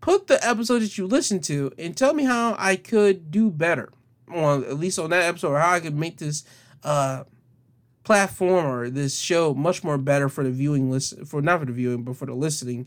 put 0.00 0.26
the 0.26 0.44
episode 0.46 0.80
that 0.80 0.98
you 0.98 1.06
listen 1.06 1.40
to 1.40 1.72
and 1.78 1.96
tell 1.96 2.12
me 2.12 2.24
how 2.24 2.54
I 2.58 2.76
could 2.76 3.30
do 3.30 3.50
better. 3.50 3.90
Well, 4.28 4.62
at 4.62 4.78
least 4.78 4.98
on 4.98 5.10
that 5.10 5.22
episode, 5.22 5.52
or 5.52 5.60
how 5.60 5.72
I 5.72 5.80
could 5.80 5.96
make 5.96 6.18
this 6.18 6.44
uh, 6.82 7.24
platform 8.04 8.66
or 8.66 8.90
this 8.90 9.18
show 9.18 9.54
much 9.54 9.82
more 9.82 9.98
better 9.98 10.28
for 10.28 10.44
the 10.44 10.50
viewing 10.50 10.90
list 10.90 11.26
for 11.26 11.40
not 11.40 11.60
for 11.60 11.66
the 11.66 11.72
viewing, 11.72 12.02
but 12.02 12.16
for 12.16 12.26
the 12.26 12.34
listening 12.34 12.86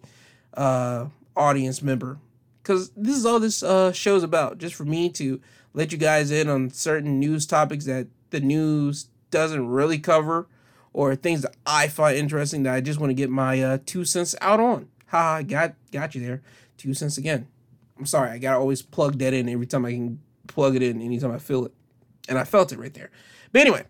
uh, 0.55 1.05
audience 1.35 1.81
member. 1.81 2.19
Because 2.67 2.89
this 2.97 3.15
is 3.15 3.25
all 3.25 3.39
this 3.39 3.63
uh, 3.63 3.93
show's 3.93 4.23
about, 4.23 4.57
just 4.57 4.75
for 4.75 4.83
me 4.83 5.07
to 5.11 5.39
let 5.73 5.93
you 5.93 5.97
guys 5.97 6.31
in 6.31 6.49
on 6.49 6.69
certain 6.69 7.17
news 7.17 7.45
topics 7.45 7.85
that 7.85 8.07
the 8.31 8.41
news 8.41 9.07
doesn't 9.31 9.69
really 9.69 9.97
cover 9.99 10.49
or 10.91 11.15
things 11.15 11.43
that 11.43 11.55
I 11.65 11.87
find 11.87 12.17
interesting 12.17 12.63
that 12.63 12.73
I 12.73 12.81
just 12.81 12.99
want 12.99 13.11
to 13.11 13.13
get 13.13 13.29
my 13.29 13.63
uh, 13.63 13.77
two 13.85 14.03
cents 14.03 14.35
out 14.41 14.59
on. 14.59 14.89
Ha, 15.07 15.43
got 15.43 15.75
got 15.93 16.13
you 16.13 16.19
there. 16.19 16.41
Two 16.75 16.93
cents 16.93 17.17
again. 17.17 17.47
I'm 17.97 18.05
sorry, 18.05 18.31
I 18.31 18.37
gotta 18.37 18.59
always 18.59 18.81
plug 18.81 19.17
that 19.19 19.33
in 19.33 19.47
every 19.47 19.65
time 19.65 19.85
I 19.85 19.93
can 19.93 20.19
plug 20.47 20.75
it 20.75 20.83
in, 20.83 21.01
anytime 21.01 21.31
I 21.31 21.39
feel 21.39 21.63
it. 21.63 21.71
And 22.27 22.37
I 22.37 22.43
felt 22.43 22.73
it 22.73 22.79
right 22.79 22.93
there. 22.93 23.11
But 23.53 23.61
anyway, 23.61 23.85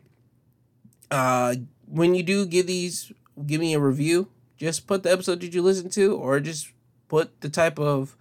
uh, 1.09 1.55
when 1.87 2.13
you 2.13 2.21
do 2.21 2.45
give 2.45 2.67
these, 2.67 3.11
give 3.43 3.59
me 3.59 3.73
a 3.73 3.79
review. 3.79 4.27
Just 4.55 4.85
put 4.85 5.01
the 5.01 5.11
episode 5.11 5.41
that 5.41 5.55
you 5.55 5.63
listen 5.63 5.89
to, 5.89 6.15
or 6.15 6.39
just 6.39 6.71
put 7.07 7.41
the 7.41 7.49
type 7.49 7.79
of 7.79 8.15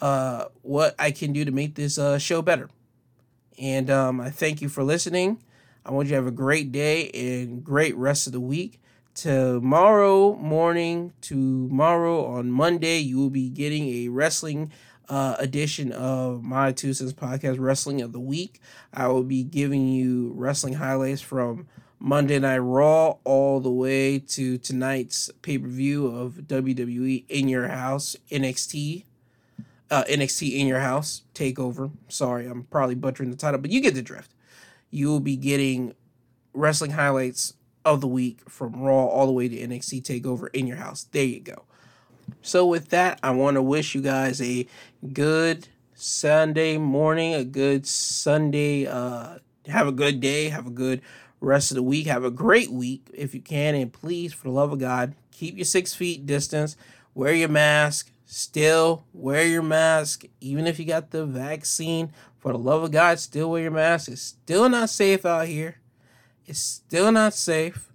uh, 0.00 0.46
what 0.62 0.94
I 0.98 1.10
can 1.10 1.32
do 1.32 1.44
to 1.44 1.50
make 1.50 1.74
this 1.74 1.98
uh, 1.98 2.18
show 2.18 2.42
better. 2.42 2.68
And 3.58 3.90
um, 3.90 4.20
I 4.20 4.30
thank 4.30 4.60
you 4.60 4.68
for 4.68 4.82
listening. 4.84 5.42
I 5.84 5.92
want 5.92 6.08
you 6.08 6.10
to 6.10 6.16
have 6.16 6.26
a 6.26 6.32
great 6.32 6.72
day 6.72 7.10
and 7.10 7.64
great 7.64 7.96
rest 7.96 8.26
of 8.26 8.32
the 8.32 8.40
week. 8.40 8.80
Tomorrow 9.14 10.36
morning, 10.36 11.12
tomorrow 11.22 12.26
on 12.26 12.50
Monday, 12.50 12.98
you 12.98 13.18
will 13.18 13.30
be 13.30 13.48
getting 13.48 13.88
a 13.88 14.08
wrestling 14.08 14.72
uh, 15.08 15.36
edition 15.38 15.92
of 15.92 16.42
my 16.42 16.72
Two 16.72 16.92
Cents 16.92 17.12
Podcast, 17.12 17.58
Wrestling 17.58 18.02
of 18.02 18.12
the 18.12 18.20
Week. 18.20 18.60
I 18.92 19.08
will 19.08 19.22
be 19.22 19.42
giving 19.42 19.88
you 19.88 20.32
wrestling 20.34 20.74
highlights 20.74 21.22
from 21.22 21.66
Monday 21.98 22.38
Night 22.38 22.58
Raw 22.58 23.16
all 23.24 23.60
the 23.60 23.70
way 23.70 24.18
to 24.18 24.58
tonight's 24.58 25.30
pay 25.40 25.56
per 25.56 25.68
view 25.68 26.08
of 26.08 26.34
WWE 26.46 27.24
In 27.28 27.48
Your 27.48 27.68
House 27.68 28.16
NXT 28.30 29.04
uh, 29.90 30.04
NXT 30.04 30.58
in 30.58 30.66
your 30.66 30.80
house 30.80 31.22
takeover. 31.34 31.90
Sorry, 32.08 32.46
I'm 32.46 32.64
probably 32.64 32.94
butchering 32.94 33.30
the 33.30 33.36
title, 33.36 33.60
but 33.60 33.70
you 33.70 33.80
get 33.80 33.94
the 33.94 34.02
drift. 34.02 34.32
You 34.90 35.08
will 35.08 35.20
be 35.20 35.36
getting 35.36 35.94
wrestling 36.52 36.92
highlights 36.92 37.54
of 37.84 38.00
the 38.00 38.08
week 38.08 38.40
from 38.48 38.80
Raw 38.80 39.06
all 39.06 39.26
the 39.26 39.32
way 39.32 39.48
to 39.48 39.56
NXT 39.56 40.02
takeover 40.02 40.48
in 40.52 40.66
your 40.66 40.76
house. 40.76 41.04
There 41.04 41.24
you 41.24 41.40
go. 41.40 41.64
So 42.42 42.66
with 42.66 42.88
that, 42.88 43.20
I 43.22 43.30
want 43.30 43.54
to 43.54 43.62
wish 43.62 43.94
you 43.94 44.00
guys 44.00 44.40
a 44.42 44.66
good 45.12 45.68
Sunday 45.94 46.76
morning, 46.78 47.34
a 47.34 47.44
good 47.44 47.86
Sunday. 47.86 48.86
Uh, 48.86 49.38
have 49.68 49.86
a 49.86 49.92
good 49.92 50.20
day. 50.20 50.48
Have 50.48 50.66
a 50.66 50.70
good 50.70 51.00
rest 51.40 51.70
of 51.70 51.76
the 51.76 51.82
week. 51.82 52.06
Have 52.06 52.24
a 52.24 52.30
great 52.30 52.70
week 52.70 53.08
if 53.14 53.34
you 53.34 53.40
can, 53.40 53.74
and 53.74 53.92
please, 53.92 54.32
for 54.32 54.48
the 54.48 54.54
love 54.54 54.72
of 54.72 54.78
God, 54.78 55.14
keep 55.30 55.56
your 55.56 55.64
six 55.64 55.94
feet 55.94 56.26
distance. 56.26 56.76
Wear 57.14 57.32
your 57.32 57.48
mask 57.48 58.10
still 58.26 59.04
wear 59.12 59.46
your 59.46 59.62
mask. 59.62 60.24
Even 60.40 60.66
if 60.66 60.78
you 60.78 60.84
got 60.84 61.10
the 61.10 61.24
vaccine 61.24 62.12
for 62.36 62.52
the 62.52 62.58
love 62.58 62.82
of 62.82 62.90
god 62.90 63.18
still 63.18 63.50
wear 63.50 63.62
your 63.62 63.70
mask. 63.70 64.08
It's 64.08 64.20
still 64.20 64.68
not 64.68 64.90
safe 64.90 65.24
out 65.24 65.46
here. 65.46 65.78
It's 66.44 66.60
still 66.60 67.10
not 67.12 67.32
safe. 67.32 67.90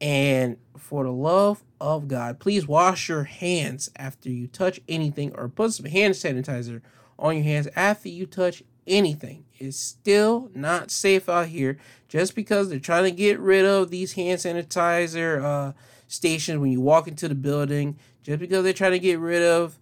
And 0.00 0.58
for 0.76 1.04
the 1.04 1.12
love 1.12 1.62
of 1.80 2.08
god 2.08 2.38
please 2.40 2.66
wash 2.66 3.08
your 3.08 3.24
hands 3.24 3.90
after 3.96 4.28
you 4.28 4.46
touch 4.46 4.80
anything 4.88 5.32
or 5.34 5.48
put 5.48 5.72
some 5.72 5.86
hand 5.86 6.14
sanitizer 6.14 6.82
on 7.18 7.36
your 7.36 7.44
hands 7.44 7.68
after 7.76 8.08
you 8.08 8.26
touch 8.26 8.62
anything. 8.86 9.44
It's 9.58 9.78
still 9.78 10.50
not 10.54 10.90
safe 10.90 11.28
out 11.28 11.48
here. 11.48 11.78
Just 12.08 12.34
because 12.34 12.68
they're 12.68 12.80
trying 12.80 13.04
to 13.04 13.10
get 13.12 13.38
rid 13.38 13.64
of 13.64 13.90
these 13.90 14.14
hand 14.14 14.40
sanitizer 14.40 15.42
uh, 15.42 15.72
stations 16.08 16.58
when 16.58 16.72
you 16.72 16.80
walk 16.80 17.06
into 17.06 17.28
the 17.28 17.34
building 17.34 17.96
just 18.30 18.38
because 18.38 18.62
they're 18.62 18.72
trying 18.72 18.92
to 18.92 19.00
get 19.00 19.18
rid 19.18 19.42
of 19.42 19.76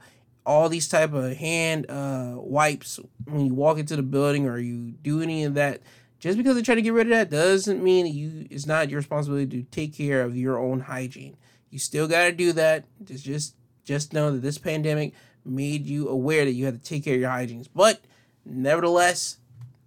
all 0.46 0.70
these 0.70 0.88
type 0.88 1.12
of 1.12 1.36
hand 1.36 1.84
uh, 1.90 2.32
wipes 2.36 2.99
when 3.26 3.44
you 3.44 3.53
walk 3.53 3.76
into 3.76 3.94
the 3.94 4.03
building 4.03 4.46
or 4.46 4.57
you 4.57 4.90
do 5.03 5.20
any 5.20 5.44
of 5.44 5.53
that 5.53 5.82
just 6.18 6.38
because 6.38 6.55
they're 6.55 6.64
trying 6.64 6.76
to 6.76 6.82
get 6.82 6.94
rid 6.94 7.09
of 7.09 7.11
that 7.11 7.28
doesn't 7.28 7.84
mean 7.84 8.07
you 8.07 8.46
it's 8.49 8.64
not 8.64 8.88
your 8.88 8.96
responsibility 8.96 9.62
to 9.62 9.70
take 9.70 9.94
care 9.94 10.22
of 10.22 10.34
your 10.34 10.59
own 10.59 10.80
hygiene. 10.80 11.36
You 11.68 11.78
still 11.78 12.09
got 12.09 12.24
to 12.24 12.32
do 12.32 12.55
that. 12.55 12.84
Just 13.05 13.22
just 13.26 13.55
just 13.84 14.14
know 14.14 14.30
that 14.30 14.40
this 14.40 14.57
pandemic 14.57 15.12
made 15.44 15.84
you 15.84 16.09
aware 16.09 16.46
that 16.46 16.53
you 16.53 16.64
had 16.64 16.82
to 16.82 16.88
take 16.88 17.05
care 17.05 17.16
of 17.16 17.20
your 17.20 17.28
hygiene. 17.28 17.66
But 17.74 18.01
nevertheless 18.46 19.36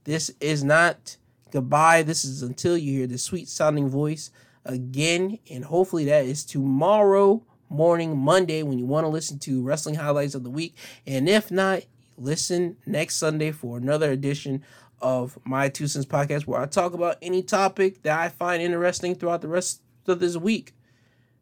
this 0.04 0.30
is 0.40 0.64
not 0.64 1.18
goodbye. 1.50 2.04
This 2.04 2.24
is 2.24 2.44
until 2.44 2.78
you 2.78 3.00
hear 3.00 3.08
the 3.08 3.18
sweet 3.18 3.50
sounding 3.50 3.90
voice 3.90 4.30
again 4.66 5.40
and 5.50 5.66
hopefully 5.66 6.06
that 6.06 6.26
is 6.26 6.46
tomorrow 6.46 7.42
morning, 7.72 8.18
Monday, 8.18 8.64
when 8.64 8.78
you 8.78 8.86
want 8.86 9.06
to 9.06 9.10
listen 9.10 9.40
to 9.40 9.64
wrestling 9.64 9.96
highlights 9.96 10.36
of 10.36 10.44
the 10.44 10.50
week. 10.50 10.76
And 11.08 11.30
if 11.30 11.50
not, 11.50 11.84
listen 12.18 12.78
next 12.86 13.16
Sunday 13.16 13.52
for 13.52 13.78
another 13.78 14.12
edition 14.12 14.64
of 15.02 15.40
my 15.46 15.70
Two 15.70 15.88
Cents 15.88 16.06
podcast 16.06 16.46
where 16.46 16.62
I 16.62 16.66
talk 16.66 16.94
about 16.94 17.18
any 17.22 17.42
topic 17.42 18.04
that 18.04 18.20
I 18.20 18.30
find 18.30 18.62
interesting 18.62 19.16
throughout 19.16 19.42
the 19.42 19.48
rest 19.48 19.82
of 20.08 20.20
this 20.20 20.38
week. 20.38 20.74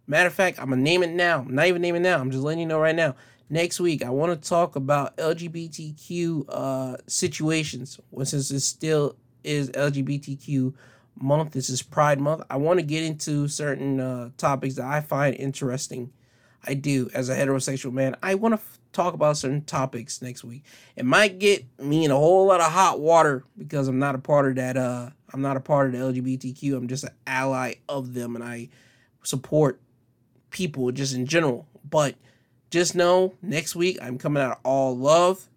Matter 0.07 0.27
of 0.27 0.34
fact, 0.34 0.59
I'm 0.59 0.69
gonna 0.69 0.82
name 0.82 1.03
it 1.03 1.09
now. 1.09 1.39
I'm 1.39 1.53
not 1.53 1.67
even 1.67 1.82
naming 1.82 2.01
now. 2.01 2.19
I'm 2.19 2.32
just 2.32 2.43
letting 2.43 2.61
you 2.61 2.65
know 2.65 2.80
right 2.80 2.95
now. 2.95 3.15
Next 3.49 3.80
week, 3.80 4.05
I 4.05 4.11
want 4.11 4.39
to 4.39 4.49
talk 4.49 4.75
about 4.75 5.17
LGBTQ 5.17 6.45
uh, 6.49 6.97
situations. 7.07 7.99
Well, 8.11 8.25
since 8.25 8.51
it 8.51 8.59
still 8.59 9.15
is 9.43 9.71
LGBTQ 9.71 10.73
month, 11.19 11.51
this 11.51 11.69
is 11.69 11.82
Pride 11.82 12.19
Month. 12.19 12.43
I 12.49 12.57
want 12.57 12.80
to 12.80 12.86
get 12.86 13.03
into 13.03 13.47
certain 13.47 13.99
uh, 13.99 14.30
topics 14.38 14.75
that 14.75 14.86
I 14.86 15.01
find 15.01 15.36
interesting 15.36 16.11
I 16.66 16.74
do 16.74 17.10
as 17.14 17.30
a 17.30 17.36
heterosexual 17.36 17.93
man. 17.93 18.16
I 18.22 18.36
want 18.36 18.53
to 18.53 18.60
f- 18.60 18.80
talk 18.91 19.14
about 19.14 19.38
certain 19.38 19.62
topics 19.62 20.22
next 20.22 20.43
week. 20.43 20.64
It 20.95 21.05
might 21.05 21.39
get 21.39 21.66
me 21.80 22.05
in 22.05 22.12
a 22.12 22.16
whole 22.16 22.45
lot 22.47 22.62
of 22.62 22.72
hot 22.72 22.99
water 22.99 23.43
because 23.57 23.88
I'm 23.88 23.99
not 23.99 24.16
a 24.16 24.20
part 24.20 24.47
of 24.47 24.55
that. 24.55 24.78
Uh, 24.78 25.10
I'm 25.34 25.41
not 25.41 25.57
a 25.57 25.62
part 25.62 25.88
of 25.88 25.93
the 25.93 26.22
LGBTQ. 26.22 26.76
I'm 26.76 26.88
just 26.88 27.03
an 27.03 27.12
ally 27.26 27.76
of 27.88 28.14
them, 28.14 28.36
and 28.36 28.43
I 28.43 28.70
support 29.24 29.80
people 30.49 30.91
just 30.91 31.16
in 31.16 31.26
general. 31.26 31.68
But 31.88 32.16
just 32.70 32.95
know 32.95 33.34
next 33.41 33.76
week 33.76 33.97
I'm 34.01 34.18
coming 34.18 34.43
out 34.43 34.51
of 34.51 34.57
all 34.64 34.97
love 34.97 35.47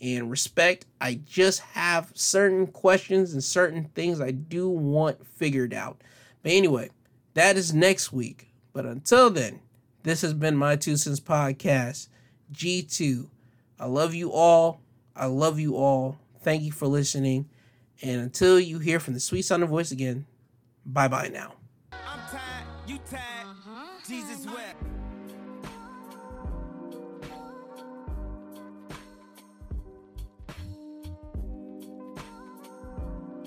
and 0.00 0.30
respect. 0.30 0.86
I 1.00 1.14
just 1.24 1.60
have 1.60 2.10
certain 2.14 2.66
questions 2.66 3.32
and 3.32 3.42
certain 3.42 3.84
things 3.94 4.20
I 4.20 4.30
do 4.30 4.68
want 4.68 5.26
figured 5.26 5.72
out. 5.72 6.02
But 6.42 6.52
anyway, 6.52 6.90
that 7.34 7.56
is 7.56 7.72
next 7.72 8.12
week. 8.12 8.48
But 8.72 8.86
until 8.86 9.30
then, 9.30 9.60
this 10.04 10.22
has 10.22 10.32
been 10.32 10.56
my 10.56 10.76
Two 10.76 10.96
Cents 10.96 11.20
Podcast, 11.20 12.08
G2. 12.52 13.26
I 13.80 13.86
love 13.86 14.14
you 14.14 14.30
all. 14.32 14.80
I 15.16 15.26
love 15.26 15.58
you 15.58 15.76
all. 15.76 16.18
Thank 16.40 16.62
you 16.62 16.70
for 16.70 16.86
listening. 16.86 17.48
And 18.02 18.20
until 18.20 18.60
you 18.60 18.78
hear 18.78 19.00
from 19.00 19.14
the 19.14 19.20
sweet 19.20 19.42
sound 19.42 19.62
of 19.62 19.68
voice 19.68 19.90
again, 19.90 20.26
Bye 20.86 21.08
bye 21.08 21.28
now. 21.28 21.54
I'm 21.92 22.20
tired, 22.30 22.66
you 22.86 22.98
tired. 23.10 23.46
Uh-huh. 23.46 23.86
Jesus 24.06 24.46
wept. 24.46 24.93